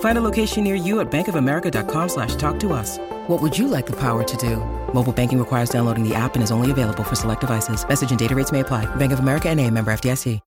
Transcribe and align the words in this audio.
Find 0.00 0.18
a 0.18 0.20
location 0.20 0.64
near 0.64 0.74
you 0.74 0.98
at 0.98 1.08
bankofamerica.com 1.08 2.08
slash 2.08 2.34
talk 2.34 2.58
to 2.60 2.72
us. 2.72 2.98
What 3.28 3.40
would 3.40 3.56
you 3.56 3.68
like 3.68 3.86
the 3.86 4.00
power 4.00 4.24
to 4.24 4.36
do? 4.36 4.56
Mobile 4.92 5.12
banking 5.12 5.38
requires 5.38 5.70
downloading 5.70 6.02
the 6.02 6.16
app 6.16 6.34
and 6.34 6.42
is 6.42 6.50
only 6.50 6.72
available 6.72 7.04
for 7.04 7.14
select 7.14 7.42
devices. 7.42 7.86
Message 7.88 8.10
and 8.10 8.18
data 8.18 8.34
rates 8.34 8.50
may 8.50 8.60
apply. 8.60 8.86
Bank 8.96 9.12
of 9.12 9.20
America 9.20 9.48
and 9.48 9.60
a 9.60 9.70
member 9.70 9.92
FDIC. 9.92 10.40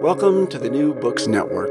Welcome 0.00 0.46
to 0.48 0.58
the 0.58 0.68
New 0.68 0.92
Books 0.92 1.26
Network. 1.26 1.70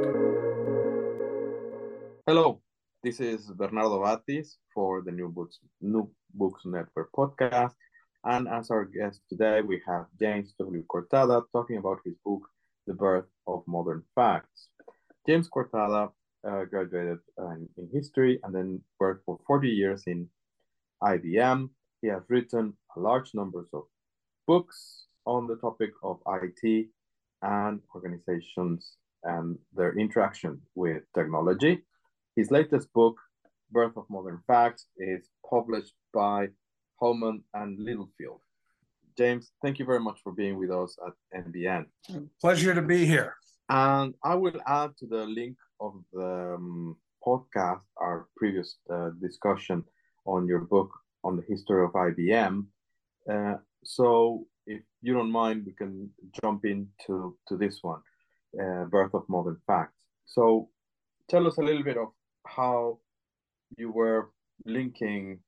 Hello, 2.25 2.61
this 3.03 3.19
is 3.19 3.45
Bernardo 3.45 4.01
Bátiz 4.01 4.55
for 4.73 5.03
the 5.03 5.11
New 5.11 5.29
Books 5.29 5.59
New 5.81 6.09
Books 6.33 6.65
Network 6.65 7.11
podcast. 7.15 7.75
And 8.23 8.47
as 8.47 8.71
our 8.71 8.85
guest 8.85 9.21
today, 9.29 9.61
we 9.61 9.83
have 9.85 10.07
James 10.19 10.55
W. 10.57 10.83
Cortada 10.87 11.43
talking 11.51 11.77
about 11.77 11.99
his 12.03 12.15
book, 12.25 12.41
The 12.87 12.95
Birth 12.95 13.27
of 13.45 13.61
Modern 13.67 14.03
Facts. 14.15 14.69
James 15.27 15.47
Cortada 15.47 16.09
uh, 16.47 16.65
graduated 16.65 17.19
uh, 17.41 17.55
in 17.77 17.89
history 17.91 18.39
and 18.43 18.53
then 18.53 18.81
worked 18.99 19.25
for 19.25 19.39
40 19.47 19.69
years 19.69 20.03
in 20.07 20.27
IBM. 21.01 21.69
He 22.01 22.07
has 22.09 22.23
written 22.29 22.73
a 22.95 22.99
large 22.99 23.33
numbers 23.33 23.67
of 23.73 23.83
books 24.47 25.05
on 25.25 25.47
the 25.47 25.55
topic 25.55 25.91
of 26.03 26.19
IT 26.27 26.87
and 27.41 27.79
organizations 27.95 28.97
and 29.23 29.57
their 29.73 29.97
interaction 29.97 30.61
with 30.75 31.03
technology. 31.15 31.81
His 32.35 32.51
latest 32.51 32.91
book, 32.93 33.15
Birth 33.71 33.95
of 33.95 34.05
Modern 34.09 34.41
Facts, 34.47 34.87
is 34.97 35.29
published 35.49 35.93
by 36.13 36.47
Rowman 37.01 37.43
and 37.53 37.79
Littlefield. 37.79 38.41
James, 39.17 39.51
thank 39.61 39.77
you 39.77 39.85
very 39.85 39.99
much 39.99 40.19
for 40.23 40.31
being 40.31 40.57
with 40.57 40.71
us 40.71 40.97
at 41.05 41.45
NBN. 41.45 41.85
Pleasure 42.41 42.73
to 42.73 42.81
be 42.81 43.05
here. 43.05 43.35
And 43.69 44.13
I 44.23 44.35
will 44.35 44.59
add 44.65 44.97
to 44.97 45.07
the 45.07 45.25
link 45.25 45.57
of 45.83 45.93
the 46.13 46.55
um, 46.55 46.95
podcast 47.25 47.83
our 47.97 48.27
previous 48.37 48.77
uh, 48.89 49.09
discussion 49.21 49.83
on 50.25 50.47
your 50.47 50.59
book 50.59 50.89
on 51.23 51.35
the 51.37 51.43
history 51.47 51.83
of 51.83 51.91
IBM. 51.91 52.65
Uh, 53.29 53.55
so 53.83 54.45
if 54.65 54.81
you 55.01 55.13
don't 55.13 55.31
mind, 55.31 55.63
we 55.65 55.73
can 55.73 56.09
jump 56.41 56.65
into 56.65 57.37
to 57.47 57.57
this 57.57 57.79
one, 57.81 58.01
uh, 58.61 58.85
Birth 58.85 59.13
of 59.13 59.23
Modern 59.27 59.57
Facts. 59.67 59.99
So 60.25 60.69
tell 61.29 61.47
us 61.47 61.57
a 61.57 61.61
little 61.61 61.83
bit 61.83 61.97
of 61.97 62.09
how 62.47 62.99
you 63.77 63.91
were 63.91 64.31
linking 64.65 65.39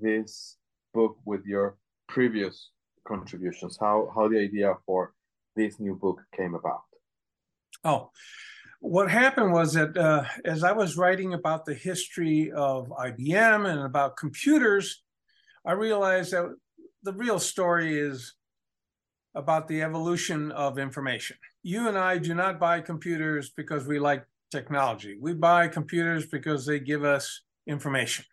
this 0.00 0.56
book 0.94 1.16
with 1.24 1.44
your 1.44 1.76
previous 2.08 2.70
contributions, 3.06 3.76
how, 3.80 4.10
how 4.14 4.28
the 4.28 4.38
idea 4.38 4.74
for 4.86 5.14
this 5.56 5.80
new 5.80 5.94
book 5.94 6.20
came 6.36 6.54
about. 6.54 6.82
Oh, 7.84 8.10
what 8.82 9.08
happened 9.08 9.52
was 9.52 9.74
that 9.74 9.96
uh, 9.96 10.24
as 10.44 10.64
I 10.64 10.72
was 10.72 10.96
writing 10.96 11.34
about 11.34 11.64
the 11.64 11.74
history 11.74 12.50
of 12.50 12.88
IBM 12.88 13.70
and 13.70 13.80
about 13.80 14.16
computers, 14.16 15.02
I 15.64 15.72
realized 15.72 16.32
that 16.32 16.52
the 17.04 17.12
real 17.12 17.38
story 17.38 17.96
is 17.96 18.34
about 19.36 19.68
the 19.68 19.82
evolution 19.82 20.50
of 20.50 20.80
information. 20.80 21.36
You 21.62 21.88
and 21.88 21.96
I 21.96 22.18
do 22.18 22.34
not 22.34 22.58
buy 22.58 22.80
computers 22.80 23.50
because 23.56 23.86
we 23.86 24.00
like 24.00 24.26
technology. 24.50 25.16
We 25.20 25.32
buy 25.32 25.68
computers 25.68 26.26
because 26.26 26.66
they 26.66 26.80
give 26.80 27.04
us 27.04 27.42
information 27.68 28.24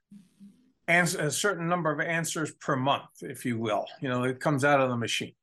and 0.87 1.07
a 1.15 1.29
certain 1.29 1.69
number 1.69 1.91
of 1.91 1.99
answers 1.99 2.51
per 2.53 2.75
month, 2.75 3.21
if 3.21 3.45
you 3.45 3.59
will. 3.59 3.85
You 4.01 4.09
know, 4.09 4.23
it 4.23 4.39
comes 4.39 4.65
out 4.65 4.81
of 4.81 4.89
the 4.89 4.97
machine. 4.97 5.33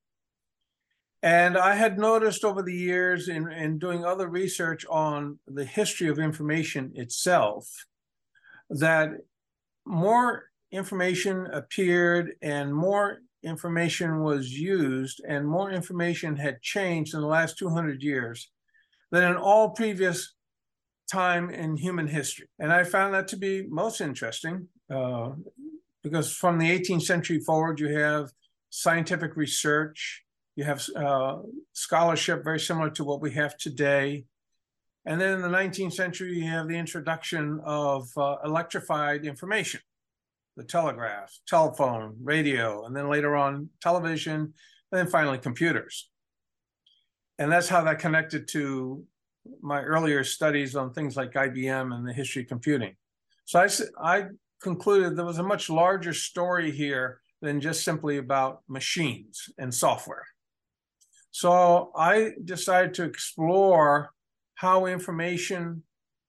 And 1.26 1.58
I 1.58 1.74
had 1.74 1.98
noticed 1.98 2.44
over 2.44 2.62
the 2.62 2.72
years 2.72 3.28
in, 3.28 3.50
in 3.50 3.80
doing 3.80 4.04
other 4.04 4.28
research 4.28 4.86
on 4.88 5.40
the 5.48 5.64
history 5.64 6.06
of 6.06 6.20
information 6.20 6.92
itself 6.94 7.68
that 8.70 9.08
more 9.84 10.44
information 10.70 11.48
appeared 11.48 12.34
and 12.42 12.72
more 12.72 13.22
information 13.42 14.20
was 14.20 14.52
used 14.52 15.20
and 15.28 15.48
more 15.48 15.72
information 15.72 16.36
had 16.36 16.62
changed 16.62 17.12
in 17.12 17.22
the 17.22 17.26
last 17.26 17.58
200 17.58 18.04
years 18.04 18.48
than 19.10 19.24
in 19.28 19.36
all 19.36 19.70
previous 19.70 20.32
time 21.10 21.50
in 21.50 21.76
human 21.76 22.06
history. 22.06 22.46
And 22.60 22.72
I 22.72 22.84
found 22.84 23.14
that 23.14 23.26
to 23.28 23.36
be 23.36 23.66
most 23.68 24.00
interesting 24.00 24.68
uh, 24.88 25.30
because 26.04 26.32
from 26.32 26.58
the 26.58 26.70
18th 26.70 27.02
century 27.02 27.40
forward, 27.40 27.80
you 27.80 27.88
have 27.98 28.30
scientific 28.70 29.34
research, 29.34 30.22
you 30.56 30.64
have 30.64 30.84
uh, 30.96 31.38
scholarship 31.74 32.42
very 32.42 32.58
similar 32.58 32.90
to 32.90 33.04
what 33.04 33.20
we 33.20 33.30
have 33.32 33.56
today. 33.56 34.24
And 35.04 35.20
then 35.20 35.34
in 35.34 35.42
the 35.42 35.48
19th 35.48 35.92
century, 35.92 36.38
you 36.38 36.48
have 36.48 36.66
the 36.66 36.76
introduction 36.76 37.60
of 37.64 38.08
uh, 38.16 38.36
electrified 38.44 39.24
information 39.24 39.80
the 40.56 40.64
telegraph, 40.64 41.38
telephone, 41.46 42.16
radio, 42.22 42.86
and 42.86 42.96
then 42.96 43.10
later 43.10 43.36
on 43.36 43.68
television, 43.82 44.40
and 44.40 44.52
then 44.90 45.06
finally 45.06 45.36
computers. 45.36 46.08
And 47.38 47.52
that's 47.52 47.68
how 47.68 47.84
that 47.84 47.98
connected 47.98 48.48
to 48.48 49.04
my 49.60 49.82
earlier 49.82 50.24
studies 50.24 50.74
on 50.74 50.92
things 50.92 51.14
like 51.14 51.32
IBM 51.32 51.94
and 51.94 52.08
the 52.08 52.12
history 52.12 52.42
of 52.42 52.48
computing. 52.48 52.96
So 53.44 53.60
I, 53.60 53.68
I 54.02 54.24
concluded 54.62 55.14
there 55.14 55.26
was 55.26 55.38
a 55.38 55.42
much 55.42 55.68
larger 55.68 56.14
story 56.14 56.70
here 56.70 57.20
than 57.42 57.60
just 57.60 57.84
simply 57.84 58.16
about 58.16 58.62
machines 58.66 59.50
and 59.58 59.72
software. 59.72 60.24
So 61.36 61.90
I 61.94 62.32
decided 62.46 62.94
to 62.94 63.02
explore 63.02 64.10
how 64.54 64.86
information 64.86 65.82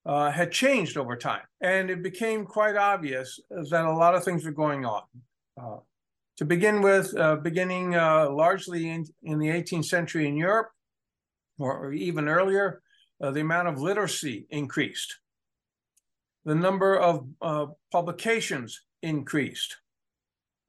uh, 0.05 0.31
had 0.31 0.51
changed 0.51 0.97
over 0.97 1.15
time. 1.15 1.43
And 1.61 1.89
it 1.89 2.03
became 2.03 2.43
quite 2.43 2.75
obvious 2.75 3.39
that 3.49 3.85
a 3.85 3.93
lot 3.93 4.15
of 4.15 4.25
things 4.25 4.43
were 4.43 4.51
going 4.51 4.83
on. 4.83 5.03
Uh, 5.57 5.77
to 6.35 6.43
begin 6.43 6.81
with, 6.81 7.15
uh, 7.15 7.37
beginning 7.37 7.95
uh, 7.95 8.29
largely 8.29 8.89
in, 8.89 9.05
in, 9.23 9.39
the 9.39 9.47
18th 9.47 9.85
century 9.85 10.27
in 10.27 10.35
Europe, 10.35 10.71
or, 11.57 11.85
or 11.85 11.93
even 11.93 12.27
earlier, 12.27 12.81
uh, 13.23 13.31
the 13.31 13.39
amount 13.39 13.69
of 13.69 13.79
literacy 13.79 14.45
increased. 14.49 15.19
The 16.43 16.55
number 16.55 16.99
of 16.99 17.25
uh, 17.41 17.67
publications 17.93 18.81
increased. 19.01 19.77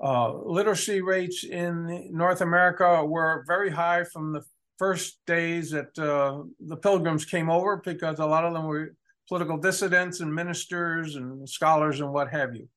Literacy 0.00 1.00
rates 1.00 1.44
in 1.44 2.08
North 2.12 2.40
America 2.40 3.04
were 3.04 3.44
very 3.46 3.70
high 3.70 4.04
from 4.04 4.32
the 4.32 4.42
first 4.78 5.18
days 5.26 5.70
that 5.72 5.94
the 5.94 6.76
pilgrims 6.76 7.24
came 7.24 7.50
over 7.50 7.78
because 7.84 8.18
a 8.18 8.26
lot 8.26 8.44
of 8.44 8.52
them 8.52 8.66
were 8.66 8.94
political 9.28 9.58
dissidents 9.58 10.20
and 10.20 10.34
ministers 10.34 11.16
and 11.16 11.48
scholars 11.48 12.00
and 12.00 12.12
what 12.12 12.30
have 12.30 12.56
you. 12.56 12.68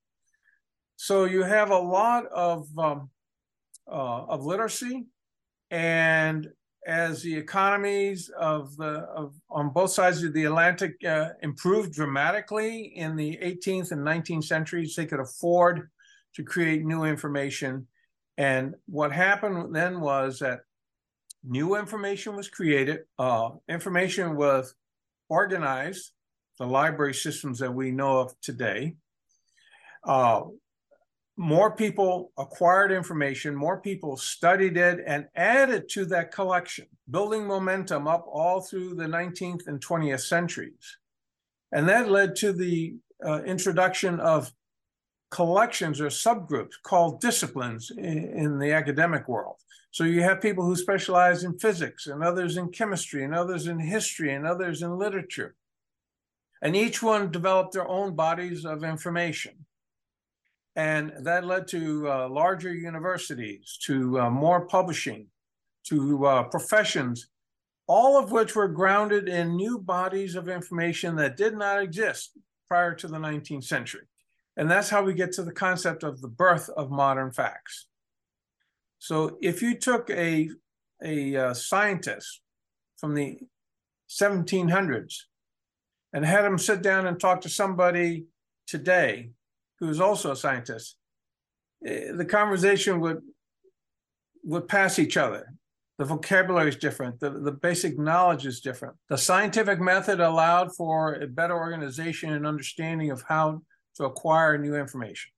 So 0.98 1.26
you 1.26 1.44
have 1.44 1.72
a 1.72 1.78
lot 1.78 2.26
of 2.28 2.68
um, 2.78 3.10
uh, 3.92 4.26
of 4.26 4.46
literacy, 4.46 5.08
and 5.72 6.48
as 6.86 7.24
the 7.24 7.36
economies 7.36 8.30
of 8.40 8.76
the 8.78 9.08
of 9.16 9.34
on 9.50 9.70
both 9.70 9.92
sides 9.92 10.22
of 10.22 10.34
the 10.34 10.44
Atlantic 10.44 10.94
uh, 11.04 11.30
improved 11.42 11.94
dramatically 11.94 12.94
in 12.96 13.16
the 13.16 13.40
18th 13.42 13.92
and 13.92 14.06
19th 14.06 14.44
centuries, 14.44 14.96
they 14.96 15.08
could 15.08 15.20
afford 15.20 15.90
to 16.36 16.44
create 16.44 16.86
new 16.86 17.04
information. 17.04 17.88
And 18.38 18.76
what 18.88 19.12
happened 19.12 19.76
then 19.76 20.00
was 20.00 20.40
that 20.40 20.62
new 21.44 21.76
information 21.76 22.36
was 22.36 22.50
created, 22.50 23.02
uh, 23.20 23.52
information 23.68 24.36
was 24.36 24.76
organized, 25.30 26.12
the 26.60 26.66
library 26.66 27.14
systems 27.14 27.60
that 27.60 27.74
we 27.74 27.92
know 27.92 28.20
of 28.20 28.40
today. 28.42 28.96
Uh, 30.04 30.42
more 31.38 31.76
people 31.76 32.32
acquired 32.38 32.92
information, 32.92 33.56
more 33.56 33.80
people 33.80 34.18
studied 34.18 34.78
it 34.78 35.00
and 35.08 35.28
added 35.36 35.90
to 35.90 36.06
that 36.06 36.32
collection, 36.32 36.86
building 37.10 37.48
momentum 37.48 38.08
up 38.08 38.26
all 38.28 38.62
through 38.62 38.94
the 38.96 39.06
19th 39.06 39.68
and 39.68 39.84
20th 39.84 40.22
centuries. 40.22 40.98
And 41.72 41.88
that 41.90 42.10
led 42.10 42.36
to 42.38 42.54
the 42.54 42.96
uh, 43.26 43.42
introduction 43.44 44.20
of 44.20 44.52
collections 45.32 46.02
or 46.02 46.08
subgroups 46.08 46.74
called 46.84 47.22
disciplines 47.22 47.90
in, 47.90 48.30
in, 48.36 48.60
the 48.60 48.74
academic 48.74 49.28
world. 49.28 49.56
So 49.92 50.04
you 50.04 50.22
have 50.24 50.42
people 50.42 50.66
who 50.66 50.76
specialize 50.76 51.44
in 51.44 51.58
physics, 51.58 52.08
and 52.08 52.24
others 52.24 52.58
in 52.58 52.70
chemistry, 52.70 53.24
and 53.24 53.34
others 53.34 53.68
in 53.68 53.80
history, 53.80 54.34
and 54.34 54.46
others 54.46 54.82
in 54.82 54.98
literature. 54.98 55.56
And 56.62 56.76
each 56.76 57.02
one 57.02 57.32
developed 57.32 57.74
their 57.74 57.88
own 57.88 58.16
bodies 58.16 58.66
of 58.66 58.84
information. 58.84 59.66
And 60.76 61.12
that 61.22 61.46
led 61.46 61.68
to 61.70 62.10
uh, 62.10 62.30
larger 62.30 62.74
universities, 62.74 63.78
to 63.86 64.22
uh, 64.22 64.30
more 64.30 64.68
publishing, 64.68 65.28
to 65.88 66.26
uh, 66.26 66.44
professions, 66.44 67.28
all 67.88 68.18
of 68.18 68.32
which 68.32 68.56
were 68.56 68.68
grounded 68.68 69.28
in 69.28 69.56
new 69.56 69.80
bodies 69.80 70.36
of 70.36 70.48
information 70.48 71.16
that 71.18 71.36
did 71.36 71.56
not 71.56 71.82
exist 71.82 72.38
prior 72.68 72.94
to 72.96 73.08
the 73.08 73.18
19th 73.18 73.66
century. 73.66 74.08
And 74.62 74.70
that's 74.70 74.92
how 74.92 75.02
we 75.02 75.16
get 75.16 75.32
to 75.34 75.44
the 75.44 75.52
concept 75.52 76.04
of 76.04 76.22
the 76.22 76.28
birth 76.28 76.70
of 76.78 76.92
modern 76.92 77.32
facts. 77.32 77.88
So 79.00 79.40
if 79.42 79.64
you 79.64 79.74
took 79.74 80.08
a, 80.12 80.52
a 81.04 81.36
uh, 81.36 81.54
scientist 81.56 82.42
from 83.00 83.16
the 83.16 83.40
1700s 84.08 85.16
and 86.14 86.24
had 86.24 86.46
him 86.46 86.60
sit 86.60 86.84
down 86.84 87.08
and 87.08 87.20
talk 87.20 87.42
to 87.42 87.50
somebody 87.50 88.26
today 88.68 89.32
who 89.80 89.90
is 89.90 90.00
also 90.00 90.30
a 90.30 90.36
scientist, 90.36 90.96
eh, 91.84 92.12
the 92.12 92.26
conversation 92.26 93.00
would 93.00 93.24
would 94.44 94.68
pass 94.68 95.00
each 95.00 95.18
other. 95.18 95.56
The 95.98 96.06
vocabulary 96.06 96.70
is 96.70 96.76
different. 96.76 97.20
The, 97.20 97.32
the 97.32 97.52
basic 97.52 97.98
knowledge 97.98 98.46
is 98.46 98.62
different. 98.62 98.96
The 99.10 99.18
scientific 99.18 99.82
method 99.82 100.20
allowed 100.20 100.76
for 100.76 101.16
a 101.16 101.26
better 101.26 101.58
organization 101.58 102.34
and 102.34 102.46
understanding 102.46 103.10
of 103.10 103.24
how 103.28 103.64
to 103.96 104.06
acquire 104.06 104.58
new 104.58 104.76
information. 104.76 105.32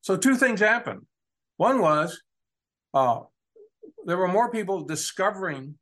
So 0.00 0.16
two 0.16 0.36
things 0.36 0.60
happened. 0.60 1.06
One 1.56 1.80
was 1.80 2.20
uh, 2.92 3.20
there 4.04 4.18
were 4.18 4.28
more 4.28 4.50
people 4.50 4.84
discovering 4.84 5.76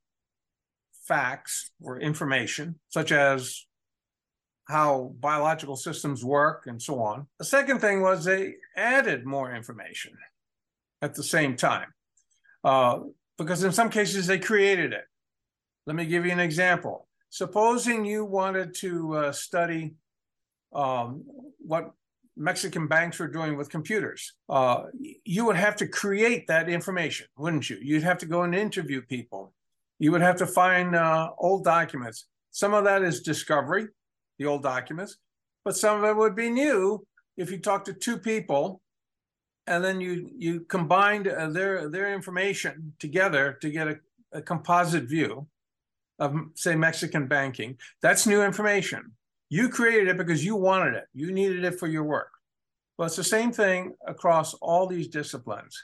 facts 1.06 1.70
or 1.80 1.98
information, 2.00 2.78
such 2.88 3.12
as 3.12 3.66
how 4.68 5.14
biological 5.18 5.76
systems 5.76 6.24
work 6.24 6.64
and 6.66 6.80
so 6.80 7.02
on. 7.02 7.26
The 7.38 7.44
second 7.44 7.80
thing 7.80 8.00
was 8.00 8.24
they 8.24 8.54
added 8.76 9.26
more 9.26 9.52
information 9.54 10.12
at 11.02 11.14
the 11.14 11.22
same 11.22 11.56
time, 11.56 11.88
uh, 12.62 13.00
because 13.36 13.64
in 13.64 13.72
some 13.72 13.90
cases 13.90 14.26
they 14.26 14.38
created 14.38 14.92
it. 14.92 15.04
Let 15.86 15.96
me 15.96 16.06
give 16.06 16.24
you 16.24 16.32
an 16.32 16.40
example. 16.40 17.08
Supposing 17.30 18.04
you 18.04 18.24
wanted 18.24 18.74
to 18.76 19.16
uh, 19.16 19.32
study 19.32 19.94
um, 20.74 21.24
what 21.58 21.92
Mexican 22.36 22.86
banks 22.86 23.18
were 23.18 23.28
doing 23.28 23.56
with 23.56 23.68
computers, 23.68 24.34
uh, 24.48 24.84
you 25.24 25.44
would 25.44 25.56
have 25.56 25.76
to 25.76 25.86
create 25.86 26.46
that 26.46 26.68
information, 26.68 27.26
wouldn't 27.36 27.68
you? 27.68 27.78
You'd 27.80 28.02
have 28.02 28.18
to 28.18 28.26
go 28.26 28.42
and 28.42 28.54
interview 28.54 29.02
people. 29.02 29.52
You 29.98 30.12
would 30.12 30.22
have 30.22 30.36
to 30.36 30.46
find 30.46 30.96
uh, 30.96 31.30
old 31.38 31.64
documents. 31.64 32.26
Some 32.50 32.74
of 32.74 32.84
that 32.84 33.02
is 33.02 33.20
discovery, 33.20 33.88
the 34.38 34.46
old 34.46 34.62
documents, 34.62 35.18
but 35.64 35.76
some 35.76 36.02
of 36.02 36.08
it 36.08 36.16
would 36.16 36.34
be 36.34 36.50
new 36.50 37.06
if 37.36 37.50
you 37.50 37.58
talk 37.58 37.84
to 37.84 37.92
two 37.92 38.18
people 38.18 38.82
and 39.66 39.84
then 39.84 40.00
you 40.00 40.30
you 40.36 40.60
combined 40.60 41.28
uh, 41.28 41.48
their 41.48 41.88
their 41.88 42.12
information 42.12 42.94
together 42.98 43.58
to 43.60 43.70
get 43.70 43.88
a, 43.88 43.96
a 44.32 44.42
composite 44.42 45.04
view 45.04 45.46
of 46.18 46.34
say 46.54 46.74
Mexican 46.74 47.26
banking. 47.26 47.78
That's 48.00 48.26
new 48.26 48.42
information. 48.42 49.12
You 49.52 49.68
created 49.68 50.08
it 50.08 50.16
because 50.16 50.42
you 50.42 50.56
wanted 50.56 50.94
it. 50.94 51.04
You 51.12 51.30
needed 51.30 51.62
it 51.62 51.78
for 51.78 51.86
your 51.86 52.04
work. 52.04 52.30
Well, 52.96 53.04
it's 53.04 53.16
the 53.16 53.22
same 53.38 53.52
thing 53.52 53.92
across 54.06 54.54
all 54.54 54.86
these 54.86 55.08
disciplines. 55.08 55.78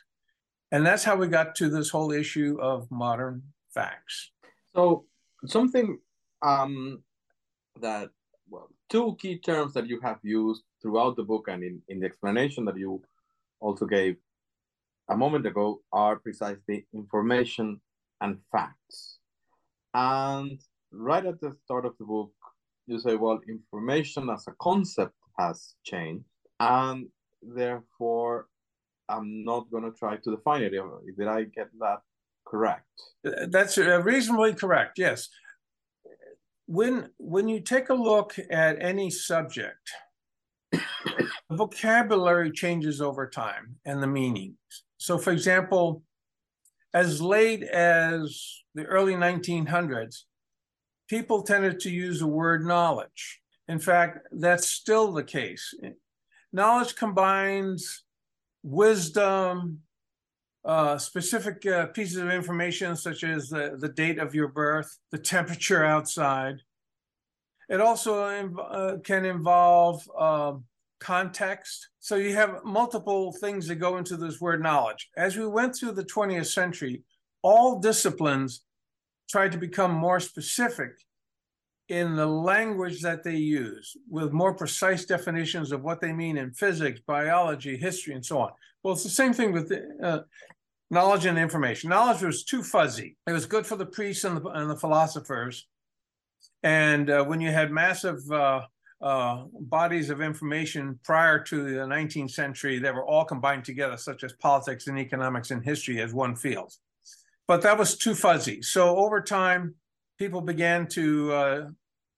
And 0.73 0.87
that's 0.87 1.05
how 1.05 1.17
we 1.17 1.29
got 1.29 1.55
to 1.57 1.69
this 1.69 1.91
whole 1.91 2.11
issue 2.11 2.57
of 2.63 2.91
modern 2.91 3.43
facts. 3.75 4.31
So 4.75 5.05
something 5.45 5.99
um, 6.41 7.03
that 7.83 8.09
well, 8.49 8.71
two 8.89 9.17
key 9.21 9.37
terms 9.37 9.75
that 9.75 9.87
you 9.87 10.01
have 10.01 10.21
used 10.23 10.63
throughout 10.81 11.17
the 11.17 11.25
book 11.25 11.49
and 11.49 11.63
in, 11.63 11.83
in 11.89 12.01
the 12.01 12.07
explanation 12.07 12.65
that 12.65 12.79
you 12.79 13.03
also 13.61 13.85
gave 13.85 14.17
a 15.11 15.17
moment 15.17 15.45
ago 15.45 15.83
are 15.93 16.17
precisely 16.17 16.87
information 16.95 17.83
and 18.23 18.39
facts. 18.51 19.19
And 19.93 20.59
right 20.91 21.27
at 21.27 21.39
the 21.43 21.55
start 21.67 21.85
of 21.85 21.93
the 21.99 22.07
book, 22.07 22.33
you 22.89 22.99
say, 22.99 23.17
well, 23.17 23.41
information 23.49 24.31
as 24.31 24.45
a 24.49 24.53
concept 24.61 25.15
has 25.39 25.75
changed, 25.85 26.25
and 26.61 27.07
therefore 27.43 28.47
I'm 29.09 29.45
not 29.45 29.71
going 29.71 29.85
to 29.85 29.97
try 29.97 30.17
to 30.17 30.31
define 30.31 30.63
it. 30.63 30.73
Did 30.73 31.29
I 31.29 31.45
get 31.45 31.69
that 31.81 32.01
correct? 32.47 32.87
That's 33.23 33.79
uh, 33.79 34.03
reasonably 34.03 34.55
correct, 34.55 34.99
yes 34.99 35.29
when 36.69 37.09
when 37.17 37.49
you 37.49 37.61
take 37.61 37.89
a 37.89 37.95
look 37.95 38.39
at 38.51 38.81
any 38.81 39.11
subject 39.11 39.91
the 40.71 40.81
vocabulary 41.51 42.53
changes 42.53 43.01
over 43.01 43.27
time 43.27 43.75
and 43.87 44.03
the 44.03 44.07
meanings 44.07 44.55
so 44.99 45.17
for 45.17 45.33
example 45.33 46.03
as 46.93 47.23
late 47.23 47.63
as 47.63 48.63
the 48.75 48.85
early 48.85 49.15
1900s 49.15 50.25
people 51.09 51.43
tended 51.43 51.81
to 51.81 51.91
use 51.91 52.21
the 52.21 52.27
word 52.27 52.65
knowledge 52.65 53.41
in 53.67 53.79
fact 53.79 54.27
that's 54.33 54.71
still 54.71 55.13
the 55.13 55.25
case 55.25 55.75
knowledge 56.53 56.95
combines 56.97 58.05
wisdom 58.63 59.81
uh, 60.69 60.99
specific 60.99 61.65
uh, 61.67 61.87
pieces 61.87 62.19
of 62.19 62.29
information, 62.31 62.95
such 62.95 63.25
as 63.25 63.49
the, 63.49 63.77
the 63.79 63.89
date 63.89 64.19
of 64.19 64.35
your 64.35 64.49
birth, 64.49 64.99
the 65.11 65.19
temperature 65.19 65.83
outside. 65.83 66.57
It 67.71 67.81
also 67.81 68.23
uh, 68.23 68.99
can 68.99 69.25
involve 69.25 70.03
um, 70.19 70.65
context. 71.01 71.89
So 72.01 72.17
you 72.17 72.35
have 72.35 72.65
multiple 72.65 73.33
things 73.33 73.67
that 73.69 73.77
go 73.77 73.97
into 73.97 74.19
this 74.19 74.41
word 74.43 74.63
knowledge. 74.63 75.09
As 75.17 75.37
we 75.37 75.47
went 75.47 75.75
through 75.75 75.93
the 75.93 76.05
20th 76.05 76.53
century, 76.53 77.03
all 77.43 77.79
disciplines 77.79 78.63
tried 79.31 79.53
to 79.53 79.59
become 79.59 79.93
more 79.93 80.21
specific 80.21 80.91
in 81.89 82.17
the 82.17 82.27
language 82.27 83.01
that 83.03 83.25
they 83.25 83.37
use 83.37 83.97
with 84.11 84.33
more 84.33 84.55
precise 84.55 85.05
definitions 85.07 85.73
of 85.73 85.83
what 85.83 86.01
they 86.01 86.13
mean 86.13 86.37
in 86.37 86.51
physics, 86.53 87.01
biology, 87.07 87.77
history, 87.77 88.15
and 88.15 88.25
so 88.25 88.41
on. 88.41 88.51
Well, 88.83 88.95
it's 88.95 89.05
the 89.05 89.11
same 89.11 89.33
thing 89.33 89.53
with 89.53 89.73
uh, 90.03 90.21
knowledge 90.91 91.25
and 91.25 91.39
information. 91.39 91.91
Knowledge 91.91 92.23
was 92.23 92.45
too 92.45 92.63
fuzzy. 92.63 93.17
It 93.27 93.33
was 93.33 93.47
good 93.47 93.67
for 93.67 93.77
the 93.77 93.87
priests 93.87 94.25
and 94.25 94.37
the, 94.37 94.49
and 94.51 94.71
the 94.71 94.77
philosophers. 94.77 95.67
And 96.63 97.09
uh, 97.09 97.25
when 97.25 97.41
you 97.41 97.51
had 97.51 97.71
massive 97.71 98.19
uh, 98.31 98.63
uh, 99.01 99.45
bodies 99.61 100.11
of 100.11 100.21
information 100.21 100.99
prior 101.05 101.39
to 101.45 101.63
the 101.63 101.81
19th 101.81 102.33
century 102.33 102.79
that 102.81 102.95
were 102.95 103.05
all 103.05 103.25
combined 103.25 103.65
together, 103.65 103.97
such 103.97 104.25
as 104.25 104.33
politics 104.35 104.89
and 104.89 104.99
economics 104.99 105.51
and 105.51 105.65
history 105.65 106.01
as 106.03 106.13
one 106.13 106.37
field. 106.37 106.73
But 107.47 107.63
that 107.63 107.79
was 107.79 107.97
too 107.97 108.15
fuzzy. 108.15 108.61
So 108.61 108.97
over 108.97 109.23
time, 109.23 109.75
people 110.19 110.41
began 110.41 110.87
to 110.89 111.33
uh, 111.33 111.69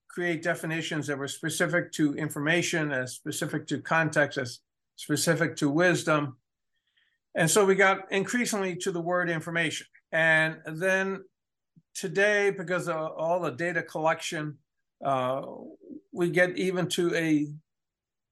create 0.08 0.42
definitions 0.42 1.06
that 1.06 1.18
were 1.18 1.28
specific 1.28 1.92
to 1.92 2.14
information, 2.14 2.92
as 2.92 3.12
specific 3.12 3.66
to 3.68 3.80
context, 3.80 4.38
as 4.38 4.60
specific 4.96 5.56
to 5.56 5.70
wisdom, 5.70 6.36
and 7.34 7.50
so 7.50 7.64
we 7.64 7.74
got 7.74 8.10
increasingly 8.10 8.76
to 8.76 8.90
the 8.90 9.00
word 9.00 9.30
information. 9.30 9.86
And 10.12 10.56
then 10.66 11.24
today, 11.94 12.50
because 12.50 12.88
of 12.88 13.12
all 13.16 13.40
the 13.40 13.52
data 13.52 13.82
collection, 13.82 14.58
uh, 15.04 15.42
we 16.12 16.30
get 16.30 16.56
even 16.58 16.88
to 16.88 17.14
a 17.14 17.46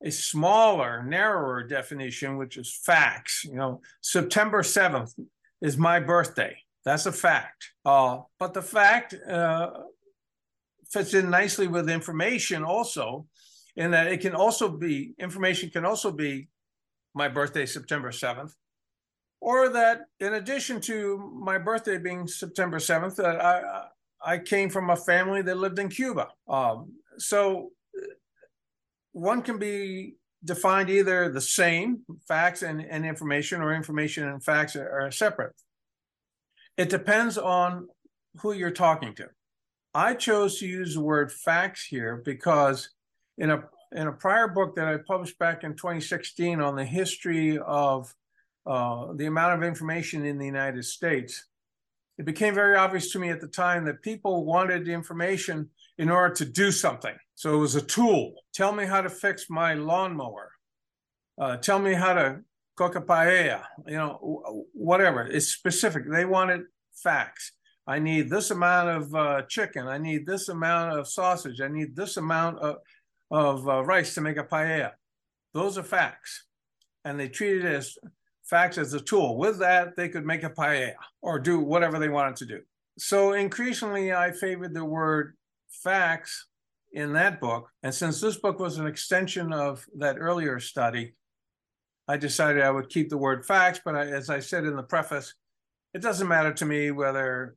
a 0.04 0.12
smaller, 0.12 1.02
narrower 1.02 1.64
definition, 1.64 2.36
which 2.36 2.56
is 2.56 2.72
facts. 2.72 3.44
You 3.44 3.56
know, 3.56 3.80
September 4.00 4.62
7th 4.62 5.12
is 5.60 5.76
my 5.76 5.98
birthday. 5.98 6.56
That's 6.88 7.04
a 7.04 7.12
fact. 7.12 7.72
Uh, 7.84 8.20
but 8.38 8.54
the 8.54 8.62
fact 8.62 9.12
uh, 9.12 9.70
fits 10.90 11.12
in 11.12 11.28
nicely 11.28 11.66
with 11.66 11.90
information 11.90 12.64
also, 12.64 13.26
in 13.76 13.90
that 13.90 14.06
it 14.06 14.22
can 14.22 14.34
also 14.34 14.70
be 14.70 15.12
information 15.18 15.68
can 15.68 15.84
also 15.84 16.10
be 16.10 16.48
my 17.14 17.28
birthday, 17.28 17.66
September 17.66 18.10
7th, 18.10 18.52
or 19.38 19.68
that 19.68 20.06
in 20.18 20.32
addition 20.32 20.80
to 20.80 21.30
my 21.38 21.58
birthday 21.58 21.98
being 21.98 22.26
September 22.26 22.78
7th, 22.78 23.16
that 23.16 23.38
I, 23.38 23.88
I 24.24 24.38
came 24.38 24.70
from 24.70 24.88
a 24.88 24.96
family 24.96 25.42
that 25.42 25.58
lived 25.58 25.78
in 25.78 25.90
Cuba. 25.90 26.28
Um, 26.48 26.94
so 27.18 27.72
one 29.12 29.42
can 29.42 29.58
be 29.58 30.14
defined 30.42 30.88
either 30.88 31.28
the 31.28 31.42
same 31.42 31.98
facts 32.26 32.62
and, 32.62 32.80
and 32.80 33.04
information 33.04 33.60
or 33.60 33.74
information 33.74 34.26
and 34.26 34.42
facts 34.42 34.74
are, 34.74 34.88
are 35.00 35.10
separate. 35.10 35.54
It 36.78 36.88
depends 36.88 37.36
on 37.36 37.88
who 38.40 38.52
you're 38.52 38.70
talking 38.70 39.12
to. 39.16 39.28
I 39.92 40.14
chose 40.14 40.60
to 40.60 40.66
use 40.66 40.94
the 40.94 41.00
word 41.00 41.32
facts 41.32 41.84
here 41.84 42.22
because 42.24 42.90
in 43.36 43.50
a 43.50 43.64
in 43.90 44.06
a 44.06 44.12
prior 44.12 44.46
book 44.46 44.76
that 44.76 44.86
I 44.86 44.98
published 44.98 45.38
back 45.38 45.64
in 45.64 45.74
2016 45.74 46.60
on 46.60 46.76
the 46.76 46.84
history 46.84 47.58
of 47.58 48.14
uh, 48.66 49.14
the 49.14 49.26
amount 49.26 49.54
of 49.54 49.66
information 49.66 50.26
in 50.26 50.38
the 50.38 50.44
United 50.44 50.84
States, 50.84 51.46
it 52.18 52.26
became 52.26 52.54
very 52.54 52.76
obvious 52.76 53.10
to 53.12 53.18
me 53.18 53.30
at 53.30 53.40
the 53.40 53.48
time 53.48 53.86
that 53.86 54.02
people 54.02 54.44
wanted 54.44 54.88
information 54.88 55.70
in 55.96 56.10
order 56.10 56.34
to 56.34 56.44
do 56.44 56.70
something. 56.70 57.16
So 57.34 57.54
it 57.54 57.58
was 57.58 57.76
a 57.76 57.80
tool. 57.80 58.34
Tell 58.52 58.72
me 58.72 58.84
how 58.84 59.00
to 59.00 59.08
fix 59.08 59.48
my 59.48 59.72
lawnmower. 59.74 60.52
Uh, 61.40 61.56
tell 61.56 61.78
me 61.78 61.94
how 61.94 62.12
to 62.12 62.40
cook 62.78 62.94
a 62.94 63.00
paella. 63.00 63.64
You 63.86 63.96
know, 63.96 64.64
whatever. 64.72 65.22
It's 65.22 65.48
specific. 65.48 66.04
They 66.08 66.24
wanted 66.24 66.62
facts. 66.94 67.52
I 67.88 67.98
need 67.98 68.30
this 68.30 68.50
amount 68.52 68.88
of 68.88 69.14
uh, 69.14 69.42
chicken. 69.48 69.88
I 69.88 69.98
need 69.98 70.26
this 70.26 70.48
amount 70.48 70.96
of 70.96 71.08
sausage. 71.08 71.60
I 71.60 71.68
need 71.68 71.96
this 71.96 72.16
amount 72.18 72.60
of, 72.60 72.76
of 73.30 73.68
uh, 73.68 73.84
rice 73.84 74.14
to 74.14 74.20
make 74.20 74.36
a 74.36 74.44
paella. 74.44 74.92
Those 75.54 75.76
are 75.76 75.82
facts. 75.82 76.44
And 77.04 77.18
they 77.18 77.28
treated 77.28 77.64
it 77.64 77.74
as 77.74 77.98
facts 78.44 78.78
as 78.78 78.94
a 78.94 79.00
tool. 79.00 79.36
With 79.36 79.58
that, 79.58 79.96
they 79.96 80.08
could 80.08 80.24
make 80.24 80.44
a 80.44 80.50
paella 80.50 80.94
or 81.20 81.40
do 81.40 81.58
whatever 81.58 81.98
they 81.98 82.08
wanted 82.08 82.36
to 82.36 82.46
do. 82.46 82.60
So 82.98 83.32
increasingly, 83.32 84.12
I 84.12 84.30
favored 84.30 84.74
the 84.74 84.84
word 84.84 85.36
facts 85.68 86.46
in 86.92 87.12
that 87.14 87.40
book. 87.40 87.70
And 87.82 87.92
since 87.92 88.20
this 88.20 88.36
book 88.36 88.60
was 88.60 88.78
an 88.78 88.86
extension 88.86 89.52
of 89.52 89.84
that 89.96 90.16
earlier 90.18 90.60
study, 90.60 91.14
I 92.08 92.16
decided 92.16 92.62
I 92.62 92.70
would 92.70 92.88
keep 92.88 93.10
the 93.10 93.18
word 93.18 93.44
facts. 93.44 93.80
But 93.84 93.94
I, 93.94 94.06
as 94.06 94.30
I 94.30 94.40
said 94.40 94.64
in 94.64 94.76
the 94.76 94.82
preface, 94.82 95.34
it 95.94 96.02
doesn't 96.02 96.26
matter 96.26 96.52
to 96.54 96.64
me 96.64 96.90
whether 96.90 97.56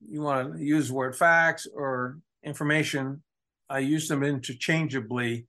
you 0.00 0.22
want 0.22 0.56
to 0.56 0.64
use 0.64 0.88
the 0.88 0.94
word 0.94 1.14
facts 1.14 1.66
or 1.72 2.18
information. 2.42 3.22
I 3.68 3.80
use 3.80 4.08
them 4.08 4.22
interchangeably 4.22 5.46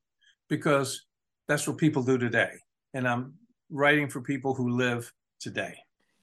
because 0.50 1.06
that's 1.48 1.68
what 1.68 1.78
people 1.78 2.04
do 2.04 2.18
today. 2.18 2.52
And 2.94 3.08
I'm 3.08 3.34
writing 3.70 4.10
for 4.10 4.22
people 4.22 4.54
who 4.54 4.70
live 4.70 5.12
today. 5.40 5.76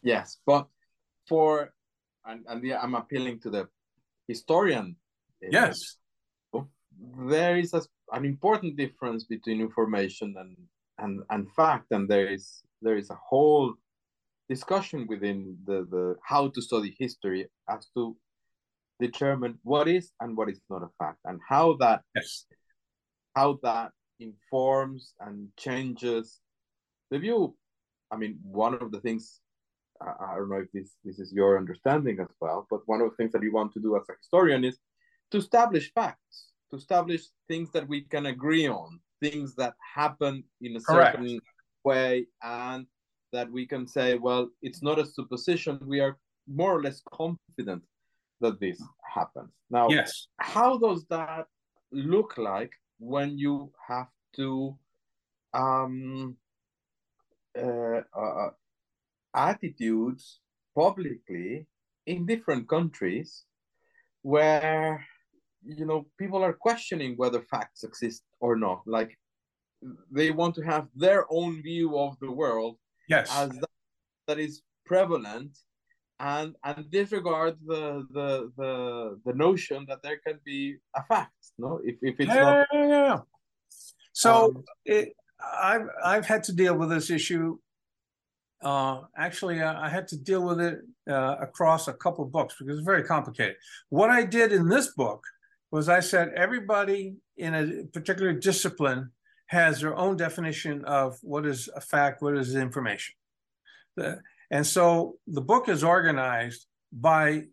Yes, 0.03 0.39
but 0.47 0.67
for 1.29 1.73
and, 2.25 2.45
and 2.49 2.63
yeah, 2.65 2.81
I'm 2.81 2.95
appealing 2.95 3.41
to 3.41 3.51
the 3.51 3.69
historian. 4.29 4.97
Yes, 5.41 5.97
there 7.19 7.57
is 7.59 7.75
a, 7.75 7.83
an 8.13 8.25
important 8.25 8.77
difference 8.77 9.25
between 9.25 9.61
information 9.61 10.35
and 10.39 10.57
and 10.99 11.23
and 11.31 11.51
fact, 11.53 11.87
and 11.91 12.09
there 12.09 12.27
is 12.27 12.63
there 12.81 12.97
is 12.97 13.11
a 13.11 13.19
whole 13.29 13.75
discussion 14.49 15.07
within 15.07 15.57
the 15.67 15.87
the 15.91 16.17
how 16.25 16.49
to 16.49 16.63
study 16.63 16.97
history 16.99 17.47
as 17.69 17.89
to 17.95 18.17
determine 19.01 19.59
what 19.63 19.89
is 19.89 20.13
and 20.21 20.37
what 20.37 20.49
is 20.49 20.61
not 20.71 20.83
a 20.83 20.91
fact, 20.99 21.19
and 21.25 21.41
how 21.49 21.77
that 21.81 22.03
yes. 22.15 22.47
how 23.35 23.59
that 23.63 23.91
informs 24.21 25.15
and 25.21 25.49
changes 25.57 26.41
the 27.11 27.19
view, 27.19 27.55
I 28.11 28.17
mean, 28.17 28.39
one 28.43 28.75
of 28.75 28.91
the 28.91 29.01
things 29.01 29.41
I, 30.01 30.33
I 30.33 30.35
don't 30.37 30.51
know 30.51 30.57
if 30.57 30.73
this 30.73 30.97
this 31.05 31.19
is 31.19 31.33
your 31.33 31.59
understanding 31.59 32.19
as 32.21 32.29
well, 32.41 32.67
but 32.71 32.81
one 32.87 33.01
of 33.01 33.11
the 33.11 33.17
things 33.17 33.33
that 33.33 33.43
you 33.43 33.53
want 33.53 33.73
to 33.75 33.81
do 33.81 33.97
as 33.97 34.03
a 34.09 34.15
historian 34.19 34.65
is 34.65 34.79
to 35.31 35.39
establish 35.39 35.93
facts, 35.93 36.49
to 36.71 36.77
establish 36.77 37.23
things 37.49 37.71
that 37.73 37.89
we 37.89 38.03
can 38.03 38.27
agree 38.27 38.69
on, 38.69 39.01
things 39.23 39.55
that 39.55 39.75
happen 39.95 40.45
in 40.61 40.77
a 40.77 40.81
Correct. 40.81 41.17
certain 41.17 41.41
way, 41.85 42.27
and 42.43 42.87
that 43.33 43.51
we 43.51 43.67
can 43.67 43.87
say, 43.87 44.09
well, 44.27 44.51
it's 44.61 44.83
not 44.83 44.99
a 44.99 45.07
supposition. 45.07 45.79
We 45.87 46.01
are 46.01 46.19
more 46.47 46.73
or 46.77 46.83
less 46.83 47.01
confident 47.11 47.83
that 48.43 48.61
this 48.61 48.83
happens. 49.15 49.53
Now, 49.71 49.87
yes, 49.89 50.27
how 50.39 50.77
does 50.79 51.07
that 51.07 51.47
look 51.93 52.37
like 52.37 52.73
when 52.99 53.39
you 53.39 53.73
have 53.89 54.11
to 54.37 54.77
um, 55.55 56.37
uh, 57.57 58.01
uh, 58.17 58.51
attitudes 59.35 60.41
publicly 60.75 61.67
in 62.07 62.27
different 62.27 62.69
countries 62.69 63.45
where 64.23 65.05
you 65.65 65.87
know 65.87 66.07
people 66.19 66.43
are 66.43 66.53
questioning 66.53 67.15
whether 67.17 67.41
facts 67.43 67.85
exist 67.85 68.23
or 68.41 68.57
not 68.57 68.83
like 68.87 69.17
they 70.11 70.31
want 70.31 70.55
to 70.55 70.63
have 70.63 70.87
their 70.95 71.25
own 71.31 71.63
view 71.63 71.99
of 71.99 72.17
the 72.21 72.31
world 72.31 72.77
yes 73.09 73.31
as 73.33 73.51
that, 73.51 73.71
that 74.27 74.39
is 74.39 74.63
prevalent 74.87 75.57
and 76.21 76.55
and 76.65 76.91
disregard 76.91 77.57
the 77.67 78.07
the 78.13 78.51
the 78.57 79.19
the 79.25 79.35
notion 79.35 79.85
that 79.89 80.03
there 80.03 80.19
can 80.27 80.39
be 80.45 80.77
a 80.97 81.03
fact 81.05 81.33
no 81.59 81.81
if, 81.85 81.97
if 82.03 82.19
it's 82.21 82.29
yeah, 82.29 82.43
not 82.43 82.69
yeah, 82.73 82.87
yeah. 82.87 83.19
so 84.13 84.47
um, 84.47 84.65
it, 84.85 85.13
I've 85.43 85.89
I've 86.05 86.27
had 86.27 86.45
to 86.45 86.53
deal 86.53 86.77
with 86.77 86.91
this 86.91 87.11
issue. 87.11 87.59
Uh, 88.63 89.01
actually, 89.17 89.61
uh, 89.61 89.81
I 89.81 89.89
had 89.89 90.07
to 90.09 90.17
deal 90.17 90.43
with 90.43 90.61
it 90.61 90.79
uh, 91.11 91.37
across 91.41 91.89
a 91.89 91.93
couple 91.93 92.25
of 92.25 92.31
books 92.31 92.55
because 92.57 92.79
it's 92.79 92.87
very 92.87 93.03
complicated. 93.03 93.57
What 93.89 94.11
I 94.11 94.25
did 94.25 94.53
in 94.53 94.69
this 94.69 94.95
book 94.95 95.25
was 95.73 95.89
I 95.89 96.01
said 96.01 96.33
everybody 96.37 97.17
in 97.37 97.55
a 97.55 97.85
particular 97.87 98.33
discipline 98.33 99.11
has 99.47 99.81
their 99.81 99.97
own 99.97 100.17
definition 100.17 100.85
of 100.85 101.19
what 101.23 101.47
is 101.47 101.69
a 101.75 101.81
fact, 101.81 102.23
what 102.23 102.37
is 102.37 102.55
information. 102.55 103.15
The, 103.97 104.21
and 104.51 104.67
so 104.67 105.17
the 105.27 105.41
book 105.41 105.69
is 105.69 105.83
organized 105.83 106.67
by 106.93 107.45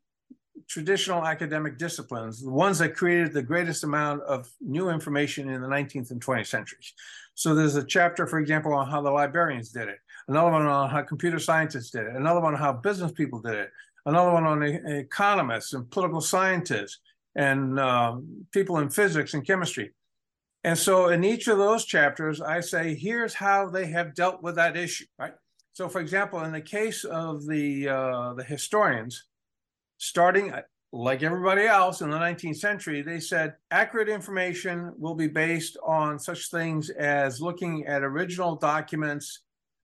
traditional 0.68 1.26
academic 1.26 1.78
disciplines, 1.78 2.44
the 2.44 2.52
ones 2.52 2.78
that 2.80 2.96
created 2.96 3.32
the 3.32 3.42
greatest 3.42 3.86
amount 3.86 4.22
of 4.24 4.50
new 4.60 4.90
information 4.90 5.50
in 5.50 5.62
the 5.62 5.68
19th 5.68 6.12
and 6.12 6.24
20th 6.24 6.48
centuries. 6.48 6.94
So 7.36 7.56
there's 7.56 7.78
a 7.78 7.84
chapter, 7.84 8.28
for 8.28 8.40
example, 8.40 8.74
on 8.74 8.90
how 8.90 9.02
the 9.02 9.12
librarians 9.12 9.72
did 9.72 9.88
it, 9.88 9.98
another 10.28 10.52
one 10.52 10.66
on 10.66 10.90
how 10.90 11.02
computer 11.04 11.40
scientists 11.40 11.92
did 11.92 12.06
it, 12.06 12.16
another 12.16 12.42
one 12.42 12.54
on 12.54 12.60
how 12.60 12.74
business 12.74 13.14
people 13.14 13.40
did 13.40 13.56
it, 13.56 13.70
another 14.06 14.32
one 14.32 14.46
on 14.46 14.62
economists 14.62 15.74
and 15.74 15.90
political 15.90 16.22
scientists 16.22 17.00
and 17.36 17.80
um, 17.80 18.46
people 18.52 18.78
in 18.80 18.90
physics 18.90 19.34
and 19.34 19.46
chemistry. 19.46 19.94
And 20.64 20.78
so 20.78 21.10
in 21.10 21.24
each 21.24 21.48
of 21.48 21.58
those 21.58 21.86
chapters, 21.86 22.42
I 22.42 22.60
say, 22.60 22.94
here's 22.94 23.34
how 23.34 23.70
they 23.70 23.86
have 23.88 24.14
dealt 24.14 24.44
with 24.44 24.56
that 24.56 24.76
issue, 24.76 25.06
right? 25.18 25.34
So 25.74 25.88
for 25.88 26.02
example, 26.02 26.44
in 26.44 26.52
the 26.52 26.62
case 26.62 27.06
of 27.06 27.46
the, 27.48 27.88
uh, 27.88 28.34
the 28.34 28.44
historians, 28.44 29.24
starting 29.98 30.54
like 30.92 31.24
everybody 31.24 31.66
else 31.66 32.02
in 32.02 32.10
the 32.10 32.18
19th 32.18 32.58
century, 32.58 33.02
they 33.02 33.20
said 33.20 33.56
accurate 33.72 34.10
information 34.10 34.92
will 34.98 35.16
be 35.16 35.28
based 35.28 35.78
on 35.86 36.20
such 36.20 36.50
things 36.50 36.90
as 36.90 37.40
looking 37.40 37.86
at 37.86 38.04
original 38.04 38.56
documents 38.56 39.42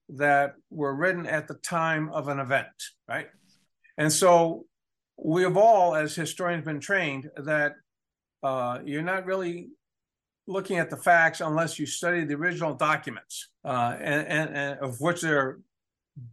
that 0.10 0.56
were 0.70 0.96
written 0.96 1.26
at 1.26 1.48
the 1.48 1.54
time 1.56 2.10
of 2.10 2.28
an 2.28 2.40
event, 2.40 2.68
right? 3.08 3.28
And 3.98 4.12
so 4.12 4.66
we 5.18 5.44
have 5.44 5.58
all, 5.58 5.96
as 5.96 6.16
historians, 6.16 6.66
been 6.66 6.80
trained 6.80 7.30
that 7.38 7.76
uh, 8.44 8.80
you're 8.86 9.02
not 9.02 9.26
really 9.26 9.70
looking 10.48 10.78
at 10.78 10.90
the 10.90 10.98
facts 10.98 11.42
unless 11.42 11.80
you 11.80 11.86
study 11.86 12.24
the 12.24 12.36
original 12.36 12.74
documents, 12.74 13.50
uh, 13.64 13.96
and, 14.00 14.28
and, 14.28 14.56
and 14.56 14.80
of 14.80 15.02
which 15.02 15.22
there 15.22 15.40
are 15.40 15.60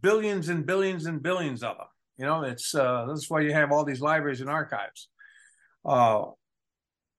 billions 0.01 0.49
and 0.49 0.65
billions 0.65 1.05
and 1.05 1.21
billions 1.23 1.63
of 1.63 1.77
them. 1.77 1.87
You 2.17 2.25
know, 2.25 2.43
it's 2.43 2.75
uh, 2.75 3.05
that's 3.07 3.29
why 3.29 3.41
you 3.41 3.53
have 3.53 3.71
all 3.71 3.83
these 3.83 4.01
libraries 4.01 4.41
and 4.41 4.49
archives. 4.49 5.09
Uh, 5.83 6.25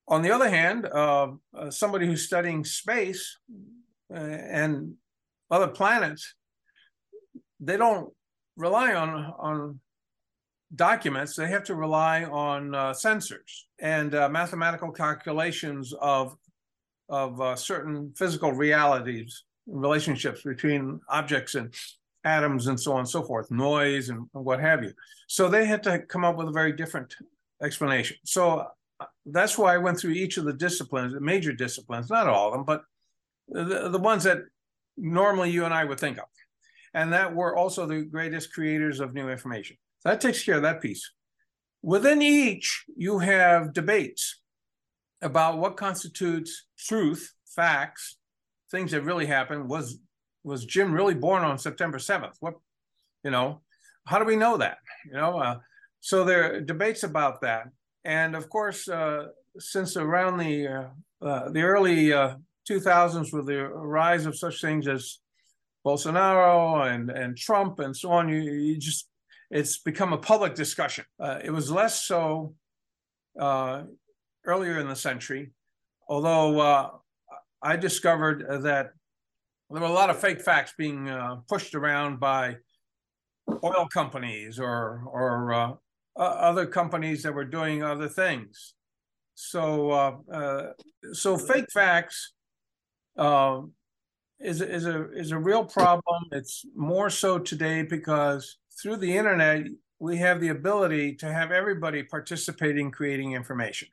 on 0.07 0.23
the 0.23 0.31
other 0.31 0.49
hand, 0.49 0.87
uh, 0.87 1.29
uh 1.57 1.71
somebody 1.71 2.07
who's 2.07 2.25
studying 2.25 2.65
space 2.65 3.39
uh, 4.13 4.19
and 4.19 4.95
other 5.51 5.69
planets, 5.69 6.35
they 7.59 7.77
don't 7.77 8.13
rely 8.57 8.95
on 8.95 9.35
on 9.39 9.81
documents. 10.75 11.37
They 11.37 11.49
have 11.49 11.65
to 11.65 11.75
rely 11.75 12.25
on 12.25 12.75
uh, 12.75 12.93
sensors 12.93 13.63
and 13.81 14.13
mathematical 14.33 14.91
calculations 14.91 15.93
of 16.01 16.37
of 17.11 17.59
certain 17.59 18.13
physical 18.17 18.53
realities, 18.53 19.45
relationships 19.67 20.43
between 20.43 21.01
objects 21.09 21.55
and 21.55 21.75
atoms 22.25 22.67
and 22.67 22.81
so 22.81 22.93
on 22.93 23.01
and 23.01 23.09
so 23.09 23.23
forth, 23.23 23.51
noise 23.51 24.09
and 24.09 24.27
what 24.33 24.61
have 24.61 24.83
you. 24.83 24.93
So 25.29 25.49
they 25.49 25.67
had 25.67 25.83
to 25.85 26.01
come 26.01 26.25
up 26.25 26.37
with 26.37 26.49
a 26.49 26.53
very 26.53 26.73
different 26.73 27.15
explanation. 27.63 28.17
So 28.25 28.67
uh, 29.01 29.05
that's 29.27 29.59
why 29.59 29.75
I 29.75 29.79
went 29.79 29.99
through 29.99 30.13
each 30.13 30.37
of 30.39 30.45
the 30.45 30.53
disciplines, 30.53 31.13
the 31.13 31.21
major 31.21 31.53
disciplines, 31.53 32.11
not 32.11 32.27
all 32.27 32.49
of 32.49 32.55
them, 32.55 32.65
but 32.65 32.83
the, 33.49 33.91
the 33.91 33.99
ones 33.99 34.25
that 34.25 34.39
normally 34.97 35.51
you 35.51 35.65
and 35.65 35.75
I 35.75 35.85
would 35.85 36.01
think 36.01 36.19
of. 36.19 36.25
And 36.95 37.13
that 37.13 37.35
were 37.35 37.57
also 37.57 37.87
the 37.87 38.03
greatest 38.03 38.53
creators 38.53 39.01
of 39.01 39.15
new 39.15 39.29
information. 39.29 39.77
That 40.05 40.21
takes 40.21 40.43
care 40.45 40.57
of 40.57 40.63
that 40.63 40.83
piece. 40.83 41.11
Within 41.83 42.23
each, 42.23 42.85
you 42.97 43.19
have 43.19 43.73
debates 43.73 44.41
about 45.23 45.59
what 45.59 45.77
constitutes 45.77 46.67
truth, 46.79 47.33
facts, 47.47 48.17
things 48.71 48.93
that 48.93 49.03
really 49.03 49.27
happened. 49.27 49.69
Was 49.69 49.99
was 50.43 50.65
Jim 50.67 50.93
really 50.93 51.15
born 51.15 51.43
on 51.43 51.59
September 51.59 51.97
7th? 51.97 52.35
What, 52.41 52.55
you 53.23 53.31
know, 53.31 53.63
how 54.07 54.19
do 54.19 54.27
we 54.27 54.37
know 54.37 54.59
that? 54.59 54.77
You 55.07 55.15
know, 55.15 55.39
uh, 55.39 55.59
so 56.01 56.25
there 56.25 56.55
are 56.57 56.61
debates 56.61 57.03
about 57.03 57.41
that. 57.41 57.65
And 58.05 58.37
of 58.37 58.51
course, 58.51 58.87
uh, 58.87 59.29
since 59.59 59.97
around 59.97 60.39
the 60.39 60.69
uh, 60.69 61.27
uh 61.27 61.49
the 61.51 61.63
early 61.63 62.09
2000s, 62.69 63.17
uh, 63.17 63.25
with 63.33 63.47
the 63.47 63.69
rise 63.69 64.27
of 64.27 64.37
such 64.37 64.61
things 64.61 64.87
as 64.87 65.19
Bolsonaro 65.87 66.93
and 66.93 67.11
and 67.11 67.37
Trump 67.37 67.79
and 67.79 67.97
so 67.97 68.11
on, 68.11 68.29
you, 68.29 68.43
you 68.43 68.77
just 68.77 69.09
it's 69.55 69.79
become 69.79 70.13
a 70.13 70.19
public 70.19 70.55
discussion. 70.55 71.07
Uh, 71.19 71.39
it 71.43 71.51
was 71.51 71.71
less 71.71 72.03
so 72.03 72.55
earlier 73.39 74.79
in 74.79 74.89
the 74.89 74.97
century, 74.97 75.53
although 76.09 76.93
I 77.63 77.77
discovered 77.77 78.45
that 78.65 78.91
there 79.71 79.81
were 79.81 79.89
a 79.89 79.93
lot 79.93 80.11
of 80.11 80.21
fake 80.21 80.43
facts 80.43 80.75
being 80.77 81.09
uh, 81.09 81.37
pushed 81.49 81.75
around 81.75 82.21
by 82.21 82.57
oil 83.65 83.89
companies 83.93 84.61
or 84.61 85.03
or 85.07 85.53
uh, 85.53 85.73
other 86.17 86.67
companies 86.67 87.23
that 87.23 87.35
were 87.35 87.45
doing 87.45 87.83
other 87.83 88.09
things. 88.09 88.75
So 89.35 89.91
uh, 89.91 90.17
uh 90.33 90.63
so 91.13 91.39
fake 91.39 91.71
facts 91.73 92.35
um, 93.17 93.73
is 94.39 94.61
is 94.61 94.87
a 94.87 95.11
is 95.13 95.33
a 95.33 95.39
real 95.39 95.65
problem. 95.65 96.25
It's 96.33 96.65
more 96.77 97.11
so 97.11 97.39
today 97.39 97.83
because 97.83 98.59
through 98.81 98.97
the 98.97 99.17
internet 99.17 99.67
we 99.99 100.19
have 100.19 100.41
the 100.41 100.49
ability 100.49 101.15
to 101.15 101.33
have 101.33 101.51
everybody 101.51 102.03
participating 102.03 102.91
creating 102.91 103.33
information. 103.33 103.89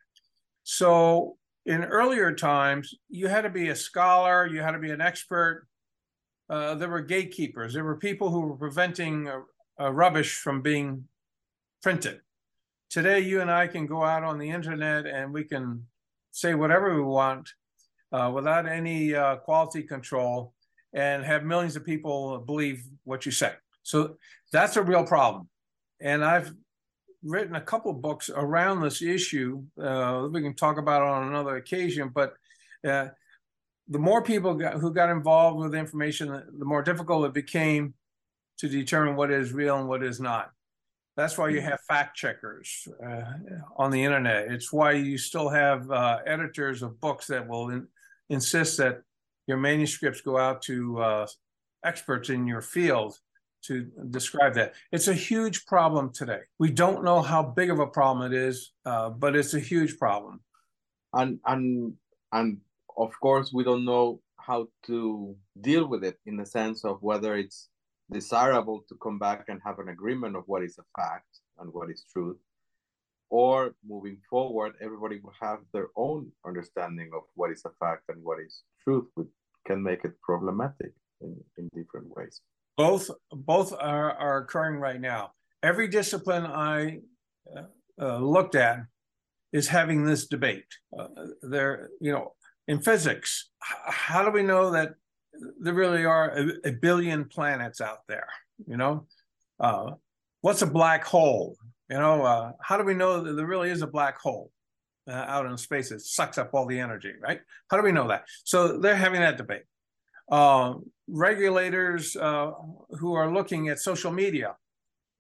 So 0.64 1.38
in 1.66 1.84
earlier 1.84 2.34
times, 2.34 2.94
you 3.08 3.28
had 3.28 3.42
to 3.42 3.50
be 3.50 3.70
a 3.70 3.76
scholar, 3.76 4.48
you 4.48 4.62
had 4.62 4.72
to 4.72 4.80
be 4.80 4.92
an 4.92 5.02
expert. 5.02 5.68
Uh, 6.50 6.76
there 6.76 6.90
were 6.90 7.02
gatekeepers. 7.02 7.74
There 7.74 7.84
were 7.84 7.96
people 7.96 8.30
who 8.30 8.42
were 8.42 8.58
preventing 8.58 9.30
uh, 9.30 9.42
uh, 9.80 9.92
rubbish 9.92 10.36
from 10.36 10.62
being 10.62 11.06
printed. 11.82 12.20
Today, 12.90 13.22
you 13.22 13.40
and 13.40 13.50
I 13.50 13.68
can 13.68 13.86
go 13.86 14.04
out 14.04 14.24
on 14.24 14.38
the 14.38 14.50
internet 14.50 15.06
and 15.06 15.32
we 15.32 15.46
can 15.46 15.86
say 16.32 16.56
whatever 16.56 16.94
we 16.94 17.02
want 17.02 17.48
uh, 18.12 18.30
without 18.34 18.68
any 18.68 19.16
uh, 19.16 19.38
quality 19.38 19.84
control 19.84 20.54
and 20.94 21.24
have 21.24 21.46
millions 21.46 21.78
of 21.78 21.86
people 21.86 22.40
believe 22.40 22.84
what 23.06 23.26
you 23.26 23.32
say. 23.32 23.54
So 23.84 24.18
that's 24.52 24.76
a 24.78 24.84
real 24.84 25.06
problem. 25.06 25.48
And 26.00 26.24
I've 26.24 26.52
written 27.24 27.56
a 27.56 27.62
couple 27.62 27.94
books 27.94 28.30
around 28.30 28.82
this 28.82 29.02
issue. 29.02 29.64
Uh, 29.82 30.28
we 30.32 30.42
can 30.42 30.56
talk 30.56 30.78
about 30.78 31.04
it 31.04 31.08
on 31.08 31.28
another 31.28 31.56
occasion, 31.56 32.10
but 32.10 32.34
uh, 32.88 33.08
the 33.88 34.00
more 34.00 34.24
people 34.24 34.56
got, 34.56 34.76
who 34.76 34.94
got 34.94 35.10
involved 35.10 35.60
with 35.60 35.76
information, 35.76 36.30
the 36.58 36.66
more 36.66 36.82
difficult 36.82 37.26
it 37.26 37.34
became 37.34 37.94
to 38.58 38.68
determine 38.68 39.16
what 39.16 39.32
is 39.32 39.54
real 39.54 39.78
and 39.78 39.88
what 39.88 40.04
is 40.04 40.20
not. 40.20 40.52
That's 41.18 41.38
why 41.38 41.50
you 41.50 41.60
mm-hmm. 41.60 41.70
have 41.70 41.82
fact 41.82 42.16
checkers 42.16 42.88
uh, 43.06 43.24
on 43.76 43.92
the 43.92 44.04
internet. 44.04 44.52
It's 44.52 44.72
why 44.72 44.94
you 44.94 45.18
still 45.18 45.50
have 45.50 45.90
uh, 45.92 46.20
editors 46.26 46.82
of 46.82 47.00
books 47.02 47.28
that 47.28 47.48
will 47.48 47.70
in, 47.70 47.88
insist 48.30 48.78
that 48.78 49.02
your 49.46 49.58
manuscripts 49.58 50.22
go 50.22 50.38
out 50.38 50.62
to 50.64 51.00
uh, 51.00 51.28
experts 51.84 52.30
in 52.30 52.48
your 52.48 52.62
field 52.62 53.18
to 53.68 53.86
describe 54.10 54.54
that. 54.56 54.74
It's 54.92 55.08
a 55.08 55.14
huge 55.14 55.66
problem 55.66 56.12
today. 56.14 56.42
We 56.60 56.72
don't 56.72 57.04
know 57.04 57.22
how 57.22 57.44
big 57.44 57.70
of 57.70 57.80
a 57.80 57.88
problem 57.88 58.32
it 58.32 58.38
is, 58.38 58.74
uh, 58.86 59.10
but 59.10 59.36
it's 59.36 59.54
a 59.54 59.60
huge 59.60 59.98
problem. 59.98 60.42
And 61.14 61.40
and 61.46 61.94
and 62.32 62.58
of 62.98 63.12
course, 63.22 63.52
we 63.54 63.64
don't 63.64 63.86
know 63.86 64.22
how 64.38 64.68
to 64.88 65.36
deal 65.62 65.88
with 65.88 66.04
it 66.04 66.18
in 66.26 66.38
the 66.38 66.46
sense 66.46 66.84
of 66.84 66.98
whether 67.02 67.36
it's 67.36 67.70
desirable 68.12 68.84
to 68.90 68.96
come 68.96 69.20
back 69.20 69.46
and 69.48 69.62
have 69.64 69.80
an 69.80 69.90
agreement 69.90 70.36
of 70.36 70.44
what 70.48 70.64
is 70.64 70.78
a 70.78 71.00
fact 71.00 71.40
and 71.60 71.72
what 71.74 71.90
is 71.90 72.06
truth, 72.12 72.38
or 73.30 73.74
moving 73.88 74.18
forward, 74.30 74.74
everybody 74.82 75.20
will 75.24 75.34
have 75.40 75.60
their 75.74 75.88
own 75.96 76.30
understanding 76.46 77.12
of 77.14 77.22
what 77.36 77.52
is 77.52 77.64
a 77.66 77.72
fact 77.80 78.04
and 78.10 78.22
what 78.24 78.40
is 78.40 78.64
truth, 78.84 79.08
which 79.14 79.30
can 79.66 79.82
make 79.82 80.04
it 80.04 80.20
problematic 80.22 80.92
in, 81.22 81.38
in 81.58 81.70
different 81.74 82.08
ways 82.18 82.42
both 82.78 83.10
both 83.32 83.74
are, 83.74 84.12
are 84.14 84.38
occurring 84.40 84.80
right 84.80 85.00
now. 85.00 85.32
Every 85.64 85.88
discipline 85.88 86.46
I 86.46 87.00
uh, 87.56 87.64
uh, 88.02 88.18
looked 88.18 88.56
at 88.56 88.80
is 89.54 89.68
having 89.68 90.06
this 90.06 90.28
debate. 90.28 90.66
Uh, 90.98 91.08
there, 91.42 91.90
you 92.00 92.12
know, 92.12 92.34
in 92.68 92.82
physics, 92.82 93.50
how 93.60 94.24
do 94.24 94.32
we 94.32 94.44
know 94.44 94.72
that 94.72 94.94
there 95.60 95.74
really 95.74 96.06
are 96.06 96.32
a, 96.32 96.70
a 96.70 96.72
billion 96.72 97.26
planets 97.26 97.82
out 97.82 98.00
there? 98.08 98.28
You 98.68 98.78
know, 98.78 99.08
uh, 99.60 99.92
what's 100.42 100.62
a 100.62 100.68
black 100.68 101.04
hole? 101.04 101.58
You 101.90 101.98
know, 101.98 102.24
uh, 102.24 102.52
how 102.62 102.78
do 102.78 102.84
we 102.84 102.94
know 102.94 103.22
that 103.22 103.34
there 103.34 103.46
really 103.46 103.70
is 103.70 103.82
a 103.82 103.88
black 103.88 104.20
hole 104.20 104.52
uh, 105.08 105.12
out 105.12 105.46
in 105.46 105.58
space 105.58 105.90
that 105.90 106.02
sucks 106.02 106.38
up 106.38 106.54
all 106.54 106.66
the 106.66 106.80
energy? 106.80 107.14
Right? 107.22 107.42
How 107.70 107.78
do 107.78 107.84
we 107.84 107.92
know 107.92 108.08
that? 108.08 108.24
So 108.46 108.80
they're 108.80 108.96
having 108.96 109.22
that 109.22 109.38
debate. 109.38 109.64
Uh, 110.32 110.76
regulators 111.12 112.16
uh, 112.16 112.52
who 112.92 113.14
are 113.14 113.32
looking 113.32 113.68
at 113.68 113.80
social 113.80 114.12
media 114.12 114.56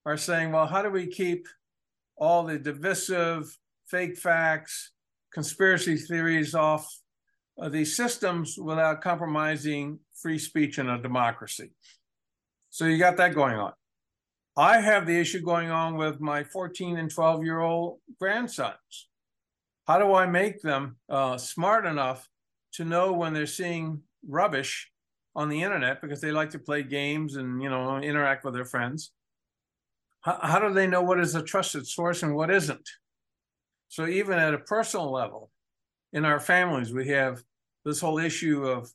are 0.05 0.17
saying, 0.17 0.51
well, 0.51 0.65
how 0.65 0.81
do 0.81 0.89
we 0.89 1.05
keep 1.05 1.47
all 2.15 2.43
the 2.43 2.57
divisive, 2.57 3.55
fake 3.87 4.17
facts, 4.17 4.91
conspiracy 5.33 5.97
theories 5.97 6.55
off 6.55 6.87
uh, 7.61 7.67
these 7.69 7.95
systems 7.95 8.57
without 8.57 9.01
compromising 9.01 9.99
free 10.15 10.39
speech 10.39 10.79
in 10.79 10.89
a 10.89 11.01
democracy? 11.01 11.71
So 12.69 12.85
you 12.85 12.97
got 12.97 13.17
that 13.17 13.35
going 13.35 13.55
on. 13.55 13.73
I 14.57 14.79
have 14.79 15.05
the 15.05 15.17
issue 15.19 15.41
going 15.41 15.71
on 15.71 15.97
with 15.97 16.19
my 16.21 16.43
14 16.43 16.97
and 16.97 17.11
12 17.11 17.43
year 17.43 17.59
old 17.59 17.99
grandsons. 18.19 19.09
How 19.87 19.99
do 19.99 20.13
I 20.13 20.25
make 20.25 20.61
them 20.61 20.97
uh, 21.09 21.37
smart 21.37 21.85
enough 21.85 22.29
to 22.73 22.85
know 22.85 23.11
when 23.11 23.33
they're 23.33 23.45
seeing 23.45 24.01
rubbish 24.27 24.90
on 25.35 25.49
the 25.49 25.63
internet 25.63 26.01
because 26.01 26.21
they 26.21 26.31
like 26.31 26.49
to 26.51 26.59
play 26.59 26.83
games 26.83 27.35
and 27.35 27.61
you 27.61 27.69
know 27.69 27.97
interact 27.97 28.43
with 28.43 28.53
their 28.53 28.65
friends. 28.65 29.11
How, 30.21 30.39
how 30.41 30.59
do 30.59 30.73
they 30.73 30.87
know 30.87 31.01
what 31.01 31.19
is 31.19 31.35
a 31.35 31.41
trusted 31.41 31.87
source 31.87 32.23
and 32.23 32.35
what 32.35 32.51
isn't? 32.51 32.87
So 33.89 34.07
even 34.07 34.37
at 34.37 34.53
a 34.53 34.59
personal 34.59 35.11
level 35.11 35.51
in 36.13 36.25
our 36.25 36.39
families 36.39 36.93
we 36.93 37.07
have 37.09 37.41
this 37.85 37.99
whole 37.99 38.19
issue 38.19 38.65
of 38.65 38.91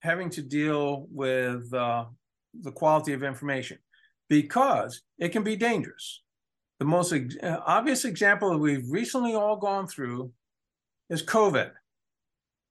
having 0.00 0.30
to 0.30 0.42
deal 0.42 1.06
with 1.10 1.72
uh, 1.72 2.04
the 2.62 2.72
quality 2.72 3.12
of 3.12 3.22
information 3.22 3.78
because 4.28 5.02
it 5.18 5.30
can 5.30 5.42
be 5.42 5.56
dangerous. 5.56 6.22
The 6.78 6.84
most 6.84 7.12
ex- 7.12 7.36
uh, 7.42 7.60
obvious 7.64 8.04
example 8.04 8.50
that 8.50 8.58
we've 8.58 8.88
recently 8.90 9.34
all 9.34 9.56
gone 9.56 9.86
through 9.86 10.32
is 11.08 11.22
covid 11.22 11.70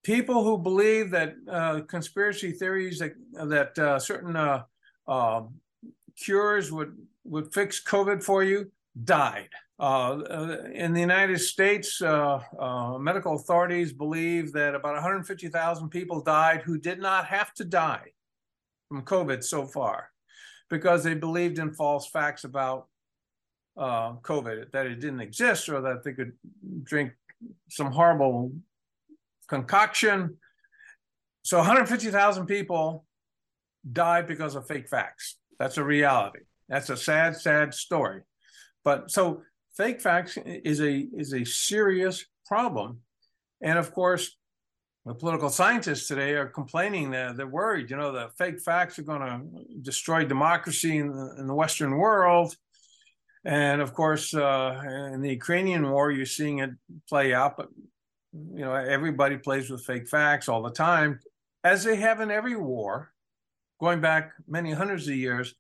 people 0.06 0.44
who 0.44 0.56
believe 0.56 1.10
that 1.10 1.34
uh, 1.52 1.82
conspiracy 1.88 2.52
theories 2.52 3.00
that 3.00 3.16
that 3.34 3.78
uh, 3.80 3.98
certain 4.00 4.36
uh, 4.36 4.64
um, 5.08 5.56
cures 6.16 6.72
would 6.72 6.96
would 7.24 7.52
fix 7.52 7.84
COVID 7.84 8.24
for 8.24 8.44
you 8.44 8.72
died. 9.04 9.50
Uh, 9.78 9.84
uh, 9.84 10.58
in 10.74 10.94
the 10.94 11.02
United 11.02 11.40
States, 11.40 12.02
uh, 12.02 12.40
medical 13.00 13.36
authorities 13.36 13.92
believe 13.92 14.54
that 14.54 14.74
about 14.74 14.94
150,000 14.94 15.90
people 15.90 16.22
died 16.22 16.62
who 16.62 16.78
did 16.78 17.00
not 17.00 17.26
have 17.26 17.54
to 17.56 17.66
die 17.66 18.14
from 18.88 19.04
COVID 19.04 19.44
so 19.44 19.66
far, 19.66 20.12
because 20.70 21.04
they 21.04 21.16
believed 21.16 21.60
in 21.60 21.74
false 21.74 22.08
facts 22.08 22.46
about 22.46 22.88
COVID, 23.78 24.72
that 24.72 24.86
it 24.86 25.02
didn't 25.02 25.20
exist, 25.20 25.68
or 25.68 25.82
that 25.82 26.04
they 26.04 26.14
could 26.14 26.34
drink 26.84 27.12
some 27.70 27.92
horrible 27.92 28.54
concoction. 29.48 30.38
So 31.44 31.58
150,000 31.58 32.46
people 32.46 33.06
died 33.92 34.28
because 34.28 34.56
of 34.56 34.68
fake 34.68 34.90
facts. 34.90 35.38
That's 35.60 35.78
a 35.78 35.84
reality. 35.84 36.40
That's 36.68 36.90
a 36.90 36.98
sad, 36.98 37.36
sad 37.36 37.74
story. 37.74 38.22
But 38.84 39.12
so 39.12 39.42
fake 39.76 40.02
facts 40.02 40.38
is 40.46 40.82
a 40.82 41.08
is 41.18 41.34
a 41.34 41.44
serious 41.44 42.26
problem. 42.46 43.02
And 43.62 43.78
of 43.78 43.94
course, 43.94 44.36
the 45.06 45.14
political 45.14 45.50
scientists 45.50 46.08
today 46.08 46.34
are 46.34 46.48
complaining 46.48 47.12
that 47.12 47.38
they're 47.38 47.48
worried. 47.48 47.90
You 47.92 47.98
know, 47.98 48.12
the 48.12 48.30
fake 48.38 48.60
facts 48.60 48.98
are 48.98 49.04
going 49.04 49.22
to 49.22 49.64
destroy 49.82 50.26
democracy 50.26 50.98
in 50.98 51.12
the, 51.12 51.36
in 51.38 51.48
the 51.48 51.54
Western 51.54 51.98
world. 51.98 52.56
And 53.46 53.82
of 53.82 53.94
course, 53.94 54.34
uh, 54.34 54.82
in 55.14 55.22
the 55.22 55.30
Ukrainian 55.30 55.90
war, 55.92 56.10
you're 56.10 56.26
seeing 56.26 56.60
it 56.60 56.72
play 57.08 57.36
out. 57.36 57.58
But 57.58 57.70
you 58.54 58.62
know, 58.62 58.74
everybody 58.74 59.38
plays 59.38 59.70
with 59.70 59.86
fake 59.86 60.08
facts 60.08 60.50
all 60.50 60.62
the 60.62 60.72
time, 60.72 61.20
as 61.64 61.84
they 61.84 61.96
have 61.96 62.22
in 62.22 62.32
every 62.32 62.56
war, 62.56 63.12
going 63.80 64.02
back 64.02 64.32
many 64.48 64.72
hundreds 64.72 65.08
of 65.08 65.16
years. 65.16 65.56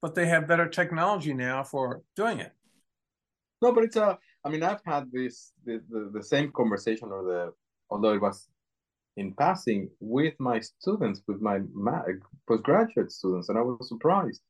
But 0.00 0.14
they 0.14 0.26
have 0.26 0.46
better 0.46 0.68
technology 0.68 1.34
now 1.34 1.64
for 1.64 2.02
doing 2.14 2.38
it. 2.38 2.52
No, 3.60 3.72
but 3.72 3.84
it's 3.84 3.96
a. 3.96 4.04
Uh, 4.04 4.16
mean, 4.50 4.62
I've 4.62 4.80
had 4.84 5.10
this 5.12 5.52
the, 5.64 5.82
the, 5.90 6.10
the 6.12 6.22
same 6.22 6.52
conversation, 6.52 7.08
or 7.10 7.22
the 7.24 7.52
although 7.90 8.14
it 8.14 8.20
was 8.20 8.48
in 9.16 9.34
passing 9.34 9.90
with 10.00 10.34
my 10.38 10.60
students, 10.60 11.22
with 11.26 11.40
my 11.40 11.60
postgraduate 12.46 13.12
students, 13.12 13.48
and 13.48 13.58
I 13.58 13.62
was 13.62 13.88
surprised 13.88 14.40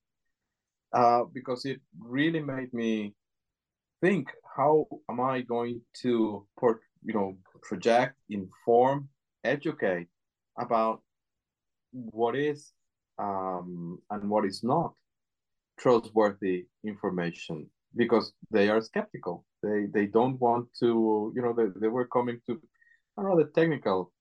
uh, 0.93 1.25
because 1.33 1.65
it 1.65 1.81
really 1.99 2.41
made 2.41 2.73
me 2.73 3.15
think: 4.01 4.29
How 4.57 4.87
am 5.11 5.21
I 5.21 5.41
going 5.43 5.81
to, 6.03 6.47
port, 6.59 6.81
you 7.05 7.15
know, 7.15 7.37
project, 7.63 8.15
inform, 8.31 9.09
educate 9.45 10.09
about 10.59 11.03
what 11.93 12.37
is 12.37 12.73
um, 13.19 13.99
and 14.11 14.29
what 14.31 14.45
is 14.45 14.63
not 14.63 14.95
trustworthy 15.79 16.67
information? 16.85 17.69
Because 17.97 18.33
they 18.51 18.69
are 18.69 18.81
skeptical. 18.81 19.45
They 19.63 19.87
they 19.93 20.07
don't 20.07 20.41
want 20.41 20.69
to, 20.81 21.33
you 21.35 21.43
know, 21.43 21.53
they, 21.53 21.67
they 21.81 21.89
were 21.89 22.07
coming 22.07 22.41
to 22.47 22.61
know 23.23 23.37
the 23.37 23.51
technical 23.55 24.13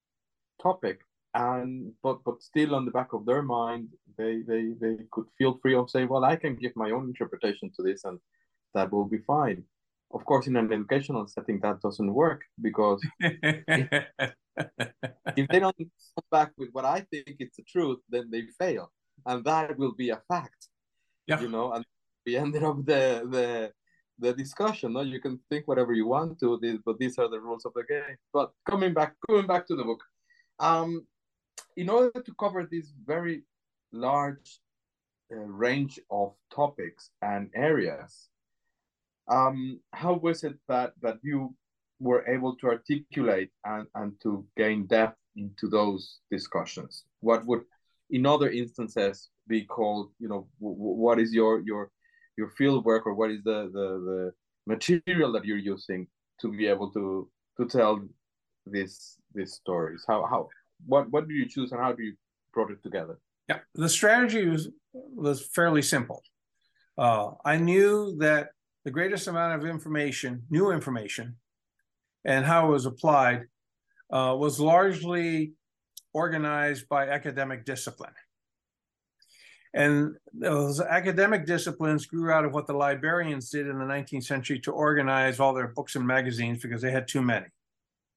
topic 0.61 0.99
and 1.33 1.91
but 2.01 2.23
but 2.23 2.41
still 2.41 2.73
on 2.75 2.85
the 2.85 2.91
back 2.91 3.13
of 3.13 3.25
their 3.25 3.41
mind 3.41 3.89
they 4.17 4.41
they 4.47 4.73
they 4.79 4.97
could 5.11 5.25
feel 5.37 5.59
free 5.61 5.75
of 5.75 5.89
saying 5.89 6.07
well 6.07 6.23
i 6.23 6.35
can 6.35 6.55
give 6.55 6.75
my 6.75 6.91
own 6.91 7.05
interpretation 7.05 7.69
to 7.75 7.83
this 7.83 8.05
and 8.05 8.19
that 8.73 8.91
will 8.91 9.05
be 9.05 9.19
fine 9.19 9.63
of 10.13 10.23
course 10.25 10.47
in 10.47 10.55
an 10.55 10.71
educational 10.71 11.27
setting 11.27 11.59
that 11.59 11.81
doesn't 11.81 12.13
work 12.13 12.41
because 12.61 13.01
if, 13.19 14.05
if 15.35 15.47
they 15.49 15.59
don't 15.59 15.77
come 15.77 16.29
back 16.31 16.51
with 16.57 16.69
what 16.71 16.85
i 16.85 16.99
think 17.11 17.35
it's 17.39 17.57
the 17.57 17.63
truth 17.63 17.99
then 18.09 18.29
they 18.31 18.43
fail. 18.59 18.91
And 19.25 19.43
that 19.45 19.77
will 19.77 19.93
be 19.93 20.11
a 20.11 20.21
fact 20.27 20.67
yeah. 21.25 21.41
you 21.41 21.49
know 21.49 21.73
and 21.73 21.83
we 22.25 22.37
ended 22.37 22.63
up 22.63 22.77
the 22.85 23.27
the 23.35 23.71
the 24.19 24.33
discussion 24.33 24.93
no? 24.93 25.01
You 25.01 25.19
can 25.19 25.39
think 25.49 25.67
whatever 25.67 25.93
you 25.93 26.07
want 26.07 26.39
to 26.39 26.59
but 26.85 26.97
these 26.99 27.17
are 27.17 27.29
the 27.29 27.39
rules 27.39 27.65
of 27.65 27.73
the 27.73 27.83
game. 27.83 28.17
But 28.31 28.51
coming 28.69 28.93
back 28.93 29.15
coming 29.27 29.47
back 29.47 29.67
to 29.67 29.75
the 29.75 29.83
book 29.83 30.01
um, 30.59 31.05
in 31.75 31.89
order 31.89 32.21
to 32.21 32.33
cover 32.39 32.67
this 32.69 32.93
very 33.05 33.43
large 33.91 34.59
uh, 35.31 35.35
range 35.35 35.99
of 36.09 36.33
topics 36.53 37.11
and 37.21 37.49
areas, 37.55 38.29
um, 39.29 39.79
how 39.93 40.13
was 40.13 40.43
it 40.43 40.55
that 40.67 40.93
that 41.01 41.17
you 41.23 41.53
were 41.99 42.27
able 42.27 42.55
to 42.57 42.67
articulate 42.67 43.49
and, 43.65 43.87
and 43.95 44.13
to 44.21 44.45
gain 44.55 44.85
depth 44.85 45.17
into 45.35 45.67
those 45.67 46.19
discussions? 46.31 47.03
What 47.21 47.45
would, 47.45 47.61
in 48.09 48.25
other 48.25 48.49
instances, 48.49 49.29
be 49.47 49.63
called, 49.63 50.11
you 50.19 50.27
know, 50.27 50.47
what 50.59 51.19
is 51.19 51.33
your 51.33 51.61
your 51.61 51.91
your 52.37 52.49
field 52.49 52.85
work 52.85 53.05
or 53.07 53.13
what 53.13 53.31
is 53.31 53.43
the, 53.43 53.69
the 53.73 53.87
the 54.09 54.31
material 54.65 55.31
that 55.31 55.45
you're 55.45 55.57
using 55.57 56.07
to 56.41 56.51
be 56.51 56.67
able 56.67 56.91
to 56.91 57.29
to 57.57 57.65
tell 57.67 58.01
this 58.65 59.17
these 59.33 59.53
stories? 59.53 60.03
How 60.07 60.25
how 60.25 60.49
what 60.85 61.09
what 61.11 61.27
do 61.27 61.33
you 61.33 61.47
choose 61.47 61.71
and 61.71 61.81
how 61.81 61.93
do 61.93 62.03
you 62.03 62.13
brought 62.53 62.71
it 62.71 62.83
together? 62.83 63.19
Yeah, 63.49 63.59
the 63.75 63.89
strategy 63.89 64.47
was 64.47 64.69
was 64.93 65.45
fairly 65.45 65.81
simple. 65.81 66.21
Uh, 66.97 67.31
I 67.45 67.57
knew 67.57 68.17
that 68.17 68.49
the 68.87 68.91
greatest 68.91 69.27
amount 69.27 69.53
of 69.61 69.69
information, 69.69 70.43
new 70.49 70.71
information, 70.71 71.35
and 72.23 72.45
how 72.45 72.69
it 72.69 72.71
was 72.71 72.85
applied, 72.85 73.41
uh, 74.13 74.33
was 74.39 74.61
largely 74.61 75.51
organized 76.13 76.87
by 76.87 77.09
academic 77.09 77.65
discipline. 77.65 78.13
And 79.73 80.15
those 80.33 80.79
academic 80.79 81.45
disciplines 81.45 82.05
grew 82.05 82.31
out 82.31 82.45
of 82.45 82.53
what 82.53 82.65
the 82.65 82.71
librarians 82.71 83.49
did 83.49 83.67
in 83.67 83.77
the 83.77 83.83
19th 83.83 84.23
century 84.23 84.59
to 84.61 84.71
organize 84.71 85.41
all 85.41 85.53
their 85.53 85.67
books 85.67 85.97
and 85.97 86.07
magazines 86.07 86.61
because 86.61 86.81
they 86.81 86.91
had 86.91 87.09
too 87.09 87.21
many 87.21 87.47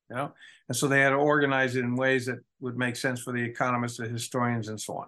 you 0.09 0.17
know 0.17 0.33
and 0.69 0.77
so 0.77 0.89
they 0.89 1.01
had 1.01 1.11
to 1.11 1.17
organize 1.17 1.77
it 1.77 1.85
in 1.85 1.95
ways 1.97 2.27
that 2.27 2.39
would 2.61 2.77
make 2.77 2.97
sense 2.97 3.21
for 3.21 3.33
the 3.33 3.43
economists 3.43 3.97
the 3.97 4.09
historians 4.09 4.69
and 4.69 4.81
so 4.81 4.95
on 4.95 5.07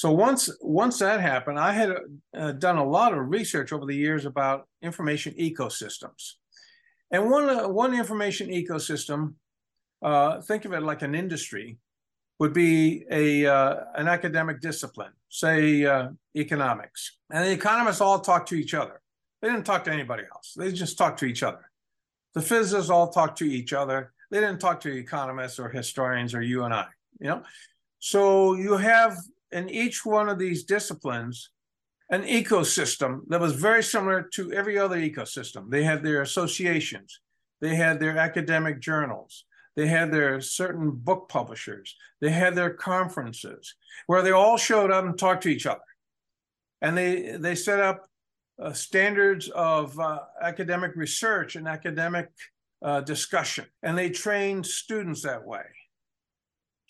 so 0.00 0.10
once 0.10 0.48
once 0.62 0.98
that 0.98 1.20
happened 1.20 1.58
i 1.58 1.72
had 1.72 1.90
uh, 2.34 2.52
done 2.52 2.78
a 2.78 2.88
lot 2.96 3.12
of 3.12 3.28
research 3.28 3.70
over 3.74 3.84
the 3.84 3.94
years 3.94 4.24
about 4.24 4.66
information 4.82 5.34
ecosystems. 5.34 6.22
And 7.10 7.30
one 7.30 7.50
uh, 7.50 7.68
one 7.68 7.92
information 7.94 8.48
ecosystem 8.48 9.34
uh, 10.02 10.40
think 10.40 10.64
of 10.64 10.72
it 10.72 10.82
like 10.82 11.02
an 11.02 11.14
industry 11.14 11.76
would 12.38 12.54
be 12.54 13.04
a 13.10 13.46
uh, 13.46 13.74
an 13.94 14.08
academic 14.08 14.62
discipline 14.62 15.12
say 15.28 15.84
uh, 15.84 16.08
economics. 16.34 17.18
And 17.30 17.44
the 17.44 17.52
economists 17.52 18.00
all 18.00 18.20
talk 18.20 18.46
to 18.46 18.54
each 18.54 18.72
other. 18.72 19.02
They 19.42 19.48
didn't 19.48 19.66
talk 19.66 19.84
to 19.84 19.92
anybody 19.92 20.24
else. 20.34 20.54
They 20.56 20.72
just 20.72 20.96
talk 20.96 21.18
to 21.18 21.26
each 21.26 21.42
other. 21.42 21.70
The 22.34 22.40
physicists 22.40 22.90
all 22.90 23.10
talk 23.10 23.36
to 23.36 23.44
each 23.44 23.74
other. 23.74 24.14
They 24.30 24.40
didn't 24.40 24.60
talk 24.60 24.80
to 24.80 24.96
economists 24.96 25.58
or 25.58 25.68
historians 25.68 26.34
or 26.34 26.40
you 26.40 26.64
and 26.64 26.72
I, 26.72 26.86
you 27.20 27.28
know? 27.28 27.42
So 27.98 28.54
you 28.54 28.76
have 28.76 29.18
in 29.52 29.68
each 29.68 30.04
one 30.04 30.28
of 30.28 30.38
these 30.38 30.64
disciplines 30.64 31.50
an 32.10 32.24
ecosystem 32.24 33.20
that 33.28 33.40
was 33.40 33.54
very 33.54 33.82
similar 33.82 34.22
to 34.22 34.52
every 34.52 34.76
other 34.76 34.96
ecosystem. 34.96 35.70
They 35.70 35.84
had 35.84 36.02
their 36.02 36.22
associations, 36.22 37.20
they 37.60 37.76
had 37.76 38.00
their 38.00 38.18
academic 38.18 38.80
journals, 38.80 39.44
they 39.76 39.86
had 39.86 40.12
their 40.12 40.40
certain 40.40 40.90
book 40.90 41.28
publishers, 41.28 41.94
they 42.20 42.30
had 42.30 42.56
their 42.56 42.74
conferences 42.74 43.76
where 44.06 44.22
they 44.22 44.32
all 44.32 44.56
showed 44.56 44.90
up 44.90 45.04
and 45.04 45.16
talked 45.16 45.44
to 45.44 45.48
each 45.48 45.66
other. 45.66 45.80
And 46.82 46.96
they 46.98 47.36
they 47.38 47.54
set 47.54 47.78
up 47.80 48.06
uh, 48.60 48.72
standards 48.72 49.48
of 49.50 49.98
uh, 49.98 50.18
academic 50.42 50.96
research 50.96 51.56
and 51.56 51.68
academic 51.68 52.28
uh, 52.82 53.00
discussion. 53.02 53.66
And 53.82 53.96
they 53.96 54.10
trained 54.10 54.66
students 54.66 55.22
that 55.22 55.44
way, 55.44 55.64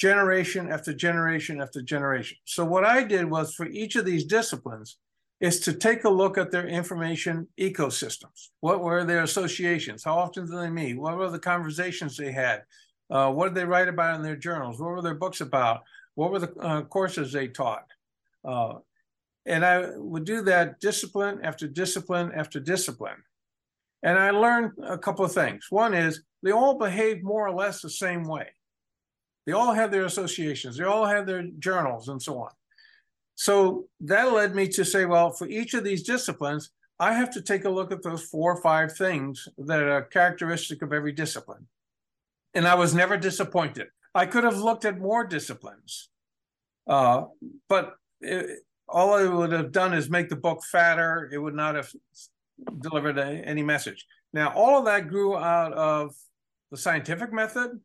generation 0.01 0.73
after 0.73 0.95
generation 0.95 1.61
after 1.61 1.83
generation. 1.83 2.39
So, 2.45 2.65
what 2.65 2.85
I 2.85 3.05
did 3.05 3.31
was 3.31 3.55
for 3.55 3.67
each 3.67 3.97
of 3.97 4.05
these 4.05 4.25
disciplines, 4.25 4.97
is 5.41 5.59
to 5.61 5.73
take 5.73 6.05
a 6.05 6.09
look 6.09 6.37
at 6.37 6.51
their 6.51 6.69
information 6.69 7.49
ecosystems. 7.59 8.49
What 8.61 8.83
were 8.83 9.05
their 9.05 9.23
associations? 9.23 10.05
How 10.05 10.19
often 10.19 10.47
did 10.47 10.59
they 10.59 10.69
meet? 10.69 10.99
What 10.99 11.17
were 11.17 11.31
the 11.31 11.39
conversations 11.39 12.17
they 12.17 12.31
had? 12.31 12.63
Uh, 13.11 13.33
what 13.33 13.49
did 13.49 13.55
they 13.55 13.65
write 13.65 13.89
about 13.89 14.17
in 14.17 14.23
their 14.23 14.37
journals? 14.37 14.79
What 14.79 14.91
were 14.91 15.03
their 15.03 15.15
books 15.15 15.41
about? 15.41 15.83
What 16.15 16.31
were 16.31 16.41
the 16.41 16.53
uh, 16.61 16.83
courses 16.83 17.33
they 17.33 17.49
taught? 17.49 17.87
Uh, 18.45 18.75
and 19.47 19.65
I 19.65 19.97
would 19.97 20.25
do 20.25 20.43
that 20.43 20.79
discipline 20.81 21.41
after 21.43 21.67
discipline 21.67 22.33
after 22.35 22.61
discipline. 22.61 23.23
And 24.03 24.19
I 24.19 24.31
learned 24.31 24.73
a 24.83 24.99
couple 24.99 25.25
of 25.25 25.33
things. 25.33 25.67
One 25.71 25.95
is 25.95 26.23
they 26.43 26.53
all 26.53 26.79
behave 26.79 27.23
more 27.23 27.47
or 27.47 27.53
less 27.53 27.81
the 27.81 27.91
same 27.91 28.25
way. 28.25 28.49
They 29.51 29.57
all 29.57 29.73
have 29.73 29.91
their 29.91 30.05
associations, 30.05 30.77
they 30.77 30.85
all 30.85 31.05
have 31.05 31.27
their 31.27 31.43
journals, 31.59 32.09
and 32.09 32.23
so 32.23 32.39
on. 32.39 32.51
So 33.35 33.89
that 34.03 34.33
led 34.33 34.55
me 34.55 34.69
to 34.69 34.85
say, 34.85 35.07
well, 35.07 35.33
for 35.33 35.49
each 35.49 35.75
of 35.75 35.83
these 35.83 36.05
disciplines, 36.05 36.71
I 37.01 37.15
have 37.15 37.33
to 37.33 37.43
take 37.43 37.65
a 37.65 37.69
look 37.69 37.91
at 37.91 38.05
those 38.05 38.23
four 38.23 38.53
or 38.53 38.63
five 38.63 38.97
things 38.97 39.49
that 39.59 39.83
are 39.83 40.03
characteristic 40.03 40.83
of 40.83 40.93
every 40.93 41.11
discipline. 41.11 41.67
And 42.55 42.69
I 42.69 42.77
was 42.77 42.95
never 42.95 43.17
disappointed. 43.17 43.89
I 44.15 44.25
could 44.27 44.45
have 44.45 44.59
looked 44.59 44.85
at 44.85 45.01
more 45.01 45.27
disciplines, 45.27 46.11
uh, 46.87 47.25
but 47.69 47.97
it, 48.21 48.61
all 48.89 49.15
I 49.15 49.27
would 49.27 49.51
have 49.51 49.73
done 49.73 49.95
is 49.95 50.09
make 50.09 50.29
the 50.29 50.37
book 50.37 50.63
fatter. 50.63 51.29
It 51.33 51.39
would 51.39 51.57
not 51.57 51.75
have 51.75 51.91
delivered 52.81 53.19
a, 53.19 53.27
any 53.27 53.65
message. 53.65 54.07
Now, 54.33 54.53
all 54.55 54.79
of 54.79 54.85
that 54.85 55.09
grew 55.09 55.37
out 55.37 55.73
of 55.73 56.15
the 56.71 56.77
scientific 56.77 57.33
method 57.33 57.81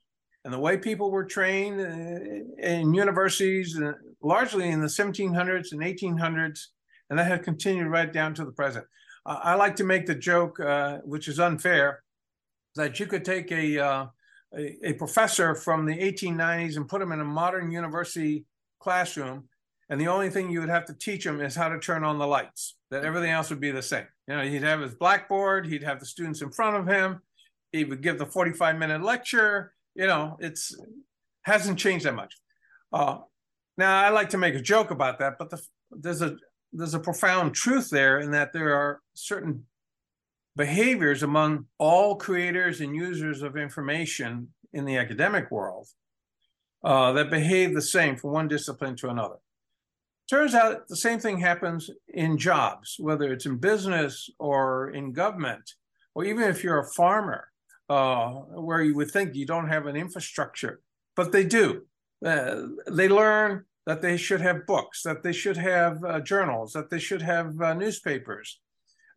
and 0.45 0.53
the 0.53 0.59
way 0.59 0.77
people 0.77 1.11
were 1.11 1.25
trained 1.25 1.81
uh, 1.81 2.65
in 2.65 2.93
universities, 2.93 3.77
uh, 3.77 3.93
largely 4.21 4.69
in 4.69 4.79
the 4.79 4.87
1700s 4.87 5.73
and 5.73 5.81
1800s, 5.81 6.67
and 7.09 7.19
that 7.19 7.27
has 7.27 7.41
continued 7.41 7.87
right 7.87 8.13
down 8.13 8.33
to 8.35 8.45
the 8.45 8.51
present. 8.51 8.85
I 9.25 9.55
like 9.55 9.75
to 9.77 9.83
make 9.83 10.05
the 10.05 10.15
joke, 10.15 10.59
uh, 10.59 10.99
which 10.99 11.27
is 11.27 11.39
unfair, 11.39 12.03
that 12.75 12.99
you 12.99 13.07
could 13.07 13.25
take 13.25 13.51
a, 13.51 13.79
uh, 13.79 14.05
a, 14.55 14.89
a 14.89 14.93
professor 14.93 15.55
from 15.55 15.85
the 15.85 15.97
1890s 15.97 16.77
and 16.77 16.87
put 16.87 17.01
him 17.01 17.11
in 17.11 17.19
a 17.19 17.25
modern 17.25 17.71
university 17.71 18.45
classroom 18.79 19.49
and 19.89 20.01
the 20.01 20.07
only 20.07 20.29
thing 20.29 20.49
you 20.49 20.59
would 20.61 20.69
have 20.69 20.85
to 20.85 20.93
teach 20.93 21.25
him 21.25 21.41
is 21.41 21.55
how 21.55 21.69
to 21.69 21.79
turn 21.79 22.03
on 22.03 22.17
the 22.17 22.25
lights. 22.25 22.75
That 22.89 23.05
everything 23.05 23.31
else 23.31 23.49
would 23.49 23.59
be 23.59 23.71
the 23.71 23.81
same. 23.81 24.07
You 24.27 24.35
know, 24.35 24.43
he'd 24.43 24.63
have 24.63 24.79
his 24.79 24.95
blackboard, 24.95 25.67
he'd 25.67 25.83
have 25.83 25.99
the 25.99 26.05
students 26.05 26.41
in 26.41 26.51
front 26.51 26.77
of 26.77 26.87
him, 26.87 27.21
he 27.71 27.83
would 27.83 28.01
give 28.01 28.17
the 28.17 28.25
45 28.25 28.77
minute 28.77 29.03
lecture, 29.03 29.73
You 29.95 30.07
know, 30.07 30.37
it's 30.39 30.75
hasn't 31.43 31.79
changed 31.79 32.05
that 32.05 32.15
much. 32.15 32.35
Uh, 32.91 33.19
now, 33.77 34.01
I 34.01 34.09
like 34.09 34.29
to 34.29 34.37
make 34.37 34.55
a 34.55 34.61
joke 34.61 34.91
about 34.91 35.19
that, 35.19 35.37
but 35.37 35.49
the, 35.49 35.61
there's 35.91 36.21
a 36.21 36.37
there's 36.73 36.93
a 36.93 36.99
profound 36.99 37.55
truth 37.55 37.89
there 37.89 38.19
in 38.19 38.31
that 38.31 38.51
there 38.51 38.73
are 38.73 39.01
certain 39.13 39.65
behaviors 40.55 41.23
among 41.23 41.65
all 41.77 42.15
creators 42.15 42.81
and 42.81 42.95
users 42.95 43.41
of 43.41 43.57
information 43.57 44.49
in 44.73 44.85
the 44.85 44.97
academic 44.97 45.51
world 45.51 45.87
uh, 46.83 47.13
that 47.13 47.29
behave 47.29 47.73
the 47.73 47.81
same 47.81 48.15
from 48.15 48.31
one 48.31 48.47
discipline 48.47 48.95
to 48.97 49.09
another. 49.09 49.37
Turns 50.29 50.55
out 50.55 50.87
the 50.87 50.95
same 50.95 51.19
thing 51.19 51.39
happens 51.39 51.89
in 52.07 52.37
jobs, 52.37 52.95
whether 52.99 53.31
it's 53.31 53.45
in 53.45 53.57
business 53.57 54.29
or 54.39 54.89
in 54.89 55.13
government, 55.13 55.73
or 56.13 56.25
even 56.25 56.43
if 56.43 56.63
you're 56.63 56.79
a 56.79 56.91
farmer, 56.91 57.49
uh, 57.89 58.31
where 58.67 58.81
you 58.81 58.95
would 58.95 59.11
think 59.11 59.35
you 59.35 59.45
don't 59.45 59.69
have 59.69 59.85
an 59.85 59.95
infrastructure, 59.95 60.81
but 61.15 61.31
they 61.31 61.43
do. 61.43 61.83
Uh, 62.25 62.67
they 62.89 63.07
learn 63.07 63.65
that 63.85 64.01
they 64.01 64.17
should 64.17 64.41
have 64.41 64.65
books, 64.65 65.03
that 65.03 65.21
they 65.21 65.31
should 65.31 65.57
have 65.57 66.03
uh, 66.03 66.19
journals, 66.19 66.73
that 66.73 66.89
they 66.89 66.99
should 66.99 67.21
have 67.21 67.61
uh, 67.61 67.73
newspapers, 67.73 68.59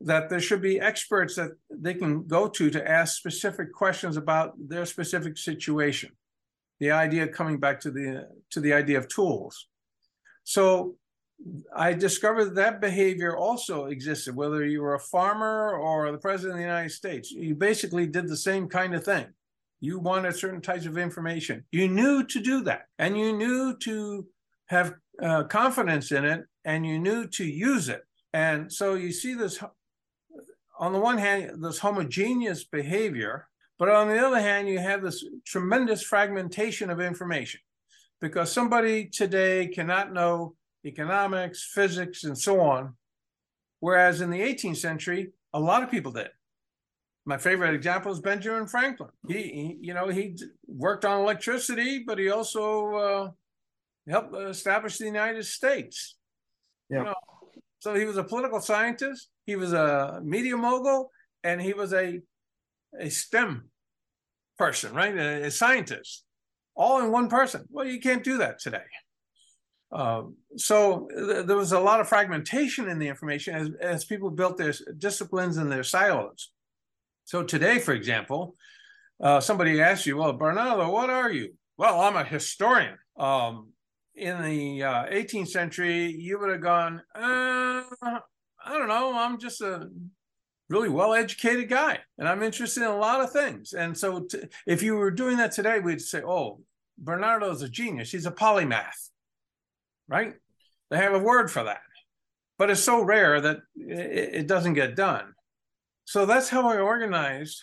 that 0.00 0.28
there 0.28 0.40
should 0.40 0.60
be 0.60 0.80
experts 0.80 1.34
that 1.36 1.52
they 1.70 1.94
can 1.94 2.26
go 2.26 2.48
to 2.48 2.70
to 2.70 2.88
ask 2.88 3.16
specific 3.16 3.72
questions 3.72 4.16
about 4.16 4.52
their 4.58 4.84
specific 4.84 5.38
situation. 5.38 6.10
The 6.80 6.90
idea 6.90 7.26
coming 7.28 7.58
back 7.58 7.80
to 7.80 7.90
the 7.90 8.28
to 8.50 8.60
the 8.60 8.72
idea 8.72 8.98
of 8.98 9.08
tools. 9.08 9.66
So 10.44 10.96
I 11.74 11.92
discovered 11.92 12.56
that 12.56 12.80
behavior 12.80 13.36
also 13.36 13.86
existed, 13.86 14.34
whether 14.34 14.66
you 14.66 14.82
were 14.82 14.94
a 14.94 15.00
farmer 15.00 15.76
or 15.76 16.10
the 16.10 16.18
president 16.18 16.54
of 16.54 16.58
the 16.58 16.64
United 16.64 16.90
States. 16.90 17.30
You 17.30 17.54
basically 17.54 18.06
did 18.06 18.28
the 18.28 18.36
same 18.36 18.68
kind 18.68 18.94
of 18.94 19.04
thing. 19.04 19.26
You 19.80 20.00
wanted 20.00 20.34
certain 20.34 20.60
types 20.60 20.86
of 20.86 20.98
information. 20.98 21.64
You 21.70 21.88
knew 21.88 22.24
to 22.24 22.40
do 22.40 22.62
that, 22.62 22.86
and 22.98 23.16
you 23.16 23.32
knew 23.32 23.76
to 23.78 24.26
have 24.66 24.94
uh, 25.22 25.44
confidence 25.44 26.10
in 26.10 26.24
it, 26.24 26.44
and 26.64 26.84
you 26.84 26.98
knew 26.98 27.28
to 27.28 27.44
use 27.44 27.88
it. 27.88 28.02
And 28.32 28.72
so 28.72 28.94
you 28.94 29.12
see 29.12 29.34
this, 29.34 29.62
on 30.78 30.92
the 30.92 30.98
one 30.98 31.18
hand, 31.18 31.62
this 31.62 31.78
homogeneous 31.78 32.64
behavior, 32.64 33.46
but 33.78 33.88
on 33.88 34.08
the 34.08 34.18
other 34.18 34.40
hand, 34.40 34.68
you 34.68 34.80
have 34.80 35.02
this 35.02 35.24
tremendous 35.46 36.02
fragmentation 36.02 36.90
of 36.90 37.00
information 37.00 37.60
because 38.20 38.50
somebody 38.50 39.06
today 39.06 39.68
cannot 39.68 40.12
know 40.12 40.56
economics, 40.88 41.70
physics, 41.72 42.24
and 42.24 42.36
so 42.36 42.60
on. 42.60 42.94
Whereas 43.80 44.20
in 44.20 44.30
the 44.30 44.40
18th 44.40 44.78
century, 44.78 45.32
a 45.52 45.60
lot 45.60 45.82
of 45.82 45.90
people 45.90 46.12
did. 46.12 46.30
My 47.24 47.38
favorite 47.38 47.74
example 47.74 48.10
is 48.10 48.20
Benjamin 48.20 48.66
Franklin. 48.66 49.10
He, 49.28 49.34
he 49.34 49.78
you 49.80 49.94
know, 49.94 50.08
he 50.08 50.36
worked 50.66 51.04
on 51.04 51.20
electricity, 51.20 52.02
but 52.04 52.18
he 52.18 52.30
also 52.30 52.94
uh, 52.94 53.30
helped 54.08 54.34
establish 54.34 54.98
the 54.98 55.04
United 55.04 55.44
States. 55.44 56.16
Yeah. 56.90 56.98
You 56.98 57.04
know, 57.04 57.14
so 57.80 57.94
he 57.94 58.06
was 58.06 58.16
a 58.16 58.24
political 58.24 58.60
scientist. 58.60 59.28
He 59.46 59.56
was 59.56 59.72
a 59.72 60.20
media 60.24 60.56
mogul, 60.56 61.10
and 61.44 61.60
he 61.60 61.74
was 61.74 61.92
a 61.92 62.20
a 62.98 63.10
STEM 63.10 63.68
person, 64.56 64.94
right? 64.94 65.14
A, 65.14 65.44
a 65.44 65.50
scientist 65.50 66.24
all 66.78 67.00
in 67.00 67.10
one 67.10 67.28
person. 67.28 67.64
Well, 67.70 67.84
you 67.84 68.00
can't 68.00 68.24
do 68.24 68.38
that 68.38 68.60
today. 68.60 68.86
Uh, 69.90 70.22
so 70.56 71.08
th- 71.14 71.46
there 71.46 71.56
was 71.56 71.72
a 71.72 71.80
lot 71.80 72.00
of 72.00 72.08
fragmentation 72.08 72.88
in 72.88 72.98
the 72.98 73.08
information 73.08 73.54
as, 73.54 73.70
as 73.80 74.04
people 74.04 74.30
built 74.30 74.56
their 74.56 74.74
disciplines 74.98 75.56
and 75.56 75.70
their 75.72 75.84
silos. 75.84 76.50
So 77.24 77.42
today, 77.42 77.78
for 77.78 77.92
example, 77.92 78.56
uh, 79.22 79.40
somebody 79.40 79.80
asks 79.80 80.06
you, 80.06 80.16
"Well, 80.16 80.32
Bernardo, 80.34 80.90
what 80.90 81.10
are 81.10 81.30
you?" 81.30 81.54
Well, 81.76 82.00
I'm 82.00 82.16
a 82.16 82.24
historian. 82.24 82.98
Um, 83.18 83.70
in 84.14 84.42
the 84.42 84.82
uh, 84.82 85.06
18th 85.06 85.48
century, 85.48 86.06
you 86.06 86.38
would 86.38 86.50
have 86.50 86.60
gone, 86.60 87.02
uh, 87.14 87.82
"I 88.02 88.20
don't 88.66 88.88
know. 88.88 89.16
I'm 89.16 89.38
just 89.38 89.60
a 89.60 89.88
really 90.68 90.88
well 90.88 91.14
educated 91.14 91.68
guy 91.68 91.98
and 92.18 92.28
I'm 92.28 92.42
interested 92.42 92.82
in 92.82 92.90
a 92.90 92.96
lot 92.96 93.22
of 93.22 93.32
things. 93.32 93.72
And 93.72 93.96
so 93.96 94.20
t- 94.20 94.42
if 94.66 94.82
you 94.82 94.96
were 94.96 95.10
doing 95.10 95.38
that 95.38 95.52
today, 95.52 95.80
we'd 95.80 96.00
say, 96.00 96.22
oh, 96.22 96.60
Bernardo's 96.98 97.62
a 97.62 97.68
genius. 97.68 98.10
He's 98.10 98.26
a 98.26 98.30
polymath, 98.30 99.10
right? 100.08 100.34
They 100.90 100.96
have 100.96 101.14
a 101.14 101.18
word 101.18 101.50
for 101.50 101.64
that, 101.64 101.82
but 102.58 102.70
it's 102.70 102.82
so 102.82 103.02
rare 103.02 103.40
that 103.40 103.58
it, 103.76 104.34
it 104.34 104.46
doesn't 104.46 104.74
get 104.74 104.96
done. 104.96 105.34
So 106.04 106.24
that's 106.24 106.48
how 106.48 106.68
I 106.68 106.78
organized 106.78 107.62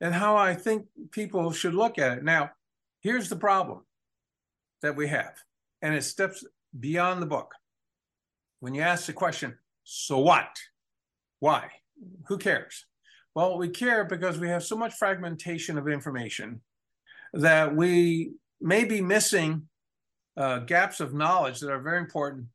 and 0.00 0.12
how 0.12 0.36
I 0.36 0.54
think 0.54 0.86
people 1.12 1.52
should 1.52 1.74
look 1.74 1.98
at 1.98 2.18
it. 2.18 2.24
Now, 2.24 2.50
here's 3.00 3.28
the 3.28 3.36
problem 3.36 3.84
that 4.82 4.96
we 4.96 5.08
have, 5.08 5.34
and 5.82 5.94
it 5.94 6.02
steps 6.02 6.44
beyond 6.78 7.22
the 7.22 7.26
book. 7.26 7.54
When 8.60 8.74
you 8.74 8.82
ask 8.82 9.06
the 9.06 9.12
question, 9.12 9.56
so 9.84 10.18
what? 10.18 10.48
Why? 11.40 11.70
Who 12.26 12.38
cares? 12.38 12.84
Well, 13.34 13.58
we 13.58 13.68
care 13.68 14.04
because 14.04 14.38
we 14.38 14.48
have 14.48 14.64
so 14.64 14.76
much 14.76 14.94
fragmentation 14.94 15.78
of 15.78 15.88
information 15.88 16.62
that 17.32 17.76
we 17.76 18.32
may 18.60 18.84
be 18.84 19.00
missing 19.00 19.68
uh, 20.36 20.58
gaps 20.60 21.00
of 21.00 21.14
knowledge 21.14 21.60
that 21.60 21.70
are 21.70 21.80
very 21.80 21.98
important 21.98 22.46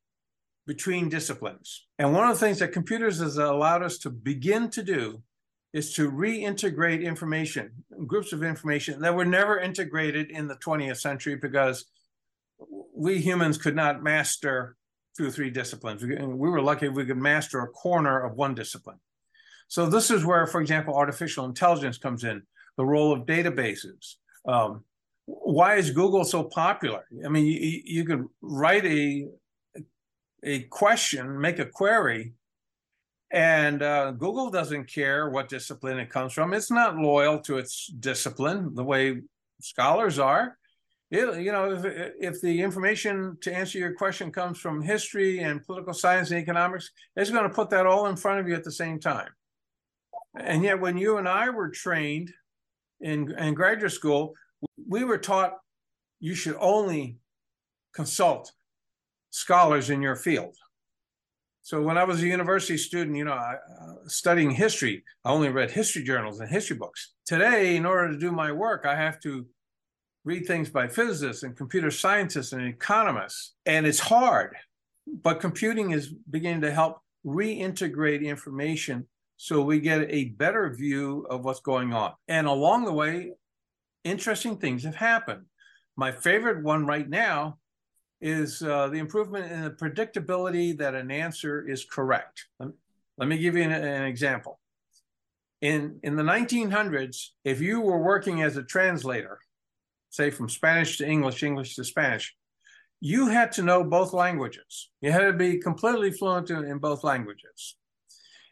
between 0.68 1.10
disciplines. 1.10 1.88
And 2.00 2.14
one 2.14 2.30
of 2.30 2.40
the 2.40 2.46
things 2.46 2.60
that 2.60 2.72
computers 2.72 3.20
has 3.20 3.38
allowed 3.38 3.84
us 3.84 3.98
to 4.00 4.10
begin 4.10 4.70
to 4.72 4.84
do 4.84 5.22
is 5.74 5.94
to 5.94 6.12
reintegrate 6.12 7.04
information, 7.04 7.72
groups 8.06 8.34
of 8.34 8.44
information 8.44 9.02
that 9.02 9.16
were 9.16 9.26
never 9.26 9.60
integrated 9.60 10.30
in 10.30 10.48
the 10.48 10.56
20th 10.56 11.00
century 11.00 11.36
because 11.36 11.86
we 12.96 13.20
humans 13.20 13.58
could 13.58 13.76
not 13.76 14.04
master 14.04 14.76
two 15.18 15.28
or 15.28 15.32
three 15.32 15.50
disciplines. 15.50 16.04
We, 16.04 16.16
we 16.16 16.50
were 16.50 16.62
lucky 16.62 16.90
we 16.90 17.06
could 17.06 17.18
master 17.18 17.62
a 17.62 17.68
corner 17.68 18.22
of 18.22 18.36
one 18.36 18.54
discipline. 18.54 19.00
So 19.68 19.86
this 19.86 20.12
is 20.12 20.26
where, 20.26 20.46
for 20.48 20.62
example, 20.62 20.96
artificial 20.96 21.46
intelligence 21.46 21.98
comes 21.98 22.26
in, 22.26 22.44
the 22.78 22.86
role 22.86 23.14
of 23.14 23.26
databases, 23.26 24.16
um, 24.46 24.84
why 25.32 25.76
is 25.76 25.90
Google 25.92 26.24
so 26.24 26.44
popular? 26.44 27.06
I 27.26 27.30
mean, 27.30 27.46
you, 27.46 27.82
you 27.86 28.06
could 28.06 28.26
write 28.42 28.86
a 28.86 29.28
a 30.44 30.64
question, 30.64 31.40
make 31.40 31.60
a 31.60 31.66
query, 31.66 32.34
and 33.32 33.82
uh, 33.84 34.12
Google 34.12 34.50
doesn't 34.50 34.92
care 34.92 35.30
what 35.30 35.50
discipline 35.50 36.00
it 36.00 36.10
comes 36.10 36.34
from. 36.34 36.54
It's 36.54 36.72
not 36.72 36.98
loyal 36.98 37.40
to 37.42 37.58
its 37.58 37.88
discipline 37.88 38.74
the 38.74 38.84
way 38.84 39.22
scholars 39.62 40.20
are. 40.20 40.58
It, 41.12 41.42
you 41.42 41.52
know, 41.52 41.74
if, 41.74 41.86
if 42.20 42.42
the 42.42 42.62
information 42.62 43.38
to 43.42 43.54
answer 43.54 43.78
your 43.78 43.94
question 43.94 44.32
comes 44.32 44.58
from 44.58 44.82
history 44.82 45.40
and 45.40 45.64
political 45.64 45.94
science 45.94 46.32
and 46.32 46.40
economics, 46.40 46.90
it's 47.16 47.30
going 47.30 47.48
to 47.48 47.54
put 47.54 47.70
that 47.70 47.86
all 47.86 48.08
in 48.08 48.16
front 48.16 48.40
of 48.40 48.48
you 48.48 48.56
at 48.56 48.64
the 48.64 48.72
same 48.72 49.00
time. 49.00 49.30
And 50.40 50.64
yet, 50.64 50.80
when 50.80 50.98
you 50.98 51.18
and 51.18 51.28
I 51.28 51.50
were 51.50 51.70
trained 51.70 52.32
in, 53.02 53.32
in 53.38 53.54
graduate 53.54 53.92
school, 53.92 54.34
we 54.88 55.04
were 55.04 55.18
taught 55.18 55.58
you 56.20 56.36
should 56.36 56.56
only 56.60 57.18
consult 57.94 58.52
scholars 59.32 59.90
in 59.90 60.02
your 60.02 60.16
field. 60.16 60.56
So 61.64 61.82
when 61.82 61.98
I 61.98 62.04
was 62.04 62.22
a 62.22 62.28
university 62.28 62.78
student, 62.78 63.16
you 63.16 63.24
know, 63.24 63.34
uh, 63.34 63.56
studying 64.08 64.52
history, 64.52 65.04
I 65.24 65.32
only 65.32 65.50
read 65.50 65.72
history 65.72 66.04
journals 66.04 66.40
and 66.40 66.50
history 66.50 66.76
books. 66.76 67.14
Today, 67.26 67.76
in 67.76 67.86
order 67.86 68.12
to 68.12 68.18
do 68.18 68.32
my 68.32 68.52
work, 68.52 68.86
I 68.86 68.96
have 68.96 69.20
to 69.22 69.46
read 70.26 70.46
things 70.46 70.70
by 70.70 70.88
physicists 70.88 71.44
and 71.44 71.56
computer 71.56 71.92
scientists 71.92 72.54
and 72.54 72.68
economists, 72.68 73.54
and 73.66 73.86
it's 73.86 74.00
hard. 74.00 74.56
But 75.08 75.40
computing 75.40 75.92
is 75.92 76.14
beginning 76.30 76.62
to 76.62 76.72
help 76.72 77.00
reintegrate 77.26 78.24
information 78.24 79.08
so 79.38 79.62
we 79.62 79.80
get 79.80 80.06
a 80.10 80.26
better 80.26 80.70
view 80.74 81.26
of 81.30 81.44
what's 81.44 81.62
going 81.62 81.94
on. 81.94 82.14
And 82.28 82.48
along 82.48 82.86
the 82.86 82.94
way, 82.94 83.32
interesting 84.04 84.58
things 84.58 84.84
have 84.84 84.96
happened. 84.96 85.46
My 85.96 86.12
favorite 86.12 86.64
one 86.64 86.86
right 86.86 87.08
now 87.08 87.58
is 88.22 88.62
uh, 88.62 88.88
the 88.88 89.00
improvement 89.00 89.52
in 89.52 89.64
the 89.64 89.72
predictability 89.72 90.78
that 90.78 90.96
an 90.96 91.12
answer 91.12 91.68
is 91.68 91.84
correct. 91.84 92.46
Let, 92.60 93.28
me 93.28 93.38
give 93.38 93.56
you 93.56 93.64
an, 93.64 93.72
an 93.72 94.04
example. 94.04 94.60
In, 95.62 96.00
in 96.04 96.16
the 96.16 96.24
1900s, 96.24 97.28
if 97.44 97.62
you 97.62 97.82
were 97.82 98.00
working 98.00 98.42
as 98.42 98.58
a 98.58 98.64
translator, 98.64 99.40
say 100.10 100.30
from 100.30 100.50
Spanish 100.50 100.98
to 100.98 101.08
English, 101.08 101.44
English 101.44 101.76
to 101.76 101.84
Spanish, 101.84 102.36
you 103.00 103.28
had 103.28 103.52
to 103.54 103.64
know 103.64 103.84
both 103.84 104.14
languages. 104.14 104.90
You 105.02 105.12
had 105.12 105.26
to 105.26 105.34
be 105.34 105.58
completely 105.58 106.12
fluent 106.12 106.52
in, 106.52 106.64
in 106.66 106.78
both 106.78 107.04
languages. 107.04 107.76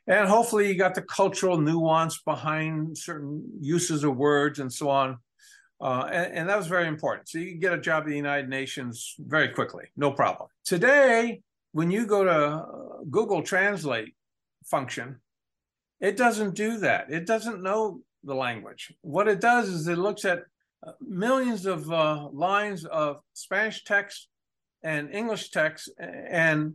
And 0.08 0.28
hopefully, 0.28 0.68
you 0.68 0.76
got 0.76 0.96
the 0.96 1.04
cultural 1.04 1.60
nuance 1.60 2.20
behind 2.26 2.98
certain 2.98 3.44
uses 3.62 4.04
of 4.04 4.18
words 4.18 4.58
and 4.58 4.74
so 4.74 4.90
on. 4.90 5.20
Uh, 5.82 6.10
and, 6.12 6.34
and, 6.34 6.50
that 6.50 6.58
was 6.58 6.68
very 6.68 6.88
important. 6.88 7.30
So 7.30 7.40
you 7.40 7.52
can 7.52 7.60
get 7.60 7.72
a 7.72 7.80
job 7.80 8.04
at 8.04 8.10
the 8.10 8.16
United 8.16 8.50
Nations 8.50 9.16
very 9.18 9.48
quickly, 9.50 9.86
no 9.96 10.12
problem. 10.12 10.50
Today, 10.66 11.42
when 11.72 11.90
you 11.90 12.06
go 12.06 12.26
to 12.26 12.32
uh, 12.32 12.66
Google 13.10 13.42
Translate 13.42 14.14
function, 14.66 15.22
it 16.02 16.18
doesn't 16.18 16.56
do 16.56 16.80
that. 16.80 17.10
It 17.10 17.26
doesn't 17.26 17.64
know 17.64 18.02
the 18.24 18.36
language. 18.36 18.94
What 19.02 19.30
it 19.30 19.40
does 19.40 19.70
is 19.70 19.88
it 19.88 19.98
looks 19.98 20.26
at 20.26 20.40
uh, 20.86 20.92
millions 21.02 21.66
of 21.66 21.90
uh, 21.92 22.28
lines 22.34 22.84
of 22.86 23.22
Spanish 23.34 23.84
text 23.86 24.28
and 24.84 25.14
English 25.14 25.52
text 25.52 25.90
and 25.98 26.74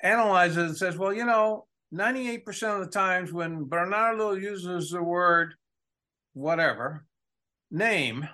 analyzes 0.00 0.56
and 0.56 0.76
says, 0.76 0.96
well, 0.96 1.12
you 1.12 1.24
know, 1.24 1.66
98% 1.94 2.46
of 2.74 2.80
the 2.80 2.90
times 2.90 3.32
when 3.32 3.64
Bernardo 3.64 4.34
uses 4.34 4.90
the 4.90 5.02
word 5.02 5.54
whatever, 6.34 7.04
name, 7.70 8.28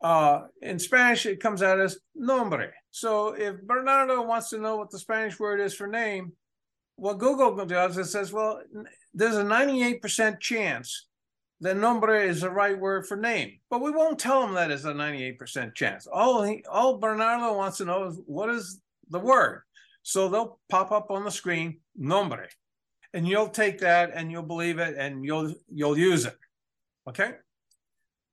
uh, 0.00 0.42
in 0.62 0.78
Spanish, 0.78 1.26
it 1.26 1.40
comes 1.40 1.62
out 1.62 1.80
as 1.80 1.98
nombre. 2.14 2.70
So 2.90 3.34
if 3.34 3.60
Bernardo 3.62 4.22
wants 4.22 4.50
to 4.50 4.58
know 4.58 4.76
what 4.76 4.90
the 4.90 4.98
Spanish 4.98 5.38
word 5.38 5.60
is 5.60 5.74
for 5.74 5.86
name, 5.86 6.32
what 6.96 7.18
Google 7.18 7.64
does 7.66 7.98
is 7.98 8.12
says, 8.12 8.32
well, 8.32 8.60
there's 9.14 9.36
a 9.36 9.44
98% 9.44 10.40
chance 10.40 11.06
that 11.60 11.76
nombre 11.76 12.22
is 12.22 12.42
the 12.42 12.50
right 12.50 12.78
word 12.78 13.06
for 13.06 13.16
name. 13.16 13.58
But 13.70 13.82
we 13.82 13.90
won't 13.90 14.18
tell 14.18 14.44
him 14.44 14.54
that 14.54 14.70
is 14.70 14.84
a 14.84 14.92
98% 14.92 15.74
chance. 15.74 16.06
All, 16.06 16.42
he, 16.42 16.64
all 16.70 16.98
Bernardo 16.98 17.56
wants 17.56 17.78
to 17.78 17.84
know 17.84 18.04
is 18.04 18.20
what 18.26 18.50
is 18.50 18.80
the 19.10 19.18
word. 19.18 19.62
So 20.02 20.28
they'll 20.28 20.58
pop 20.68 20.92
up 20.92 21.10
on 21.10 21.24
the 21.24 21.30
screen, 21.30 21.80
nombre. 21.96 22.48
And 23.14 23.26
you'll 23.26 23.48
take 23.48 23.80
that 23.80 24.10
and 24.14 24.30
you'll 24.30 24.42
believe 24.42 24.78
it 24.78 24.96
and 24.98 25.24
you'll 25.24 25.54
you'll 25.72 25.98
use 25.98 26.26
it. 26.26 26.36
Okay? 27.08 27.32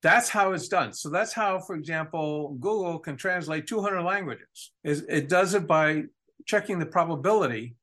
That's 0.06 0.30
how 0.30 0.52
it's 0.52 0.68
done. 0.68 0.94
So 0.94 1.10
that's 1.10 1.34
how, 1.34 1.58
for 1.58 1.76
example, 1.76 2.56
Google 2.60 3.00
can 3.00 3.18
translate 3.18 3.66
200 3.66 4.04
languages. 4.04 4.72
It 4.84 5.28
does 5.28 5.56
it 5.56 5.66
by 5.66 6.04
checking 6.46 6.78
the 6.78 6.86
probability 6.86 7.76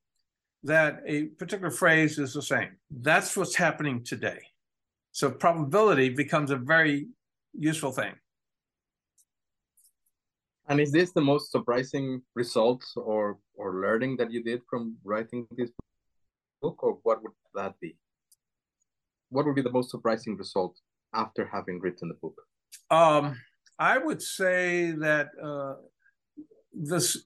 that 0.63 1.01
a 1.05 1.25
particular 1.41 1.73
phrase 1.73 2.21
is 2.21 2.33
the 2.33 2.41
same. 2.41 2.77
That's 2.93 3.37
what's 3.37 3.57
happening 3.57 4.05
today. 4.05 4.39
So 5.11 5.33
probability 5.33 6.11
becomes 6.11 6.53
a 6.53 6.57
very 6.57 7.09
useful 7.59 7.91
thing. 7.91 8.15
And 10.69 10.81
is 10.81 10.93
this 10.93 11.11
the 11.11 11.27
most 11.33 11.51
surprising 11.51 12.23
result 12.37 12.85
or 12.95 13.39
or 13.57 13.81
learning 13.81 14.19
that 14.19 14.31
you 14.31 14.45
did 14.45 14.61
from 14.71 14.97
writing 15.03 15.49
this 15.57 15.73
book, 16.63 16.85
or 16.85 17.01
what 17.03 17.21
would 17.25 17.33
that 17.57 17.75
be? 17.81 17.97
What 19.31 19.45
would 19.45 19.57
be 19.57 19.63
the 19.63 19.77
most 19.79 19.91
surprising 19.91 20.37
result 20.37 20.79
after 21.15 21.47
having 21.47 21.81
written 21.81 22.09
the 22.09 22.15
book? 22.15 22.35
Um, 22.91 23.39
I 23.79 23.99
would 23.99 24.23
say 24.23 24.93
that 24.93 25.29
uh, 25.43 25.75
this 26.73 27.25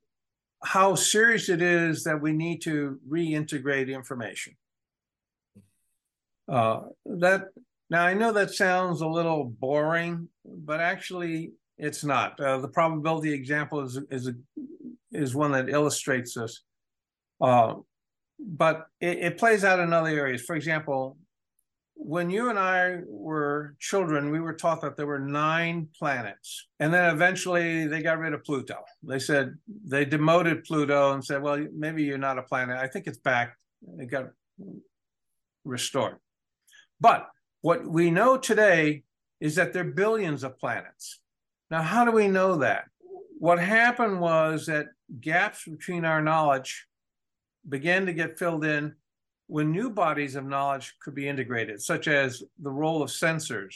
how 0.65 0.95
serious 0.95 1.49
it 1.49 1.63
is 1.63 2.03
that 2.05 2.21
we 2.21 2.33
need 2.33 2.63
to 2.63 2.99
reintegrate 3.09 3.93
information. 3.93 4.57
Uh, 6.49 6.81
that 7.05 7.49
now 7.91 8.05
I 8.05 8.15
know 8.15 8.33
that 8.33 8.53
sounds 8.53 9.01
a 9.01 9.07
little 9.07 9.45
boring, 9.45 10.29
but 10.45 10.81
actually 10.81 11.53
it's 11.79 12.05
not. 12.05 12.41
Uh, 12.41 12.59
the 12.59 12.69
probability 12.69 13.33
example 13.33 13.81
is 13.81 14.01
is 14.11 14.29
a, 14.29 14.35
is 15.13 15.35
one 15.35 15.53
that 15.53 15.69
illustrates 15.69 16.35
this. 16.35 16.63
Uh, 17.41 17.75
but 18.39 18.87
it, 19.01 19.19
it 19.19 19.39
plays 19.39 19.65
out 19.65 19.81
in 19.81 19.93
other 19.93 20.09
areas. 20.09 20.43
For 20.43 20.57
example, 20.57 21.17
when 21.99 22.31
you 22.31 22.51
and 22.51 22.59
I 22.59 23.01
were 23.07 23.75
children, 23.81 24.31
we 24.31 24.41
were 24.41 24.53
taught 24.53 24.83
that 24.83 24.97
there 24.97 25.07
were 25.07 25.19
nine 25.19 25.89
planets. 25.99 26.69
And 26.79 26.93
then 26.93 27.13
eventually 27.13 27.87
they 27.87 28.03
got 28.03 28.19
rid 28.19 28.35
of 28.35 28.45
Pluto. 28.45 28.85
They 29.03 29.19
said 29.19 29.57
they 29.85 30.05
demoted 30.05 30.65
Pluto 30.65 31.15
and 31.15 31.25
said, 31.25 31.43
well, 31.43 31.67
maybe 31.75 32.05
you're 32.05 32.19
not 32.19 32.39
a 32.39 32.43
planet. 32.43 32.77
I 32.77 32.87
think 32.87 33.07
it's 33.07 33.19
back. 33.19 33.57
It 33.99 34.11
got 34.11 34.27
restored. 35.65 36.17
But 37.01 37.29
what 37.63 37.87
we 37.87 38.11
know 38.11 38.37
today 38.37 39.03
is 39.41 39.57
that 39.57 39.73
there 39.73 39.83
are 39.83 39.91
billions 39.93 40.45
of 40.45 40.59
planets. 40.59 41.21
Now, 41.71 41.83
how 41.83 42.05
do 42.05 42.13
we 42.13 42.29
know 42.29 42.57
that? 42.59 42.85
What 43.39 43.59
happened 43.59 44.21
was 44.21 44.67
that 44.67 44.87
gaps 45.21 45.65
between 45.65 46.05
our 46.05 46.23
knowledge 46.23 46.87
began 47.69 48.07
to 48.07 48.13
get 48.13 48.39
filled 48.39 48.65
in 48.65 48.95
when 49.47 49.71
new 49.71 49.91
bodies 49.91 50.35
of 50.35 50.45
knowledge 50.45 50.95
could 51.01 51.15
be 51.15 51.29
integrated, 51.29 51.81
such 51.81 52.09
as 52.09 52.43
the 52.61 52.71
role 52.71 53.03
of 53.03 53.11
sensors, 53.11 53.75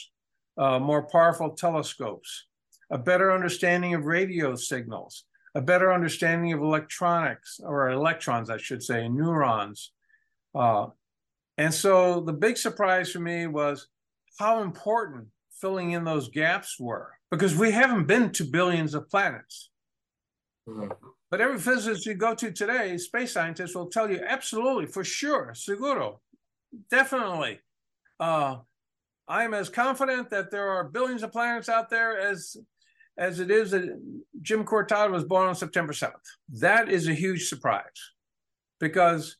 uh, 0.57 0.79
more 0.79 1.03
powerful 1.03 1.51
telescopes, 1.51 2.47
a 2.89 2.97
better 2.97 3.31
understanding 3.31 3.93
of 3.93 4.05
radio 4.05 4.55
signals, 4.55 5.23
a 5.55 5.61
better 5.61 5.93
understanding 5.93 6.51
of 6.53 6.61
electronics, 6.61 7.59
or 7.63 7.89
electrons, 7.89 8.49
I 8.49 8.57
should 8.57 8.83
say, 8.83 9.07
neurons. 9.07 9.91
Uh, 10.53 10.87
and 11.57 11.73
so 11.73 12.21
the 12.21 12.33
big 12.33 12.57
surprise 12.57 13.11
for 13.11 13.19
me 13.19 13.47
was 13.47 13.87
how 14.39 14.61
important 14.61 15.27
filling 15.51 15.91
in 15.91 16.03
those 16.03 16.29
gaps 16.29 16.79
were, 16.79 17.11
because 17.29 17.55
we 17.55 17.71
haven't 17.71 18.07
been 18.07 18.31
to 18.31 18.43
billions 18.43 18.93
of 18.93 19.09
planets. 19.09 19.69
Mm-hmm. 20.67 20.91
But 21.31 21.39
every 21.39 21.59
physicist 21.59 22.05
you 22.05 22.13
go 22.13 22.35
to 22.35 22.51
today, 22.51 22.97
space 22.97 23.31
scientists 23.31 23.73
will 23.73 23.89
tell 23.89 24.11
you 24.11 24.19
absolutely, 24.27 24.85
for 24.85 25.05
sure, 25.05 25.53
seguro, 25.55 26.19
definitely. 26.89 27.59
Uh, 28.19 28.57
I 29.29 29.45
am 29.45 29.53
as 29.53 29.69
confident 29.69 30.29
that 30.31 30.51
there 30.51 30.67
are 30.67 30.83
billions 30.83 31.23
of 31.23 31.31
planets 31.31 31.69
out 31.69 31.89
there 31.89 32.19
as 32.19 32.57
as 33.17 33.39
it 33.39 33.51
is 33.51 33.71
that 33.71 33.99
Jim 34.41 34.65
Cortada 34.65 35.11
was 35.11 35.23
born 35.23 35.47
on 35.47 35.55
September 35.55 35.93
7th. 35.93 36.13
That 36.59 36.89
is 36.89 37.07
a 37.07 37.13
huge 37.13 37.47
surprise 37.47 37.83
because 38.79 39.37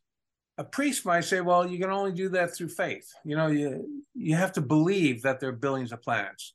a 0.58 0.64
priest 0.64 1.06
might 1.06 1.24
say, 1.24 1.42
well, 1.42 1.68
you 1.68 1.80
can 1.80 1.90
only 1.90 2.12
do 2.12 2.30
that 2.30 2.54
through 2.54 2.68
faith. 2.68 3.10
You 3.24 3.36
know, 3.38 3.48
you, 3.48 4.04
you 4.14 4.36
have 4.36 4.52
to 4.54 4.62
believe 4.62 5.22
that 5.24 5.40
there 5.40 5.50
are 5.50 5.54
billions 5.54 5.92
of 5.92 6.02
planets. 6.02 6.54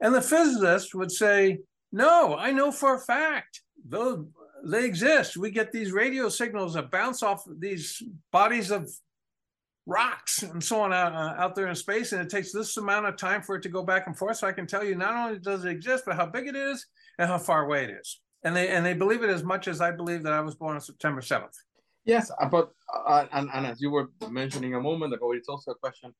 And 0.00 0.14
the 0.14 0.22
physicist 0.22 0.94
would 0.94 1.10
say, 1.10 1.58
no, 1.90 2.36
I 2.36 2.52
know 2.52 2.70
for 2.70 2.94
a 2.94 3.00
fact 3.00 3.62
those 3.88 4.26
they 4.64 4.84
exist. 4.84 5.36
We 5.36 5.50
get 5.50 5.72
these 5.72 5.92
radio 5.92 6.28
signals 6.28 6.74
that 6.74 6.90
bounce 6.90 7.22
off 7.22 7.44
these 7.58 8.02
bodies 8.32 8.70
of 8.70 8.90
rocks 9.86 10.42
and 10.42 10.62
so 10.62 10.82
on 10.82 10.92
out, 10.92 11.14
uh, 11.14 11.40
out 11.42 11.54
there 11.54 11.66
in 11.66 11.74
space, 11.74 12.12
and 12.12 12.20
it 12.20 12.28
takes 12.28 12.52
this 12.52 12.76
amount 12.76 13.06
of 13.06 13.16
time 13.16 13.42
for 13.42 13.56
it 13.56 13.62
to 13.62 13.68
go 13.68 13.82
back 13.82 14.06
and 14.06 14.16
forth. 14.16 14.36
So 14.36 14.46
I 14.46 14.52
can 14.52 14.66
tell 14.66 14.84
you 14.84 14.94
not 14.94 15.14
only 15.14 15.38
does 15.38 15.64
it 15.64 15.70
exist, 15.70 16.04
but 16.06 16.16
how 16.16 16.26
big 16.26 16.46
it 16.46 16.54
is 16.54 16.86
and 17.18 17.28
how 17.28 17.38
far 17.38 17.64
away 17.64 17.84
it 17.84 17.90
is. 17.90 18.20
And 18.44 18.54
they 18.54 18.68
and 18.68 18.86
they 18.86 18.94
believe 18.94 19.24
it 19.24 19.30
as 19.30 19.42
much 19.42 19.66
as 19.66 19.80
I 19.80 19.90
believe 19.90 20.22
that 20.22 20.32
I 20.32 20.40
was 20.40 20.54
born 20.54 20.76
on 20.76 20.80
September 20.80 21.20
seventh. 21.20 21.56
Yes, 22.04 22.30
uh, 22.40 22.46
but 22.46 22.70
uh, 22.94 23.26
and 23.32 23.50
and 23.52 23.66
as 23.66 23.80
you 23.80 23.90
were 23.90 24.10
mentioning 24.30 24.74
a 24.74 24.80
moment 24.80 25.12
ago, 25.12 25.32
it's 25.32 25.48
also 25.48 25.72
a 25.72 25.74
question 25.74 26.14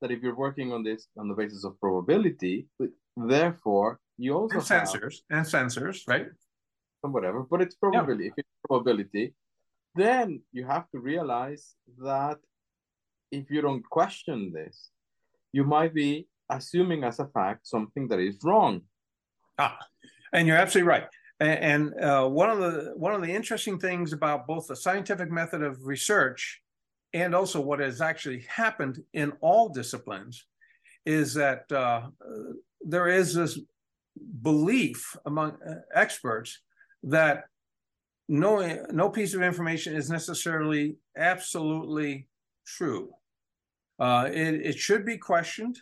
that 0.00 0.10
if 0.10 0.22
you're 0.22 0.36
working 0.36 0.72
on 0.72 0.84
this 0.84 1.08
on 1.18 1.28
the 1.28 1.34
basis 1.34 1.64
of 1.64 1.80
probability, 1.80 2.68
therefore 3.16 3.98
you 4.18 4.34
also 4.34 4.56
and 4.56 4.64
sensors 4.64 5.16
have, 5.30 5.38
and 5.38 5.46
sensors, 5.46 6.02
right? 6.06 6.26
Whatever, 7.12 7.46
but 7.50 7.60
it's 7.60 7.74
probability. 7.74 8.24
Yeah. 8.24 8.30
If 8.30 8.38
it's 8.38 8.48
probability, 8.66 9.34
then 9.94 10.42
you 10.52 10.66
have 10.66 10.90
to 10.90 10.98
realize 10.98 11.74
that 11.98 12.38
if 13.30 13.50
you 13.50 13.60
don't 13.60 13.88
question 13.88 14.52
this, 14.52 14.90
you 15.52 15.64
might 15.64 15.94
be 15.94 16.28
assuming 16.50 17.04
as 17.04 17.20
a 17.20 17.26
fact 17.28 17.66
something 17.66 18.08
that 18.08 18.18
is 18.18 18.38
wrong. 18.42 18.82
Ah, 19.58 19.78
and 20.32 20.46
you're 20.46 20.56
absolutely 20.56 20.88
right. 20.88 21.04
And, 21.40 21.58
and 21.94 22.04
uh, 22.04 22.28
one 22.28 22.50
of 22.50 22.58
the 22.58 22.92
one 22.96 23.14
of 23.14 23.22
the 23.22 23.32
interesting 23.32 23.78
things 23.78 24.12
about 24.12 24.46
both 24.46 24.66
the 24.66 24.76
scientific 24.76 25.30
method 25.30 25.62
of 25.62 25.84
research 25.84 26.60
and 27.12 27.34
also 27.34 27.60
what 27.60 27.80
has 27.80 28.00
actually 28.00 28.44
happened 28.48 28.98
in 29.12 29.32
all 29.40 29.68
disciplines 29.68 30.44
is 31.06 31.34
that 31.34 31.70
uh, 31.70 32.08
there 32.80 33.08
is 33.08 33.34
this 33.34 33.58
belief 34.42 35.16
among 35.26 35.52
uh, 35.62 35.74
experts 35.94 36.62
that 37.04 37.44
no 38.28 38.86
no 38.90 39.10
piece 39.10 39.34
of 39.34 39.42
information 39.42 39.94
is 39.94 40.10
necessarily 40.10 40.96
absolutely 41.16 42.28
true. 42.66 43.12
Uh, 43.98 44.28
it, 44.32 44.54
it 44.66 44.78
should 44.78 45.04
be 45.04 45.18
questioned. 45.18 45.78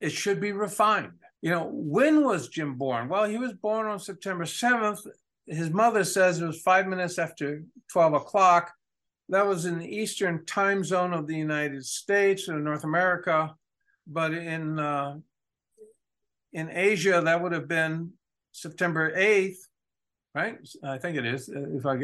It 0.00 0.10
should 0.10 0.40
be 0.40 0.52
refined. 0.52 1.12
You 1.42 1.50
know, 1.50 1.70
when 1.72 2.24
was 2.24 2.48
Jim 2.48 2.76
born? 2.76 3.08
Well, 3.08 3.24
he 3.24 3.38
was 3.38 3.52
born 3.52 3.86
on 3.86 3.98
September 3.98 4.44
7th. 4.44 5.06
His 5.46 5.70
mother 5.70 6.04
says 6.04 6.40
it 6.40 6.46
was 6.46 6.62
five 6.62 6.86
minutes 6.86 7.18
after 7.18 7.62
12 7.92 8.14
o'clock. 8.14 8.72
That 9.28 9.46
was 9.46 9.64
in 9.64 9.78
the 9.78 9.86
eastern 9.86 10.44
time 10.46 10.84
zone 10.84 11.12
of 11.12 11.26
the 11.26 11.36
United 11.36 11.84
States 11.84 12.48
or 12.48 12.58
North 12.58 12.84
America. 12.84 13.54
But 14.06 14.32
in 14.32 14.78
uh, 14.78 15.18
in 16.52 16.70
Asia, 16.70 17.20
that 17.24 17.42
would 17.42 17.52
have 17.52 17.68
been 17.68 18.12
September 18.52 19.14
8th 19.16 19.58
right? 20.34 20.56
I 20.84 20.98
think 20.98 21.16
it 21.16 21.26
is, 21.26 21.48
uh, 21.48 21.76
if 21.76 21.86
I 21.86 21.98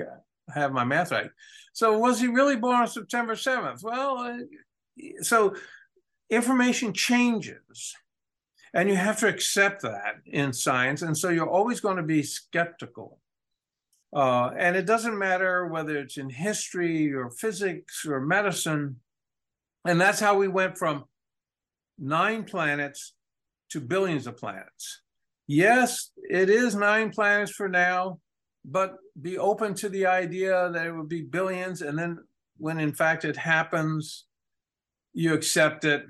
have 0.55 0.73
my 0.73 0.85
math 0.85 1.13
right. 1.13 1.31
So 1.73 1.99
was 1.99 2.21
he 2.21 2.29
really 2.29 2.57
born 2.57 2.77
on 2.77 2.89
September 2.89 3.35
7th? 3.35 3.83
Well, 3.83 4.19
uh, 4.19 4.39
so 5.23 5.55
information 6.31 6.93
changes 6.93 7.95
and 8.75 8.89
you 8.89 8.97
have 8.97 9.19
to 9.21 9.29
accept 9.29 9.83
that 9.83 10.17
in 10.27 10.53
science. 10.53 11.03
And 11.03 11.17
so 11.17 11.31
you're 11.31 11.49
always 11.49 11.81
going 11.81 11.97
to 11.97 12.03
be 12.03 12.23
skeptical. 12.23 13.19
Uh, 14.15 14.51
and 14.57 14.77
it 14.77 14.87
doesn't 14.87 15.19
matter 15.19 15.67
whether 15.67 15.97
it's 15.97 16.17
in 16.19 16.31
history 16.31 17.13
or 17.13 17.31
physics 17.31 18.05
or 18.07 18.21
medicine. 18.21 18.97
And 19.87 20.01
that's 20.01 20.21
how 20.21 20.37
we 20.37 20.49
went 20.49 20.77
from 20.77 21.05
nine 21.99 22.45
planets 22.45 23.15
to 23.71 23.81
billions 23.81 24.27
of 24.27 24.37
planets. 24.37 25.01
Yes, 25.47 26.11
it 26.17 26.51
is 26.51 26.75
nine 26.75 27.11
planets 27.11 27.53
for 27.53 27.69
now, 27.69 28.19
but 28.65 28.97
be 29.21 29.39
open 29.39 29.75
to 29.75 29.89
the 29.89 30.07
idea 30.07 30.71
that 30.73 30.87
it 30.87 30.93
would 30.93 31.09
be 31.09 31.23
billions. 31.23 31.83
And 31.83 31.99
then 31.99 32.19
when 32.59 32.81
in 32.81 32.93
fact 32.93 33.25
it 33.25 33.37
happens, 33.37 34.27
you 35.13 35.35
accept 35.35 35.85
it, 35.85 36.05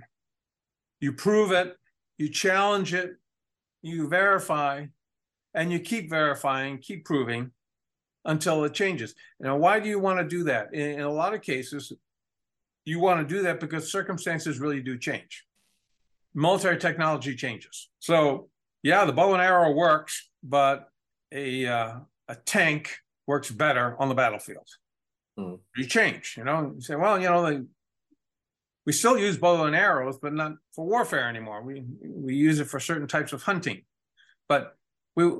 you 1.00 1.12
prove 1.12 1.52
it, 1.52 1.76
you 2.18 2.28
challenge 2.30 2.94
it, 2.94 3.16
you 3.82 4.08
verify, 4.08 4.86
and 5.54 5.70
you 5.70 5.80
keep 5.80 6.08
verifying, 6.10 6.78
keep 6.78 7.04
proving 7.04 7.50
until 8.24 8.64
it 8.64 8.74
changes. 8.74 9.14
Now, 9.38 9.56
why 9.56 9.80
do 9.80 9.88
you 9.88 9.98
want 9.98 10.18
to 10.18 10.26
do 10.26 10.44
that? 10.44 10.72
In, 10.72 10.98
in 10.98 11.00
a 11.00 11.12
lot 11.12 11.34
of 11.34 11.42
cases, 11.42 11.92
you 12.84 13.00
want 13.00 13.26
to 13.26 13.34
do 13.34 13.42
that 13.42 13.60
because 13.60 13.92
circumstances 13.92 14.58
really 14.58 14.80
do 14.80 14.98
change. 14.98 15.44
Military 16.34 16.78
technology 16.78 17.34
changes. 17.34 17.88
So, 17.98 18.48
yeah, 18.86 19.04
the 19.04 19.12
bow 19.12 19.32
and 19.32 19.42
arrow 19.42 19.72
works, 19.72 20.30
but 20.44 20.88
a 21.32 21.66
uh, 21.66 21.94
a 22.28 22.34
tank 22.36 22.96
works 23.26 23.50
better 23.50 23.96
on 23.98 24.08
the 24.08 24.14
battlefield. 24.14 24.68
Mm. 25.36 25.58
You 25.76 25.86
change, 25.86 26.34
you 26.36 26.44
know. 26.44 26.72
You 26.76 26.80
say, 26.80 26.94
well, 26.94 27.20
you 27.20 27.28
know, 27.28 27.66
we 28.86 28.92
still 28.92 29.18
use 29.18 29.36
bow 29.38 29.64
and 29.64 29.74
arrows, 29.74 30.18
but 30.22 30.32
not 30.32 30.52
for 30.72 30.86
warfare 30.86 31.28
anymore. 31.28 31.62
We 31.62 31.82
we 32.00 32.36
use 32.36 32.60
it 32.60 32.68
for 32.68 32.78
certain 32.78 33.08
types 33.08 33.32
of 33.32 33.42
hunting, 33.42 33.82
but 34.48 34.76
we 35.16 35.32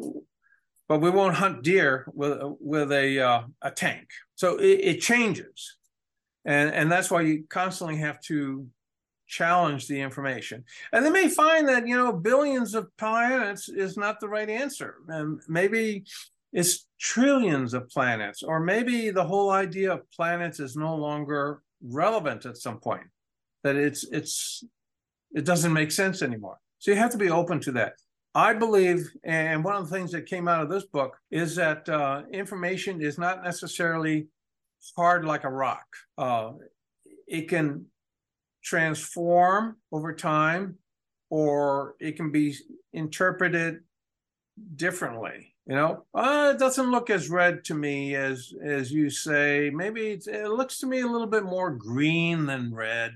but 0.88 1.01
we 1.01 1.11
won't 1.11 1.36
hunt 1.36 1.62
deer 1.62 2.05
with 2.12 2.38
with 2.59 2.90
a 2.90 3.20
uh, 3.20 3.42
a 3.62 3.70
tank. 3.70 4.09
So 4.34 4.57
it, 4.57 4.80
it 4.90 5.01
changes, 5.01 5.76
and 6.44 6.74
and 6.74 6.90
that's 6.90 7.12
why 7.12 7.20
you 7.20 7.44
constantly 7.49 7.99
have 7.99 8.20
to 8.22 8.66
challenge 9.26 9.86
the 9.86 10.00
information. 10.00 10.64
And 10.92 11.04
they 11.04 11.10
may 11.10 11.28
find 11.28 11.68
that 11.68 11.86
you 11.86 11.96
know 11.96 12.12
billions 12.12 12.74
of 12.74 12.94
planets 12.96 13.68
is 13.68 13.96
not 13.96 14.20
the 14.20 14.28
right 14.28 14.48
answer, 14.48 14.96
and 15.08 15.40
maybe 15.48 16.04
it's 16.52 16.86
trillions 17.00 17.74
of 17.74 17.88
planets, 17.90 18.42
or 18.42 18.60
maybe 18.60 19.10
the 19.10 19.24
whole 19.24 19.50
idea 19.50 19.92
of 19.92 20.10
planets 20.10 20.60
is 20.60 20.76
no 20.76 20.94
longer 20.94 21.62
relevant 21.82 22.46
at 22.46 22.56
some 22.56 22.78
point. 22.78 23.06
That 23.62 23.76
it's 23.76 24.04
it's 24.10 24.64
it 25.34 25.44
doesn't 25.44 25.72
make 25.72 25.90
sense 25.90 26.22
anymore. 26.22 26.58
So 26.78 26.90
you 26.90 26.96
have 26.96 27.12
to 27.12 27.18
be 27.18 27.30
open 27.30 27.60
to 27.60 27.72
that. 27.72 27.94
I 28.34 28.52
believe, 28.52 29.08
and 29.24 29.64
one 29.64 29.76
of 29.76 29.88
the 29.88 29.96
things 29.96 30.12
that 30.12 30.26
came 30.26 30.46
out 30.46 30.62
of 30.62 30.68
this 30.68 30.84
book 30.84 31.16
is 31.30 31.56
that 31.56 31.88
uh, 31.88 32.22
information 32.30 33.00
is 33.00 33.16
not 33.16 33.42
necessarily 33.42 34.28
hard 34.94 35.24
like 35.24 35.44
a 35.44 35.50
rock. 35.50 35.86
Uh, 36.18 36.52
it 37.26 37.48
can 37.48 37.86
transform 38.66 39.76
over 39.92 40.12
time, 40.12 40.76
or 41.30 41.94
it 42.00 42.16
can 42.16 42.32
be 42.32 42.54
interpreted 42.92 43.78
differently. 44.74 45.54
You 45.66 45.76
know, 45.76 46.04
uh, 46.14 46.52
it 46.54 46.58
doesn't 46.58 46.90
look 46.90 47.08
as 47.08 47.30
red 47.30 47.64
to 47.66 47.74
me 47.74 48.16
as 48.16 48.52
as 48.62 48.92
you 48.92 49.08
say. 49.08 49.70
Maybe 49.72 50.18
it 50.26 50.48
looks 50.48 50.78
to 50.78 50.86
me 50.86 51.00
a 51.00 51.06
little 51.06 51.26
bit 51.26 51.44
more 51.44 51.70
green 51.70 52.46
than 52.46 52.74
red. 52.74 53.12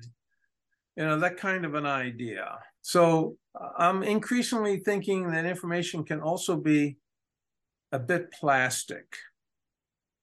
You 0.96 1.05
know, 1.05 1.18
that 1.18 1.36
kind 1.36 1.64
of 1.64 1.74
an 1.74 1.86
idea. 1.86 2.59
So 2.82 3.36
I'm 3.78 4.03
increasingly 4.03 4.78
thinking 4.78 5.30
that 5.30 5.46
information 5.46 6.05
can 6.05 6.20
also 6.20 6.57
be 6.57 6.96
a 7.92 7.98
bit 7.98 8.32
plastic. 8.32 9.16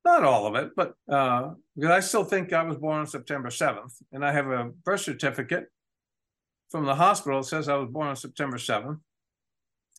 Not 0.08 0.24
all 0.24 0.48
of 0.48 0.56
it, 0.56 0.72
but 0.74 0.94
uh, 1.12 1.52
because 1.76 1.92
I 1.92 2.00
still 2.00 2.24
think 2.24 2.54
I 2.54 2.64
was 2.64 2.78
born 2.78 3.00
on 3.00 3.08
September 3.08 3.50
7th, 3.50 3.92
and 4.14 4.24
I 4.24 4.32
have 4.32 4.48
a 4.48 4.72
birth 4.86 5.02
certificate 5.02 5.66
from 6.70 6.86
the 6.86 6.96
hospital 6.96 7.42
that 7.42 7.48
says 7.48 7.68
I 7.68 7.76
was 7.76 7.90
born 7.90 8.08
on 8.08 8.16
September 8.16 8.56
7th. 8.56 9.02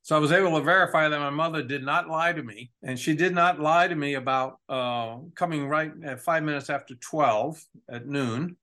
So 0.03 0.17
I 0.17 0.19
was 0.19 0.33
able 0.33 0.59
to 0.59 0.65
verify 0.65 1.11
that 1.11 1.19
my 1.21 1.29
mother 1.29 1.63
did 1.63 1.85
not 1.85 2.09
lie 2.09 2.33
to 2.33 2.43
me, 2.43 2.71
and 2.83 2.99
she 2.99 3.15
did 3.15 3.35
not 3.35 3.61
lie 3.61 3.87
to 3.87 3.95
me 3.95 4.15
about 4.15 4.59
uh, 4.71 5.19
coming 5.35 5.69
right 5.69 5.93
at 6.03 6.23
five 6.23 6.43
minutes 6.43 6.71
after 6.71 6.95
12 6.95 7.63
at 7.91 8.07
noon. 8.07 8.57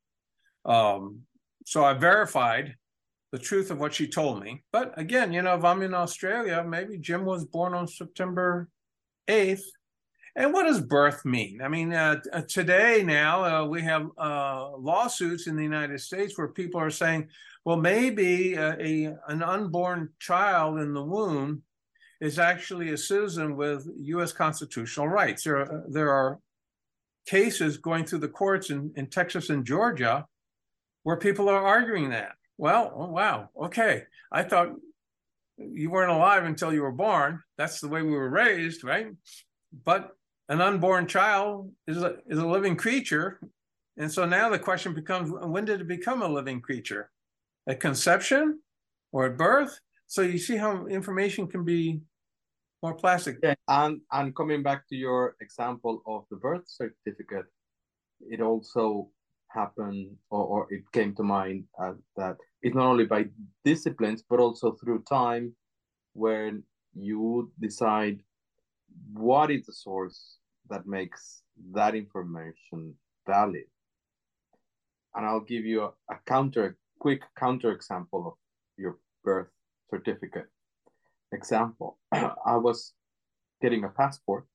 Um, 0.65 1.19
so 1.63 1.85
I 1.85 1.93
verified 1.93 2.73
the 3.31 3.37
truth 3.37 3.69
of 3.69 3.79
what 3.79 3.93
she 3.93 4.07
told 4.07 4.41
me. 4.41 4.63
But 4.71 4.97
again, 4.97 5.31
you 5.31 5.43
know, 5.43 5.53
if 5.53 5.63
I'm 5.63 5.83
in 5.83 5.93
Australia, 5.93 6.65
maybe 6.67 6.97
Jim 6.97 7.23
was 7.23 7.45
born 7.45 7.75
on 7.75 7.87
September 7.87 8.67
8th. 9.27 9.61
And 10.37 10.51
what 10.51 10.63
does 10.63 10.81
birth 10.81 11.23
mean? 11.23 11.61
I 11.61 11.69
mean, 11.69 11.93
uh, 11.93 12.19
uh, 12.33 12.41
today 12.41 13.03
now 13.03 13.43
uh, 13.43 13.65
we 13.67 13.81
have 13.83 14.09
uh, 14.17 14.75
lawsuits 14.75 15.47
in 15.47 15.55
the 15.55 15.63
United 15.63 16.01
States 16.01 16.37
where 16.37 16.49
people 16.49 16.81
are 16.81 16.89
saying, 16.89 17.29
well, 17.63 17.77
maybe 17.77 18.57
uh, 18.57 18.75
a 18.79 19.15
an 19.27 19.41
unborn 19.41 20.09
child 20.19 20.79
in 20.79 20.93
the 20.93 21.03
womb 21.03 21.63
is 22.19 22.37
actually 22.37 22.91
a 22.91 22.97
citizen 22.97 23.55
with 23.55 23.87
U.S. 23.97 24.33
constitutional 24.33 25.07
rights. 25.07 25.43
There 25.43 25.57
are, 25.57 25.83
there 25.87 26.11
are 26.11 26.39
cases 27.25 27.77
going 27.77 28.05
through 28.05 28.19
the 28.19 28.27
courts 28.27 28.69
in, 28.69 28.91
in 28.95 29.07
Texas 29.07 29.49
and 29.49 29.65
Georgia 29.65 30.25
where 31.03 31.17
people 31.17 31.49
are 31.49 31.65
arguing 31.65 32.09
that. 32.09 32.33
Well, 32.57 32.91
oh, 32.95 33.07
wow. 33.07 33.49
Okay. 33.63 34.03
I 34.31 34.43
thought 34.43 34.73
you 35.57 35.89
weren't 35.89 36.11
alive 36.11 36.43
until 36.43 36.73
you 36.73 36.81
were 36.81 36.91
born. 36.91 37.41
That's 37.57 37.79
the 37.79 37.87
way 37.87 38.01
we 38.01 38.11
were 38.11 38.29
raised, 38.29 38.83
right? 38.83 39.07
But 39.83 40.11
an 40.49 40.61
unborn 40.61 41.07
child 41.07 41.71
is 41.87 42.01
a, 42.03 42.17
is 42.27 42.39
a 42.39 42.45
living 42.45 42.75
creature. 42.75 43.39
And 43.97 44.11
so 44.11 44.25
now 44.25 44.49
the 44.49 44.59
question 44.59 44.93
becomes 44.93 45.31
when 45.31 45.65
did 45.65 45.81
it 45.81 45.87
become 45.87 46.21
a 46.21 46.27
living 46.27 46.61
creature? 46.61 47.11
At 47.67 47.79
conception 47.79 48.59
or 49.11 49.25
at 49.27 49.37
birth? 49.37 49.79
So 50.07 50.21
you 50.21 50.37
see 50.37 50.57
how 50.57 50.85
information 50.85 51.47
can 51.47 51.63
be 51.65 52.01
more 52.83 52.93
plastic. 52.93 53.37
Yeah, 53.41 53.55
and 53.67 54.01
and 54.11 54.35
coming 54.35 54.61
back 54.61 54.87
to 54.89 54.95
your 54.95 55.35
example 55.41 56.03
of 56.05 56.25
the 56.29 56.37
birth 56.37 56.65
certificate, 56.67 57.47
it 58.21 58.41
also 58.41 59.09
happened 59.47 60.15
or, 60.29 60.43
or 60.43 60.67
it 60.69 60.83
came 60.91 61.15
to 61.15 61.23
mind 61.23 61.63
as 61.81 61.95
that 62.17 62.35
it's 62.61 62.75
not 62.75 62.87
only 62.87 63.05
by 63.05 63.25
disciplines 63.63 64.21
but 64.29 64.39
also 64.39 64.73
through 64.73 65.01
time 65.03 65.55
when 66.13 66.61
you 66.93 67.51
decide 67.59 68.19
what 69.13 69.51
is 69.51 69.65
the 69.65 69.73
source 69.73 70.37
that 70.69 70.87
makes 70.87 71.43
that 71.73 71.95
information 71.95 72.95
valid? 73.27 73.65
And 75.15 75.25
i'll 75.25 75.47
give 75.53 75.65
you 75.65 75.83
a, 75.83 75.91
a 76.09 76.17
counter 76.25 76.77
quick 76.99 77.21
counter 77.37 77.71
example 77.71 78.27
of 78.27 78.33
your 78.77 78.97
birth 79.23 79.47
certificate. 79.89 80.47
Example 81.31 81.97
i 82.11 82.55
was 82.55 82.93
getting 83.61 83.83
a 83.83 83.89
passport 83.89 84.45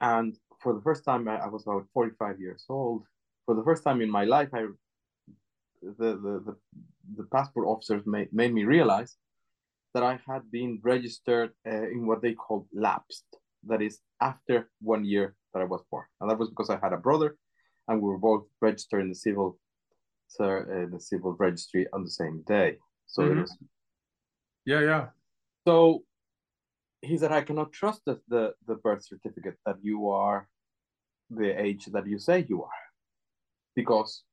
and 0.00 0.38
for 0.60 0.74
the 0.74 0.80
first 0.80 1.04
time 1.04 1.28
I 1.28 1.48
was 1.48 1.62
about 1.62 1.86
45 1.94 2.40
years 2.40 2.64
old. 2.68 3.04
For 3.46 3.54
the 3.54 3.62
first 3.62 3.84
time 3.84 4.00
in 4.00 4.10
my 4.10 4.24
life, 4.24 4.48
I 4.52 4.66
the 5.82 6.10
the 6.24 6.42
the, 6.46 6.56
the 7.16 7.24
passport 7.32 7.66
officers 7.66 8.02
made, 8.06 8.32
made 8.32 8.52
me 8.52 8.64
realize 8.64 9.16
that 9.94 10.02
I 10.02 10.20
had 10.26 10.50
been 10.50 10.80
registered 10.82 11.50
uh, 11.66 11.88
in 11.90 12.06
what 12.06 12.22
they 12.22 12.34
call 12.34 12.66
lapsed. 12.72 13.24
That 13.66 13.82
is 13.82 13.98
after 14.20 14.70
one 14.80 15.04
year 15.04 15.34
that 15.52 15.60
I 15.60 15.64
was 15.64 15.82
born, 15.90 16.04
and 16.20 16.30
that 16.30 16.38
was 16.38 16.48
because 16.50 16.70
I 16.70 16.78
had 16.82 16.92
a 16.92 16.96
brother, 16.96 17.36
and 17.88 18.00
we 18.00 18.08
were 18.08 18.18
both 18.18 18.44
registered 18.60 19.02
in 19.02 19.08
the 19.08 19.14
civil, 19.14 19.58
so 20.28 20.44
uh, 20.44 20.86
the 20.92 21.00
civil 21.00 21.34
registry 21.38 21.86
on 21.92 22.04
the 22.04 22.10
same 22.10 22.42
day. 22.46 22.76
So 23.06 23.22
mm-hmm. 23.22 23.38
it 23.38 23.40
was. 23.42 23.56
Yeah, 24.64 24.80
yeah. 24.80 25.06
So 25.66 26.04
he 27.00 27.16
said, 27.16 27.32
I 27.32 27.42
cannot 27.42 27.72
trust 27.72 28.02
the, 28.06 28.20
the 28.28 28.52
the 28.66 28.76
birth 28.76 29.04
certificate 29.04 29.56
that 29.66 29.76
you 29.82 30.08
are 30.08 30.48
the 31.30 31.60
age 31.60 31.86
that 31.86 32.06
you 32.06 32.18
say 32.18 32.46
you 32.48 32.62
are 32.62 32.84
because 33.74 34.24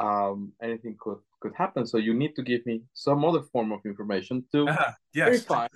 um, 0.00 0.52
anything 0.62 0.96
could 0.98 1.18
could 1.40 1.54
happen. 1.54 1.86
So 1.86 1.98
you 1.98 2.14
need 2.14 2.34
to 2.36 2.42
give 2.42 2.64
me 2.66 2.82
some 2.92 3.24
other 3.24 3.42
form 3.42 3.72
of 3.72 3.80
information 3.84 4.44
to 4.52 4.68
uh-huh. 4.68 4.92
yes. 5.14 5.28
verify 5.28 5.66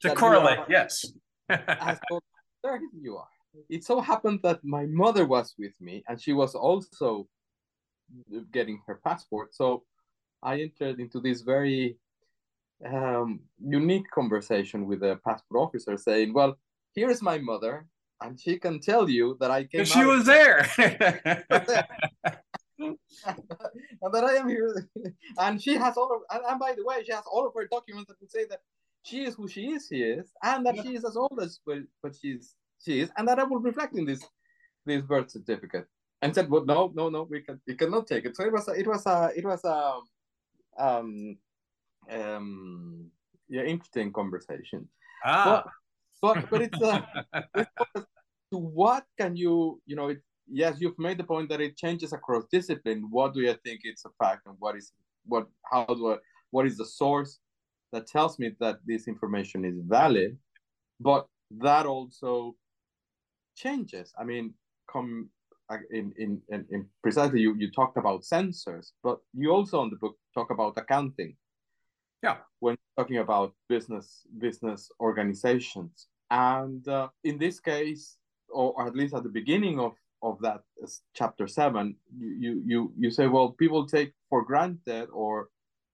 to 0.00 0.14
correlate. 0.14 0.58
Are, 0.58 0.66
yes, 0.68 1.06
as 1.48 1.98
you 3.00 3.16
are. 3.16 3.28
It 3.68 3.84
so 3.84 4.00
happened 4.00 4.40
that 4.42 4.60
my 4.64 4.86
mother 4.86 5.26
was 5.26 5.54
with 5.58 5.74
me, 5.80 6.02
and 6.08 6.20
she 6.20 6.32
was 6.32 6.54
also 6.54 7.28
getting 8.52 8.80
her 8.86 9.00
passport. 9.04 9.54
So 9.54 9.84
I 10.42 10.60
entered 10.60 11.00
into 11.00 11.20
this 11.20 11.42
very 11.42 11.96
um, 12.84 13.40
unique 13.60 14.10
conversation 14.10 14.86
with 14.86 15.00
the 15.00 15.18
passport 15.24 15.60
officer, 15.68 15.96
saying, 15.96 16.32
"Well, 16.32 16.56
here 16.94 17.10
is 17.10 17.22
my 17.22 17.38
mother 17.38 17.86
and 18.24 18.40
she 18.40 18.58
can 18.58 18.80
tell 18.80 19.08
you 19.08 19.36
that 19.40 19.50
I 19.50 19.64
came. 19.64 19.84
She 19.84 20.04
was 20.14 20.24
there. 20.24 20.68
And 23.26 24.14
that 24.14 24.24
I 24.24 24.34
am 24.34 24.48
here, 24.48 24.88
and 25.38 25.62
she 25.62 25.74
has 25.74 25.96
all 25.96 26.14
of, 26.14 26.22
and, 26.30 26.44
and, 26.48 26.58
by 26.58 26.74
the 26.74 26.84
way, 26.84 27.02
she 27.04 27.12
has 27.12 27.24
all 27.30 27.46
of 27.46 27.54
her 27.54 27.66
documents 27.66 28.08
that 28.08 28.20
would 28.20 28.30
say 28.30 28.44
that 28.46 28.60
she 29.02 29.24
is 29.24 29.34
who 29.34 29.48
she 29.48 29.72
is, 29.72 29.86
she 29.88 30.02
is, 30.02 30.32
and 30.42 30.64
that 30.66 30.76
yeah. 30.76 30.82
she 30.82 30.94
is 30.94 31.04
as 31.04 31.16
old 31.16 31.38
as 31.42 31.60
well, 31.66 31.82
but 32.02 32.14
she's 32.20 32.54
she 32.84 33.00
is, 33.00 33.10
and 33.16 33.26
that 33.28 33.38
I 33.38 33.44
will 33.44 33.60
reflect 33.60 33.94
in 33.94 34.04
this 34.04 34.24
this 34.86 35.02
birth 35.02 35.30
certificate. 35.30 35.86
And 36.20 36.32
said, 36.32 36.48
"Well, 36.48 36.64
no, 36.64 36.92
no, 36.94 37.08
no, 37.08 37.22
we 37.24 37.40
can 37.40 37.60
we 37.66 37.74
cannot 37.74 38.06
take 38.06 38.24
it." 38.24 38.36
So 38.36 38.44
it 38.44 38.52
was 38.52 38.68
a, 38.68 38.72
it 38.72 38.86
was 38.86 39.04
a 39.06 39.30
it 39.36 39.44
was 39.44 39.64
a 39.64 39.98
um 40.78 41.36
um 42.10 43.10
yeah, 43.48 43.62
interesting 43.62 44.12
conversation. 44.12 44.88
Ah. 45.24 45.44
But 45.44 45.72
but, 46.22 46.50
but 46.50 46.62
it's, 46.62 46.80
uh, 46.80 47.00
it's 47.56 47.70
to 48.52 48.58
what 48.58 49.04
can 49.18 49.34
you 49.34 49.80
you 49.86 49.96
know 49.96 50.08
it, 50.08 50.22
yes 50.52 50.76
you've 50.80 50.98
made 50.98 51.18
the 51.18 51.24
point 51.24 51.48
that 51.48 51.60
it 51.60 51.76
changes 51.76 52.12
across 52.12 52.44
discipline. 52.52 53.08
What 53.10 53.34
do 53.34 53.40
you 53.40 53.54
think 53.64 53.80
it's 53.84 54.04
a 54.04 54.10
fact 54.22 54.46
and 54.46 54.56
what 54.58 54.76
is 54.76 54.92
what 55.24 55.48
how 55.70 55.84
do 55.86 56.12
I, 56.12 56.16
what 56.50 56.66
is 56.66 56.76
the 56.76 56.86
source 56.86 57.38
that 57.92 58.06
tells 58.06 58.38
me 58.38 58.52
that 58.60 58.78
this 58.86 59.08
information 59.08 59.64
is 59.64 59.76
valid? 59.86 60.38
But 61.00 61.26
that 61.58 61.86
also 61.86 62.56
changes. 63.56 64.12
I 64.18 64.24
mean, 64.24 64.54
come 64.90 65.28
in, 65.90 66.12
in, 66.18 66.40
in, 66.48 66.66
in 66.70 66.86
precisely 67.02 67.40
you, 67.40 67.54
you 67.56 67.70
talked 67.70 67.96
about 67.96 68.22
sensors, 68.22 68.92
but 69.02 69.18
you 69.34 69.50
also 69.50 69.80
on 69.80 69.90
the 69.90 69.96
book 69.96 70.16
talk 70.34 70.50
about 70.50 70.74
accounting. 70.76 71.36
Yeah. 72.22 72.36
When 72.60 72.76
talking 72.96 73.18
about 73.18 73.54
business 73.68 74.22
business 74.38 74.90
organizations. 75.00 76.08
And 76.30 76.86
uh, 76.88 77.08
in 77.24 77.38
this 77.38 77.60
case, 77.60 78.16
or, 78.48 78.72
or, 78.76 78.86
at 78.86 78.94
least 78.94 79.14
at 79.14 79.22
the 79.22 79.28
beginning 79.28 79.80
of, 79.80 79.94
of 80.22 80.38
that 80.40 80.60
chapter 81.14 81.46
seven, 81.46 81.96
you, 82.16 82.62
you 82.64 82.92
you 82.96 83.10
say, 83.10 83.26
well, 83.26 83.50
people 83.50 83.86
take 83.86 84.12
for 84.30 84.44
granted 84.44 85.08
or 85.12 85.48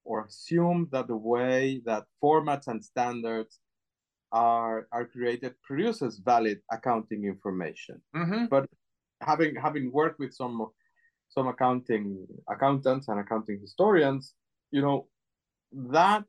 or 0.05 0.25
assume 0.25 0.89
that 0.93 1.07
the 1.07 1.17
way 1.17 1.83
that 1.85 2.05
formats 2.23 2.69
and 2.69 2.85
standards 2.85 3.61
are 4.33 4.87
are 4.93 5.07
created 5.07 5.55
produces 5.63 6.19
valid 6.19 6.61
accounting 6.71 7.25
information. 7.25 8.01
Mm-hmm. 8.15 8.47
But 8.47 8.67
having 9.23 9.57
having 9.57 9.91
worked 9.93 10.19
with 10.19 10.35
some 10.35 10.67
some 11.31 11.47
accounting 11.47 12.27
accountants 12.49 13.09
and 13.09 13.21
accounting 13.21 13.61
historians, 13.61 14.35
you 14.71 14.83
know, 14.83 15.09
that 15.73 16.25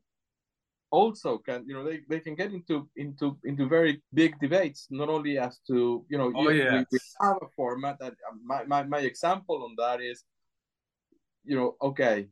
also 0.90 1.38
can 1.38 1.64
you 1.66 1.74
know 1.74 1.84
they, 1.84 2.00
they 2.08 2.20
can 2.20 2.34
get 2.34 2.52
into 2.52 2.88
into 2.96 3.38
into 3.44 3.68
very 3.68 4.02
big 4.12 4.38
debates 4.40 4.88
not 4.90 5.08
only 5.08 5.38
as 5.38 5.58
to 5.66 6.04
you 6.08 6.18
know 6.18 6.32
oh, 6.34 6.48
you, 6.48 6.62
yes. 6.62 6.72
we, 6.90 6.98
we 6.98 6.98
have 7.20 7.36
a 7.42 7.46
format 7.54 7.98
that 8.00 8.14
um, 8.28 8.40
my, 8.44 8.64
my 8.64 8.82
my 8.82 8.98
example 8.98 9.62
on 9.64 9.74
that 9.78 10.00
is 10.00 10.24
you 11.44 11.56
know 11.56 11.76
okay 11.80 12.26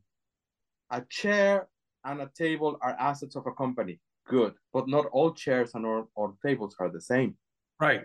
a 0.91 1.01
chair 1.09 1.67
and 2.05 2.21
a 2.21 2.29
table 2.37 2.77
are 2.81 2.95
assets 2.99 3.35
of 3.35 3.47
a 3.47 3.51
company 3.53 3.99
good 4.27 4.53
but 4.73 4.87
not 4.87 5.05
all 5.07 5.31
chairs 5.31 5.71
and 5.73 5.85
or, 5.85 6.07
or 6.15 6.35
tables 6.45 6.75
are 6.79 6.89
the 6.89 7.01
same 7.01 7.35
right 7.79 8.01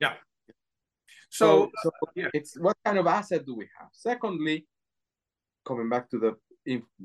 yeah 0.00 0.14
so, 1.30 1.70
so, 1.82 1.90
so 2.00 2.10
yeah. 2.14 2.28
it's 2.32 2.58
what 2.58 2.76
kind 2.84 2.98
of 2.98 3.06
asset 3.06 3.44
do 3.44 3.54
we 3.54 3.68
have? 3.78 3.88
Secondly, 3.92 4.66
coming 5.64 5.88
back 5.88 6.08
to 6.10 6.18
the 6.18 6.36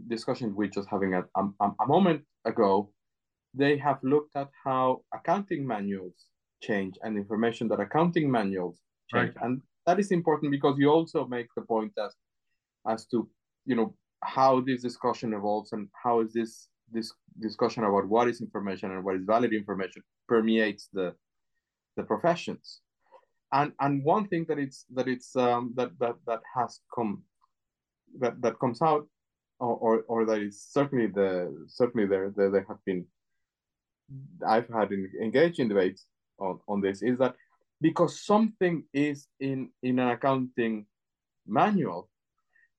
discussion 0.07 0.55
we 0.55 0.69
just 0.69 0.89
having 0.89 1.13
a, 1.13 1.23
a, 1.35 1.43
a 1.83 1.87
moment 1.87 2.21
ago, 2.45 2.89
they 3.53 3.77
have 3.77 3.99
looked 4.03 4.35
at 4.35 4.49
how 4.63 5.01
accounting 5.13 5.65
manuals 5.65 6.17
change 6.61 6.95
and 7.03 7.17
information 7.17 7.67
that 7.67 7.79
accounting 7.79 8.29
manuals 8.29 8.79
change. 9.11 9.33
Right. 9.35 9.45
And 9.45 9.61
that 9.85 9.99
is 9.99 10.11
important 10.11 10.51
because 10.51 10.75
you 10.77 10.89
also 10.89 11.25
make 11.25 11.47
the 11.55 11.61
point 11.61 11.93
as 11.97 12.13
as 12.87 13.05
to 13.07 13.29
you 13.65 13.75
know 13.75 13.95
how 14.23 14.61
this 14.61 14.81
discussion 14.81 15.33
evolves 15.33 15.73
and 15.73 15.87
how 16.03 16.21
is 16.21 16.33
this 16.33 16.67
this 16.91 17.11
discussion 17.39 17.83
about 17.83 18.07
what 18.07 18.27
is 18.27 18.41
information 18.41 18.91
and 18.91 19.03
what 19.03 19.15
is 19.15 19.23
valid 19.25 19.53
information 19.53 20.01
permeates 20.27 20.89
the 20.93 21.13
the 21.97 22.03
professions 22.03 22.81
and 23.53 23.71
and 23.79 24.03
one 24.03 24.27
thing 24.27 24.45
that 24.49 24.59
it's 24.59 24.85
that 24.93 25.07
it's 25.07 25.35
um, 25.35 25.73
that 25.75 25.91
that 25.99 26.15
that 26.27 26.41
has 26.55 26.79
come 26.93 27.23
that 28.19 28.41
that 28.41 28.59
comes 28.59 28.81
out 28.81 29.07
or 29.63 29.75
or, 29.77 30.03
or 30.07 30.25
that 30.25 30.41
is 30.41 30.61
certainly 30.61 31.07
the 31.07 31.65
certainly 31.67 32.05
there 32.07 32.31
there, 32.35 32.51
there 32.51 32.65
have 32.67 32.83
been 32.85 33.05
I've 34.45 34.67
had 34.67 34.91
in, 34.91 35.09
engaged 35.21 35.59
in 35.59 35.69
debates 35.69 36.05
on, 36.37 36.59
on 36.67 36.81
this 36.81 37.01
is 37.01 37.17
that 37.19 37.35
because 37.81 38.25
something 38.25 38.83
is 38.93 39.27
in 39.39 39.69
in 39.81 39.99
an 39.99 40.09
accounting 40.09 40.85
manual 41.47 42.09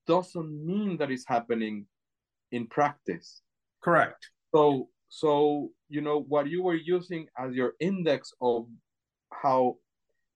doesn't 0.06 0.66
mean 0.66 0.98
that 0.98 1.10
it's 1.10 1.26
happening 1.26 1.86
in 2.52 2.66
practice. 2.66 3.40
Correct. 3.82 4.28
So 4.54 4.88
so 5.08 5.70
you 5.88 6.00
know 6.00 6.20
what 6.20 6.48
you 6.48 6.62
were 6.62 6.74
using 6.74 7.26
as 7.38 7.54
your 7.54 7.74
index 7.80 8.32
of 8.40 8.66
how 9.32 9.76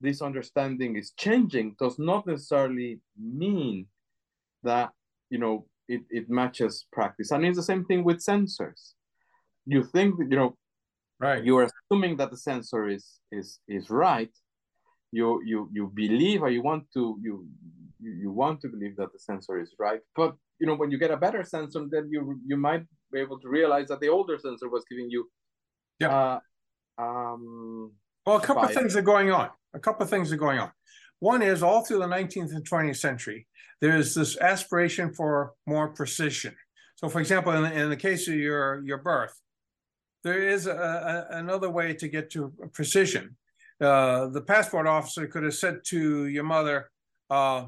this 0.01 0.23
understanding 0.23 0.97
is 0.97 1.13
changing 1.17 1.77
does 1.79 1.99
not 1.99 2.27
necessarily 2.27 3.01
mean 3.19 3.87
that 4.63 4.91
you 5.31 5.39
know 5.39 5.67
it, 5.89 6.03
it 6.11 6.29
matches 6.29 6.87
practice. 6.93 7.31
And 7.31 7.45
it's 7.45 7.57
the 7.57 7.63
same 7.63 7.85
thing 7.85 8.05
with 8.05 8.19
sensors. 8.19 8.93
You 9.67 9.85
think 9.85 10.15
you 10.19 10.37
know 10.37 10.57
right. 11.21 11.45
you 11.45 11.57
are 11.59 11.69
assuming 11.69 12.17
that 12.19 12.31
the 12.31 12.37
sensor 12.37 12.89
is 12.89 13.21
is 13.33 13.61
is 13.69 13.91
right. 13.91 14.31
You 15.13 15.43
you 15.45 15.69
you 15.73 15.91
believe 15.95 16.43
or 16.43 16.51
you 16.51 16.63
want 16.63 16.85
to 16.95 17.19
you 17.23 17.47
you 18.01 18.31
want 18.31 18.61
to 18.63 18.69
believe 18.69 18.97
that 18.97 19.13
the 19.13 19.19
sensor 19.19 19.61
is 19.61 19.75
right. 19.79 20.01
But 20.15 20.35
you 20.59 20.67
know 20.67 20.75
when 20.75 20.91
you 20.91 20.99
get 20.99 21.11
a 21.11 21.17
better 21.17 21.45
sensor 21.45 21.87
then 21.91 22.09
you 22.11 22.41
you 22.47 22.57
might 22.57 22.85
be 23.13 23.21
able 23.21 23.39
to 23.41 23.49
realize 23.49 23.89
that 23.89 24.01
the 24.01 24.09
older 24.09 24.39
sensor 24.39 24.69
was 24.69 24.85
giving 24.91 25.09
you 25.09 25.31
yeah. 26.01 26.41
uh, 26.99 27.03
um 27.03 27.93
well 28.27 28.37
a 28.37 28.41
couple 28.41 28.65
of 28.65 28.73
things 28.73 28.97
are 28.97 29.03
going 29.03 29.31
on. 29.31 29.49
A 29.75 29.79
couple 29.79 30.03
of 30.03 30.11
things 30.11 30.33
are 30.33 30.37
going 30.37 30.59
on. 30.59 30.71
One 31.21 31.43
is 31.43 31.63
all 31.63 31.85
through 31.85 31.99
the 31.99 32.07
19th 32.07 32.55
and 32.55 32.69
20th 32.69 32.99
century, 32.99 33.47
there's 33.81 34.15
this 34.15 34.39
aspiration 34.39 35.13
for 35.13 35.53
more 35.67 35.89
precision. 35.89 36.55
So, 36.97 37.09
for 37.09 37.21
example, 37.21 37.53
in 37.53 37.63
the, 37.63 37.73
in 37.73 37.91
the 37.91 37.97
case 37.97 38.27
of 38.29 38.35
your, 38.35 38.83
your 38.85 38.99
birth, 38.99 39.35
there 40.25 40.49
is 40.49 40.67
a, 40.67 40.73
a, 40.73 41.37
another 41.39 41.71
way 41.71 41.95
to 41.95 42.09
get 42.09 42.31
to 42.31 42.53
precision. 42.73 43.37
Uh, 43.81 44.27
the 44.27 44.41
passport 44.41 44.87
officer 44.87 45.27
could 45.27 45.45
have 45.45 45.55
said 45.55 45.81
to 45.87 46.27
your 46.27 46.43
mother, 46.43 46.91
uh, 47.31 47.67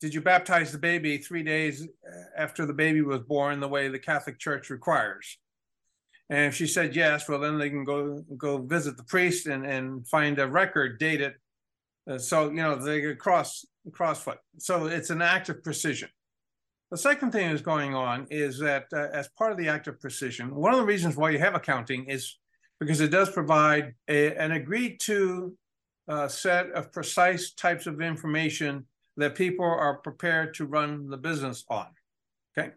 Did 0.00 0.12
you 0.12 0.20
baptize 0.20 0.72
the 0.72 0.78
baby 0.78 1.16
three 1.18 1.42
days 1.42 1.88
after 2.36 2.66
the 2.66 2.74
baby 2.74 3.00
was 3.00 3.20
born, 3.20 3.60
the 3.60 3.68
way 3.68 3.88
the 3.88 3.98
Catholic 3.98 4.38
Church 4.38 4.68
requires? 4.68 5.38
And 6.28 6.46
if 6.46 6.54
she 6.54 6.66
said 6.66 6.94
yes, 6.96 7.28
well, 7.28 7.38
then 7.38 7.58
they 7.58 7.70
can 7.70 7.84
go 7.84 8.24
go 8.36 8.58
visit 8.58 8.96
the 8.96 9.04
priest 9.04 9.46
and, 9.46 9.64
and 9.64 10.06
find 10.08 10.38
a 10.38 10.46
record 10.46 10.98
dated. 10.98 11.34
So, 12.18 12.50
you 12.50 12.56
know, 12.56 12.76
they 12.76 13.14
cross 13.14 13.64
crossfoot. 13.90 14.38
So 14.58 14.86
it's 14.86 15.10
an 15.10 15.22
act 15.22 15.48
of 15.48 15.62
precision. 15.62 16.08
The 16.90 16.96
second 16.96 17.32
thing 17.32 17.50
that's 17.50 17.62
going 17.62 17.94
on 17.94 18.28
is 18.30 18.60
that 18.60 18.86
uh, 18.92 19.08
as 19.12 19.28
part 19.36 19.50
of 19.50 19.58
the 19.58 19.68
act 19.68 19.88
of 19.88 20.00
precision, 20.00 20.54
one 20.54 20.72
of 20.72 20.78
the 20.78 20.86
reasons 20.86 21.16
why 21.16 21.30
you 21.30 21.38
have 21.38 21.54
accounting 21.54 22.06
is 22.06 22.38
because 22.78 23.00
it 23.00 23.10
does 23.10 23.30
provide 23.30 23.94
a, 24.08 24.36
an 24.36 24.52
agreed 24.52 25.00
to 25.00 25.56
uh, 26.08 26.28
set 26.28 26.70
of 26.70 26.92
precise 26.92 27.52
types 27.54 27.86
of 27.86 28.00
information 28.00 28.86
that 29.16 29.34
people 29.34 29.64
are 29.64 29.96
prepared 29.96 30.54
to 30.54 30.66
run 30.66 31.08
the 31.08 31.16
business 31.16 31.64
on. 31.68 31.86
Okay. 32.56 32.70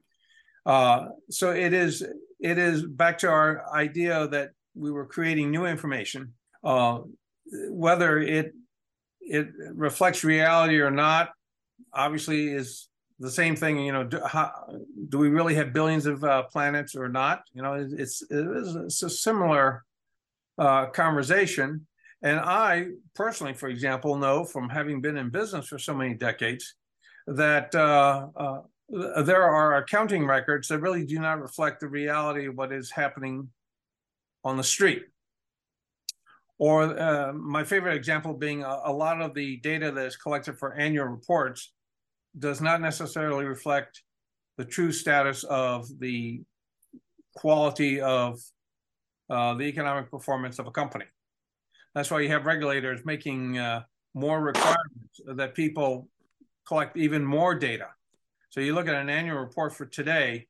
Uh, 0.65 1.09
so 1.29 1.51
it 1.51 1.73
is 1.73 2.03
it 2.39 2.57
is 2.57 2.85
back 2.85 3.19
to 3.19 3.27
our 3.27 3.65
idea 3.73 4.27
that 4.29 4.51
we 4.73 4.91
were 4.91 5.05
creating 5.05 5.51
new 5.51 5.65
information. 5.65 6.33
Uh, 6.63 6.99
whether 7.69 8.19
it 8.19 8.53
it 9.29 9.49
reflects 9.73 10.23
reality 10.23 10.79
or 10.79 10.91
not, 10.91 11.29
obviously, 11.93 12.49
is 12.49 12.89
the 13.19 13.29
same 13.29 13.55
thing. 13.55 13.79
You 13.79 13.91
know, 13.91 14.03
do, 14.03 14.19
how, 14.25 14.51
do 15.09 15.17
we 15.17 15.29
really 15.29 15.55
have 15.55 15.71
billions 15.71 16.05
of 16.05 16.23
uh, 16.23 16.43
planets 16.43 16.95
or 16.95 17.07
not? 17.07 17.43
You 17.53 17.61
know, 17.61 17.73
it's 17.73 17.93
it's, 17.93 18.23
it's 18.29 19.03
a 19.03 19.09
similar 19.09 19.83
uh, 20.57 20.87
conversation. 20.87 21.85
And 22.21 22.39
I 22.39 22.87
personally, 23.15 23.53
for 23.53 23.69
example, 23.69 24.17
know 24.17 24.43
from 24.43 24.67
having 24.67 24.99
been 24.99 25.15
in 25.15 25.29
business 25.29 25.67
for 25.67 25.79
so 25.79 25.93
many 25.93 26.15
decades 26.15 26.75
that 27.27 27.73
uh, 27.75 28.27
uh 28.35 28.61
there 29.21 29.43
are 29.43 29.77
accounting 29.77 30.25
records 30.25 30.67
that 30.67 30.79
really 30.79 31.05
do 31.05 31.19
not 31.19 31.39
reflect 31.39 31.79
the 31.79 31.87
reality 31.87 32.47
of 32.47 32.55
what 32.55 32.71
is 32.71 32.89
happening 32.89 33.47
on 34.43 34.57
the 34.57 34.63
street. 34.63 35.03
Or 36.59 36.83
uh, 36.83 37.33
my 37.33 37.63
favorite 37.63 37.95
example 37.95 38.33
being 38.33 38.63
a, 38.63 38.81
a, 38.85 38.91
lot 38.91 39.21
of 39.21 39.33
the 39.33 39.57
data 39.57 39.91
that 39.91 40.05
is 40.05 40.17
collected 40.17 40.59
for 40.59 40.73
annual 40.73 41.05
reports 41.05 41.71
does 42.37 42.61
not 42.61 42.81
necessarily 42.81 43.45
reflect 43.45 44.03
the 44.57 44.65
true 44.65 44.91
status 44.91 45.43
of 45.45 45.87
the 45.99 46.41
quality 47.35 48.01
of 48.01 48.39
uh, 49.29 49.53
the 49.53 49.63
economic 49.63 50.11
performance 50.11 50.59
of 50.59 50.67
a 50.67 50.71
company. 50.71 51.05
That's 51.95 52.11
why 52.11 52.19
you 52.19 52.29
have 52.29 52.45
regulators 52.45 53.05
making 53.05 53.57
uh, 53.57 53.83
more 54.13 54.41
requirements 54.41 55.21
that 55.25 55.55
people 55.55 56.09
collect 56.67 56.97
even 56.97 57.23
more 57.23 57.55
data 57.55 57.87
so 58.49 58.61
you 58.61 58.73
look 58.73 58.87
at 58.87 58.95
an 58.95 59.09
annual 59.09 59.37
report 59.37 59.75
for 59.75 59.85
today 59.85 60.47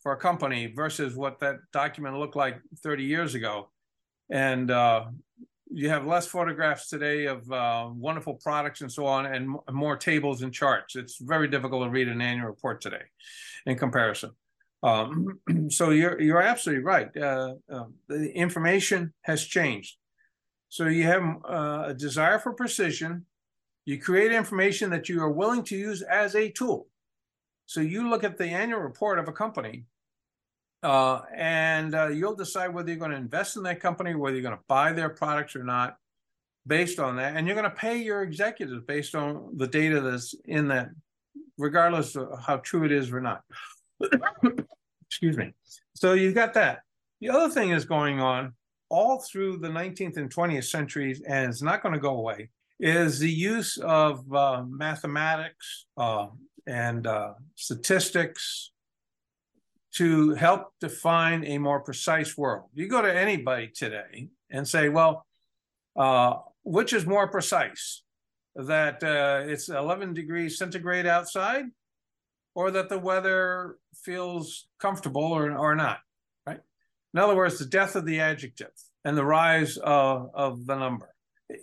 for 0.00 0.12
a 0.12 0.16
company 0.16 0.66
versus 0.74 1.14
what 1.14 1.38
that 1.38 1.56
document 1.72 2.16
looked 2.16 2.36
like 2.36 2.60
30 2.82 3.04
years 3.04 3.34
ago. 3.34 3.70
And 4.30 4.70
uh, 4.70 5.06
you 5.70 5.88
have 5.90 6.06
less 6.06 6.26
photographs 6.26 6.88
today 6.88 7.26
of 7.26 7.50
uh, 7.50 7.88
wonderful 7.92 8.34
products 8.34 8.80
and 8.80 8.90
so 8.90 9.06
on, 9.06 9.26
and 9.26 9.56
more 9.70 9.96
tables 9.96 10.42
and 10.42 10.52
charts. 10.52 10.96
It's 10.96 11.18
very 11.18 11.48
difficult 11.48 11.84
to 11.84 11.90
read 11.90 12.08
an 12.08 12.20
annual 12.20 12.46
report 12.46 12.80
today 12.80 13.02
in 13.66 13.76
comparison. 13.76 14.30
Um, 14.82 15.40
so 15.68 15.90
you're 15.90 16.20
you're 16.20 16.42
absolutely 16.42 16.84
right. 16.84 17.14
Uh, 17.16 17.54
uh, 17.70 17.84
the 18.08 18.30
information 18.34 19.12
has 19.22 19.44
changed. 19.44 19.96
So 20.68 20.86
you 20.86 21.04
have 21.04 21.22
uh, 21.48 21.84
a 21.88 21.94
desire 21.94 22.38
for 22.38 22.52
precision. 22.52 23.26
You 23.84 23.98
create 23.98 24.32
information 24.32 24.90
that 24.90 25.08
you 25.08 25.22
are 25.22 25.30
willing 25.30 25.64
to 25.64 25.76
use 25.76 26.02
as 26.02 26.34
a 26.34 26.50
tool. 26.50 26.88
So 27.66 27.80
you 27.80 28.08
look 28.08 28.22
at 28.22 28.36
the 28.36 28.46
annual 28.46 28.80
report 28.80 29.18
of 29.18 29.28
a 29.28 29.32
company, 29.32 29.84
uh, 30.82 31.22
and 31.34 31.94
uh, 31.94 32.08
you'll 32.08 32.34
decide 32.34 32.72
whether 32.72 32.88
you're 32.88 32.98
going 32.98 33.10
to 33.10 33.16
invest 33.16 33.56
in 33.56 33.62
that 33.64 33.80
company, 33.80 34.14
whether 34.14 34.36
you're 34.36 34.42
going 34.42 34.56
to 34.56 34.64
buy 34.68 34.92
their 34.92 35.08
products 35.08 35.56
or 35.56 35.64
not, 35.64 35.96
based 36.66 37.00
on 37.00 37.16
that. 37.16 37.36
And 37.36 37.46
you're 37.46 37.56
going 37.56 37.68
to 37.68 37.76
pay 37.76 37.98
your 37.98 38.22
executives 38.22 38.84
based 38.86 39.14
on 39.14 39.56
the 39.56 39.66
data 39.66 40.00
that's 40.00 40.34
in 40.44 40.68
that, 40.68 40.90
regardless 41.56 42.14
of 42.14 42.28
how 42.44 42.58
true 42.58 42.84
it 42.84 42.92
is 42.92 43.12
or 43.12 43.20
not. 43.20 43.42
Excuse 45.06 45.36
me. 45.36 45.52
So 45.94 46.12
you've 46.12 46.34
got 46.34 46.54
that. 46.54 46.82
The 47.20 47.30
other 47.30 47.48
thing 47.48 47.70
is 47.70 47.84
going 47.84 48.20
on 48.20 48.52
all 48.88 49.20
through 49.20 49.58
the 49.58 49.68
19th 49.68 50.16
and 50.16 50.32
20th 50.32 50.64
centuries, 50.64 51.20
and 51.26 51.50
it's 51.50 51.62
not 51.62 51.82
going 51.82 51.94
to 51.94 52.00
go 52.00 52.16
away, 52.16 52.50
is 52.78 53.18
the 53.18 53.30
use 53.30 53.76
of 53.78 54.32
uh, 54.32 54.62
mathematics 54.68 55.86
uh, 55.96 56.28
and 56.66 57.06
uh, 57.06 57.32
statistics 57.56 58.70
to 59.98 60.34
help 60.34 60.72
define 60.80 61.44
a 61.44 61.58
more 61.58 61.80
precise 61.80 62.38
world. 62.38 62.66
You 62.72 62.86
go 62.86 63.02
to 63.02 63.12
anybody 63.12 63.66
today 63.66 64.28
and 64.48 64.66
say, 64.66 64.88
well, 64.88 65.26
uh, 65.96 66.34
which 66.62 66.92
is 66.92 67.04
more 67.04 67.26
precise? 67.26 68.02
That 68.54 69.02
uh, 69.02 69.50
it's 69.50 69.68
11 69.68 70.14
degrees 70.14 70.56
centigrade 70.56 71.06
outside 71.06 71.64
or 72.54 72.70
that 72.70 72.88
the 72.88 72.98
weather 72.98 73.78
feels 73.92 74.68
comfortable 74.78 75.24
or, 75.24 75.56
or 75.56 75.74
not, 75.74 75.98
right? 76.46 76.60
In 77.12 77.20
other 77.20 77.34
words, 77.34 77.58
the 77.58 77.66
death 77.66 77.96
of 77.96 78.06
the 78.06 78.20
adjective 78.20 78.70
and 79.04 79.16
the 79.16 79.24
rise 79.24 79.78
of, 79.78 80.30
of 80.32 80.66
the 80.66 80.76
number. 80.76 81.12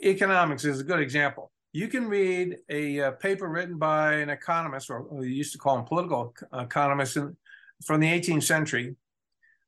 Economics 0.04 0.66
is 0.66 0.82
a 0.82 0.84
good 0.84 1.00
example. 1.00 1.52
You 1.72 1.88
can 1.88 2.08
read 2.08 2.58
a, 2.70 2.98
a 2.98 3.12
paper 3.14 3.48
written 3.48 3.78
by 3.78 4.14
an 4.16 4.30
economist, 4.30 4.90
or 4.90 5.04
we 5.04 5.30
used 5.30 5.54
to 5.54 5.58
call 5.58 5.78
him 5.78 5.86
political 5.86 6.34
economists 6.54 7.16
in, 7.16 7.36
from 7.84 8.00
the 8.00 8.08
18th 8.08 8.44
century, 8.44 8.96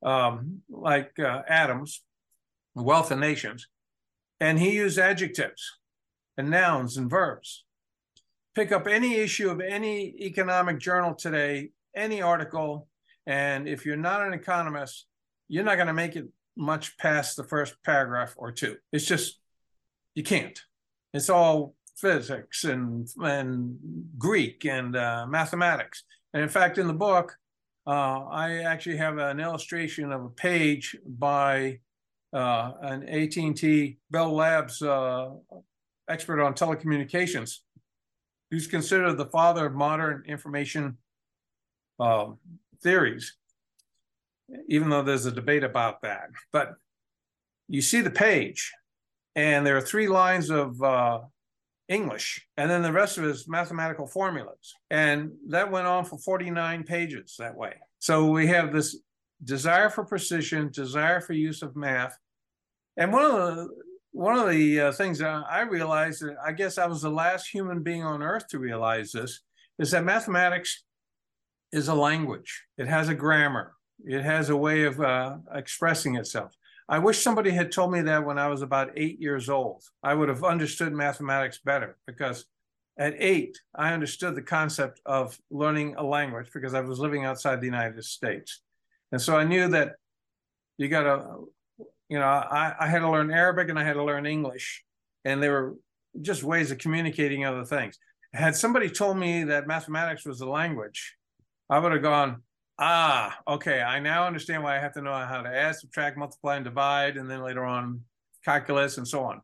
um, 0.03 0.61
like 0.69 1.17
uh, 1.19 1.41
Adams, 1.47 2.03
Wealth 2.75 3.11
of 3.11 3.19
Nations, 3.19 3.67
and 4.39 4.59
he 4.59 4.75
used 4.75 4.99
adjectives 4.99 5.77
and 6.37 6.49
nouns 6.49 6.97
and 6.97 7.09
verbs 7.09 7.65
pick 8.57 8.71
up 8.71 8.87
any 8.87 9.13
issue 9.17 9.51
of 9.51 9.61
any 9.61 10.15
economic 10.19 10.79
journal 10.79 11.13
today, 11.13 11.69
any 11.95 12.23
article, 12.23 12.87
and 13.27 13.69
if 13.69 13.85
you're 13.85 13.95
not 13.95 14.25
an 14.25 14.33
economist, 14.33 15.05
you're 15.47 15.63
not 15.63 15.75
going 15.75 15.85
to 15.85 15.93
make 15.93 16.15
it 16.15 16.25
much 16.57 16.97
past 16.97 17.37
the 17.37 17.43
first 17.43 17.75
paragraph 17.85 18.33
or 18.35 18.51
two. 18.51 18.75
It's 18.91 19.05
just 19.05 19.39
you 20.15 20.23
can't. 20.23 20.59
It's 21.13 21.29
all 21.29 21.75
physics 21.97 22.63
and 22.63 23.07
and 23.19 23.77
Greek 24.17 24.65
and 24.65 24.95
uh, 24.95 25.27
mathematics. 25.29 26.03
And 26.33 26.41
in 26.41 26.49
fact, 26.49 26.79
in 26.79 26.87
the 26.87 26.93
book, 26.93 27.35
uh, 27.87 28.25
I 28.29 28.63
actually 28.63 28.97
have 28.97 29.17
an 29.17 29.39
illustration 29.39 30.11
of 30.11 30.25
a 30.25 30.29
page 30.29 30.95
by 31.05 31.79
uh, 32.33 32.73
an 32.81 33.07
AT&T 33.07 33.97
Bell 34.11 34.35
Labs 34.35 34.81
uh, 34.81 35.29
expert 36.09 36.41
on 36.41 36.53
telecommunications 36.53 37.59
who's 38.51 38.67
considered 38.67 39.13
the 39.13 39.27
father 39.27 39.67
of 39.67 39.73
modern 39.73 40.23
information 40.27 40.97
uh, 41.99 42.27
theories, 42.83 43.37
even 44.67 44.89
though 44.89 45.01
there's 45.01 45.25
a 45.25 45.31
debate 45.31 45.63
about 45.63 46.01
that. 46.01 46.29
But 46.51 46.75
you 47.69 47.81
see 47.81 48.01
the 48.01 48.11
page, 48.11 48.73
and 49.35 49.65
there 49.65 49.77
are 49.77 49.81
three 49.81 50.09
lines 50.09 50.49
of 50.49 50.81
uh, 50.81 51.21
English, 51.89 52.45
and 52.57 52.69
then 52.69 52.81
the 52.81 52.91
rest 52.91 53.17
of 53.17 53.23
it 53.23 53.29
is 53.29 53.47
mathematical 53.47 54.07
formulas. 54.07 54.73
And 54.89 55.31
that 55.49 55.71
went 55.71 55.87
on 55.87 56.05
for 56.05 56.17
49 56.17 56.83
pages 56.83 57.35
that 57.39 57.55
way. 57.55 57.75
So 57.99 58.29
we 58.29 58.47
have 58.47 58.73
this 58.73 58.97
desire 59.43 59.89
for 59.89 60.03
precision, 60.03 60.69
desire 60.71 61.21
for 61.21 61.33
use 61.33 61.61
of 61.61 61.75
math. 61.75 62.17
And 62.97 63.13
one 63.13 63.25
of 63.25 63.31
the 63.31 63.69
one 64.11 64.37
of 64.37 64.49
the 64.49 64.81
uh, 64.81 64.91
things 64.91 65.19
that 65.19 65.43
I 65.49 65.61
realized, 65.61 66.23
I 66.43 66.51
guess 66.51 66.79
I 66.79 66.87
was 66.87 67.03
the 67.03 67.09
last 67.09 67.47
human 67.47 67.83
being 67.83 68.03
on 68.03 68.23
earth 68.23 68.47
to 68.47 68.57
realize 68.57 69.11
this, 69.11 69.41
is 69.77 69.91
that 69.91 70.03
mathematics 70.03 70.83
is 71.71 71.87
a 71.87 71.93
language. 71.93 72.63
It 72.77 72.87
has 72.87 73.09
a 73.09 73.13
grammar. 73.13 73.75
It 74.03 74.23
has 74.23 74.49
a 74.49 74.57
way 74.57 74.83
of 74.85 74.99
uh, 74.99 75.37
expressing 75.53 76.15
itself. 76.15 76.51
I 76.89 76.99
wish 76.99 77.19
somebody 77.19 77.51
had 77.51 77.71
told 77.71 77.91
me 77.91 78.01
that 78.01 78.25
when 78.25 78.39
I 78.39 78.47
was 78.47 78.61
about 78.61 78.91
eight 78.95 79.19
years 79.19 79.49
old. 79.49 79.83
I 80.01 80.13
would 80.13 80.29
have 80.29 80.43
understood 80.43 80.93
mathematics 80.93 81.59
better 81.63 81.97
because 82.07 82.45
at 82.97 83.15
eight, 83.17 83.59
I 83.75 83.93
understood 83.93 84.35
the 84.35 84.41
concept 84.41 85.01
of 85.05 85.37
learning 85.51 85.95
a 85.97 86.03
language 86.03 86.49
because 86.53 86.73
I 86.73 86.81
was 86.81 86.99
living 86.99 87.25
outside 87.25 87.59
the 87.59 87.65
United 87.65 88.03
States. 88.03 88.61
And 89.11 89.21
so 89.21 89.37
I 89.37 89.43
knew 89.43 89.67
that 89.69 89.95
you 90.77 90.87
got 90.87 91.03
to 91.03 91.47
you 92.09 92.19
know, 92.19 92.25
I, 92.25 92.73
I 92.79 92.87
had 92.87 92.99
to 92.99 93.09
learn 93.09 93.31
Arabic 93.31 93.69
and 93.69 93.77
I 93.77 93.83
had 93.83 93.93
to 93.93 94.03
learn 94.03 94.25
English, 94.25 94.83
and 95.25 95.41
they 95.41 95.49
were 95.49 95.75
just 96.21 96.43
ways 96.43 96.71
of 96.71 96.77
communicating 96.77 97.45
other 97.45 97.65
things. 97.65 97.97
Had 98.33 98.55
somebody 98.55 98.89
told 98.89 99.17
me 99.17 99.43
that 99.45 99.67
mathematics 99.67 100.25
was 100.25 100.41
a 100.41 100.47
language, 100.47 101.15
I 101.69 101.79
would 101.79 101.91
have 101.91 102.01
gone, 102.01 102.43
ah, 102.79 103.37
okay, 103.47 103.81
I 103.81 103.99
now 103.99 104.25
understand 104.25 104.63
why 104.63 104.77
I 104.77 104.79
have 104.79 104.93
to 104.93 105.01
know 105.01 105.13
how 105.13 105.41
to 105.41 105.49
add, 105.49 105.75
subtract, 105.75 106.17
multiply, 106.17 106.55
and 106.55 106.65
divide, 106.65 107.17
and 107.17 107.29
then 107.29 107.41
later 107.41 107.65
on 107.65 108.01
calculus 108.43 108.97
and 108.97 109.07
so 109.07 109.23
on. 109.23 109.41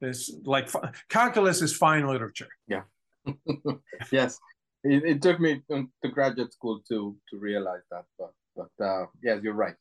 It's 0.00 0.32
like 0.44 0.70
calculus 1.08 1.60
is 1.60 1.76
fine 1.76 2.06
literature. 2.06 2.48
Yeah. 2.68 2.82
yes. 4.12 4.38
It, 4.84 5.04
it, 5.04 5.22
took 5.22 5.40
me 5.40 5.60
to 5.70 6.08
graduate 6.08 6.52
school 6.52 6.80
to 6.88 7.16
to 7.30 7.38
realize 7.38 7.82
that, 7.90 8.04
but 8.16 8.32
but 8.56 8.84
uh, 8.84 9.06
yes, 9.22 9.40
you're 9.42 9.54
right. 9.54 9.74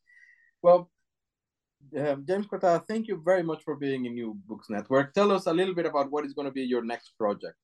Well, 0.64 0.90
uh, 1.98 2.16
James 2.28 2.48
Cortada, 2.48 2.84
thank 2.88 3.08
you 3.08 3.22
very 3.24 3.44
much 3.44 3.62
for 3.64 3.76
being 3.76 4.06
in 4.06 4.16
New 4.16 4.36
Books 4.48 4.70
Network. 4.70 5.14
Tell 5.14 5.32
us 5.32 5.46
a 5.46 5.54
little 5.54 5.76
bit 5.76 5.86
about 5.86 6.12
what 6.12 6.26
is 6.26 6.34
going 6.34 6.48
to 6.48 6.52
be 6.52 6.64
your 6.64 6.84
next 6.84 7.12
project. 7.18 7.58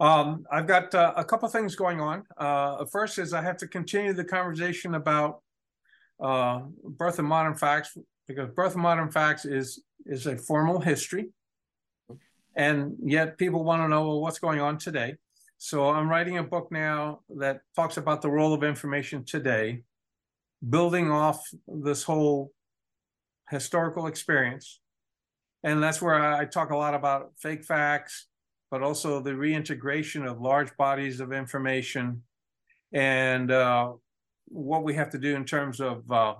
Um, 0.00 0.46
I've 0.50 0.66
got 0.66 0.94
uh, 0.94 1.12
a 1.16 1.24
couple 1.24 1.48
things 1.48 1.74
going 1.74 2.00
on. 2.00 2.24
Uh, 2.36 2.84
first 2.84 3.18
is 3.18 3.32
I 3.32 3.42
have 3.42 3.56
to 3.58 3.66
continue 3.66 4.12
the 4.12 4.24
conversation 4.24 4.94
about 4.94 5.42
uh, 6.20 6.60
birth 6.84 7.18
of 7.18 7.24
modern 7.24 7.54
facts 7.54 7.96
because 8.26 8.48
birth 8.50 8.72
of 8.72 8.78
modern 8.78 9.10
facts 9.10 9.44
is 9.44 9.82
is 10.06 10.26
a 10.26 10.36
formal 10.36 10.80
history, 10.80 11.30
and 12.54 12.96
yet 13.02 13.38
people 13.38 13.64
want 13.64 13.82
to 13.82 13.88
know 13.88 14.06
well, 14.06 14.20
what's 14.20 14.38
going 14.38 14.60
on 14.60 14.78
today. 14.78 15.14
So 15.58 15.90
I'm 15.90 16.08
writing 16.08 16.38
a 16.38 16.44
book 16.44 16.70
now 16.70 17.20
that 17.36 17.62
talks 17.74 17.96
about 17.96 18.22
the 18.22 18.30
role 18.30 18.54
of 18.54 18.62
information 18.62 19.24
today, 19.24 19.82
building 20.68 21.10
off 21.10 21.42
this 21.66 22.04
whole 22.04 22.52
historical 23.50 24.06
experience. 24.06 24.80
And 25.64 25.82
that's 25.82 26.00
where 26.00 26.14
I 26.14 26.44
talk 26.44 26.70
a 26.70 26.76
lot 26.76 26.94
about 26.94 27.32
fake 27.40 27.64
facts, 27.64 28.27
but 28.70 28.82
also 28.82 29.20
the 29.20 29.34
reintegration 29.34 30.26
of 30.26 30.40
large 30.40 30.76
bodies 30.76 31.20
of 31.20 31.32
information 31.32 32.22
and 32.92 33.50
uh, 33.50 33.92
what 34.46 34.84
we 34.84 34.94
have 34.94 35.10
to 35.10 35.18
do 35.18 35.36
in 35.36 35.44
terms 35.44 35.80
of, 35.80 36.10
uh, 36.10 36.34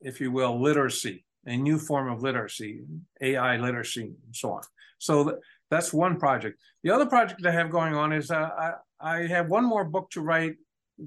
if 0.00 0.20
you 0.20 0.30
will, 0.30 0.60
literacy, 0.60 1.24
a 1.46 1.56
new 1.56 1.78
form 1.78 2.10
of 2.10 2.22
literacy, 2.22 2.82
AI 3.20 3.56
literacy, 3.56 4.02
and 4.02 4.34
so 4.34 4.52
on. 4.52 4.62
So 4.98 5.24
th- 5.24 5.36
that's 5.70 5.92
one 5.92 6.18
project. 6.18 6.60
The 6.82 6.90
other 6.90 7.06
project 7.06 7.44
I 7.46 7.52
have 7.52 7.70
going 7.70 7.94
on 7.94 8.12
is 8.12 8.30
uh, 8.30 8.48
I, 8.58 8.72
I 9.00 9.26
have 9.26 9.48
one 9.48 9.64
more 9.64 9.84
book 9.84 10.10
to 10.10 10.20
write 10.20 10.56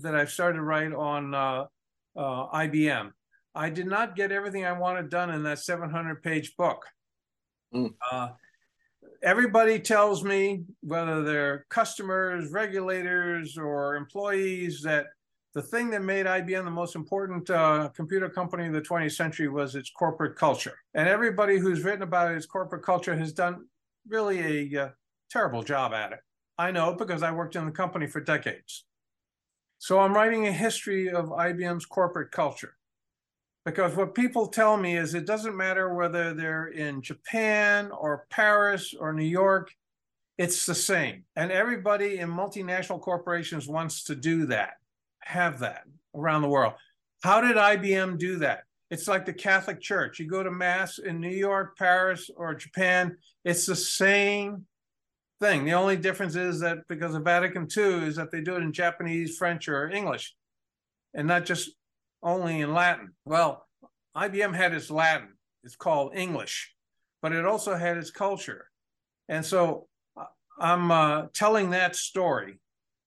that 0.02 0.16
I've 0.16 0.32
started 0.32 0.58
to 0.58 0.64
write 0.64 0.94
on 0.94 1.34
uh, 1.34 1.66
uh, 2.16 2.48
IBM. 2.58 3.12
I 3.56 3.70
did 3.70 3.86
not 3.86 4.16
get 4.16 4.32
everything 4.32 4.66
I 4.66 4.72
wanted 4.72 5.10
done 5.10 5.30
in 5.30 5.44
that 5.44 5.60
700 5.60 6.24
page 6.24 6.56
book. 6.58 6.86
Mm. 7.74 7.94
Everybody 9.24 9.80
tells 9.80 10.22
me, 10.22 10.66
whether 10.82 11.24
they're 11.24 11.66
customers, 11.70 12.52
regulators, 12.52 13.58
or 13.58 13.96
employees, 13.96 14.82
that 14.82 15.06
the 15.54 15.62
thing 15.62 15.90
that 15.92 16.02
made 16.02 16.26
IBM 16.26 16.66
the 16.66 16.72
most 16.72 16.96
important 16.96 17.50
uh, 17.50 17.90
computer 17.96 18.28
company 18.28 18.66
in 18.66 18.74
the 18.74 18.82
20th 18.82 19.14
century 19.14 19.48
was 19.48 19.76
its 19.76 19.90
corporate 19.90 20.36
culture. 20.36 20.74
And 20.94 21.08
everybody 21.08 21.58
who's 21.58 21.84
written 21.84 22.02
about 22.02 22.32
its 22.32 22.46
corporate 22.46 22.84
culture 22.84 23.16
has 23.16 23.32
done 23.32 23.66
really 24.10 24.74
a 24.76 24.84
uh, 24.84 24.90
terrible 25.30 25.64
job 25.64 25.94
at 25.94 26.12
it. 26.12 26.20
I 26.58 26.72
know 26.72 26.94
because 26.94 27.24
I 27.24 27.32
worked 27.32 27.56
in 27.56 27.66
the 27.66 27.72
company 27.72 28.08
for 28.08 28.20
decades. 28.20 28.84
So 29.78 30.00
I'm 30.00 30.14
writing 30.14 30.48
a 30.48 30.52
history 30.52 31.10
of 31.10 31.28
IBM's 31.28 31.86
corporate 31.86 32.32
culture 32.32 32.76
because 33.66 33.96
what 33.96 34.16
people 34.16 34.48
tell 34.48 34.78
me 34.78 34.98
is 34.98 35.14
it 35.14 35.26
doesn't 35.26 35.56
matter 35.56 35.94
whether 35.94 36.34
they're 36.34 36.68
in 36.68 37.02
Japan 37.02 37.92
or 37.92 38.26
Paris 38.30 38.94
or 38.98 39.14
New 39.14 39.24
York, 39.24 39.72
it's 40.38 40.66
the 40.66 40.76
same. 40.76 41.24
And 41.36 41.52
everybody 41.52 42.18
in 42.20 42.30
multinational 42.30 43.00
corporations 43.00 43.68
wants 43.68 44.04
to 44.06 44.16
do 44.16 44.48
that, 44.48 44.74
have 45.22 45.60
that. 45.60 45.84
around 46.16 46.42
the 46.42 46.50
world. 46.50 46.74
How 47.24 47.42
did 47.42 47.56
IBM 47.56 48.20
do 48.20 48.38
that? 48.40 48.64
It's 48.92 49.08
like 49.08 49.26
the 49.26 49.34
Catholic 49.34 49.82
Church. 49.82 50.20
You 50.20 50.28
go 50.28 50.44
to 50.44 50.52
Mass 50.52 51.00
in 51.00 51.20
New 51.20 51.30
York, 51.30 51.78
Paris, 51.78 52.30
or 52.36 52.54
Japan, 52.54 53.18
it's 53.44 53.66
the 53.66 53.76
same 53.76 54.66
thing. 55.40 55.66
The 55.66 55.74
only 55.74 55.98
difference 55.98 56.36
is 56.36 56.60
that 56.60 56.80
because 56.88 57.16
of 57.16 57.24
Vatican 57.24 57.68
II 57.76 58.08
is 58.08 58.16
that 58.18 58.32
they 58.32 58.42
do 58.42 58.56
it 58.56 58.64
in 58.64 58.72
Japanese, 58.72 59.38
French, 59.38 59.68
or 59.68 59.90
English, 59.90 60.36
and 61.14 61.28
not 61.28 61.46
just 61.46 61.72
only 62.24 62.62
in 62.62 62.74
Latin. 62.74 63.14
Well, 63.26 63.68
IBM 64.16 64.56
had 64.56 64.74
its 64.74 64.90
Latin. 64.90 65.30
It's 65.64 65.76
called 65.76 66.16
English, 66.16 66.74
but 67.22 67.32
it 67.32 67.46
also 67.46 67.76
had 67.76 67.98
its 67.98 68.12
culture. 68.12 68.68
And 69.30 69.46
so 69.46 69.88
uh, 70.18 70.26
I'm 70.60 70.92
uh, 70.92 71.28
telling 71.34 71.70
that 71.72 71.96
story 71.96 72.60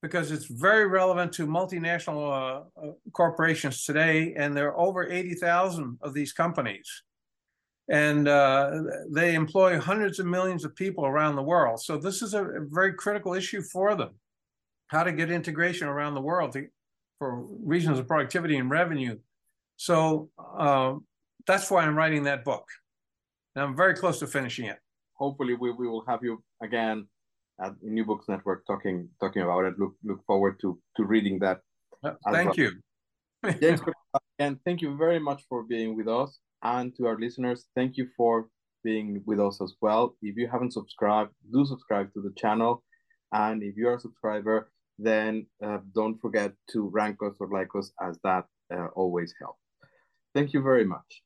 because 0.02 0.30
it's 0.30 0.46
very 0.46 0.86
relevant 0.86 1.32
to 1.32 1.46
multinational 1.46 2.30
uh, 2.30 2.80
uh, 2.80 2.92
corporations 3.12 3.84
today, 3.84 4.34
and 4.36 4.56
there 4.56 4.68
are 4.68 4.78
over 4.78 5.10
80,000 5.10 5.98
of 6.02 6.14
these 6.14 6.32
companies. 6.32 7.02
And 7.88 8.28
uh, 8.28 8.82
they 9.10 9.34
employ 9.34 9.78
hundreds 9.78 10.18
of 10.18 10.26
millions 10.26 10.64
of 10.64 10.74
people 10.74 11.06
around 11.06 11.36
the 11.36 11.42
world. 11.42 11.80
So 11.80 11.96
this 11.96 12.20
is 12.20 12.34
a, 12.34 12.46
very 12.68 12.94
critical 12.94 13.32
issue 13.34 13.62
for 13.62 13.94
them, 13.94 14.10
how 14.88 15.04
to 15.04 15.12
get 15.12 15.30
integration 15.30 15.88
around 15.88 16.14
the 16.14 16.20
world 16.20 16.52
to, 16.52 16.66
for 17.18 17.44
reasons 17.64 17.98
of 17.98 18.06
productivity 18.06 18.56
and 18.56 18.70
revenue. 18.70 19.18
So 19.76 20.30
uh, 20.38 20.94
that's 21.46 21.70
why 21.70 21.82
I'm 21.82 21.96
writing 21.96 22.24
that 22.24 22.44
book. 22.44 22.66
And 23.54 23.64
I'm 23.64 23.76
very 23.76 23.94
close 23.94 24.18
to 24.20 24.26
finishing 24.26 24.66
it. 24.66 24.78
Hopefully 25.14 25.54
we, 25.54 25.72
we 25.72 25.88
will 25.88 26.04
have 26.06 26.20
you 26.22 26.42
again 26.62 27.06
at 27.60 27.74
New 27.82 28.04
Books 28.04 28.26
Network 28.28 28.66
talking 28.66 29.08
talking 29.20 29.42
about 29.42 29.64
it. 29.64 29.78
Look 29.78 29.94
look 30.04 30.24
forward 30.26 30.60
to 30.60 30.78
to 30.96 31.04
reading 31.04 31.38
that. 31.40 31.60
Uh, 32.04 32.12
thank 32.30 32.56
well. 32.56 32.56
you. 32.56 32.70
James, 33.60 33.80
and 34.38 34.58
thank 34.64 34.82
you 34.82 34.96
very 34.96 35.18
much 35.18 35.42
for 35.48 35.62
being 35.62 35.96
with 35.96 36.08
us, 36.08 36.38
and 36.62 36.94
to 36.96 37.06
our 37.06 37.18
listeners, 37.18 37.66
thank 37.74 37.96
you 37.96 38.08
for 38.16 38.48
being 38.84 39.22
with 39.24 39.40
us 39.40 39.60
as 39.62 39.74
well. 39.80 40.16
If 40.20 40.36
you 40.36 40.48
haven't 40.48 40.72
subscribed, 40.72 41.32
do 41.52 41.64
subscribe 41.64 42.12
to 42.14 42.20
the 42.22 42.32
channel, 42.36 42.82
and 43.32 43.62
if 43.62 43.76
you're 43.76 43.94
a 43.94 44.00
subscriber, 44.00 44.70
then 44.98 45.46
uh, 45.64 45.78
don't 45.94 46.18
forget 46.20 46.52
to 46.72 46.88
rank 46.88 47.18
us 47.24 47.34
or 47.40 47.48
like 47.48 47.68
us 47.76 47.92
as 48.00 48.18
that 48.24 48.46
uh, 48.74 48.86
always 48.94 49.34
helps. 49.40 49.60
Thank 50.34 50.52
you 50.52 50.62
very 50.62 50.84
much. 50.84 51.22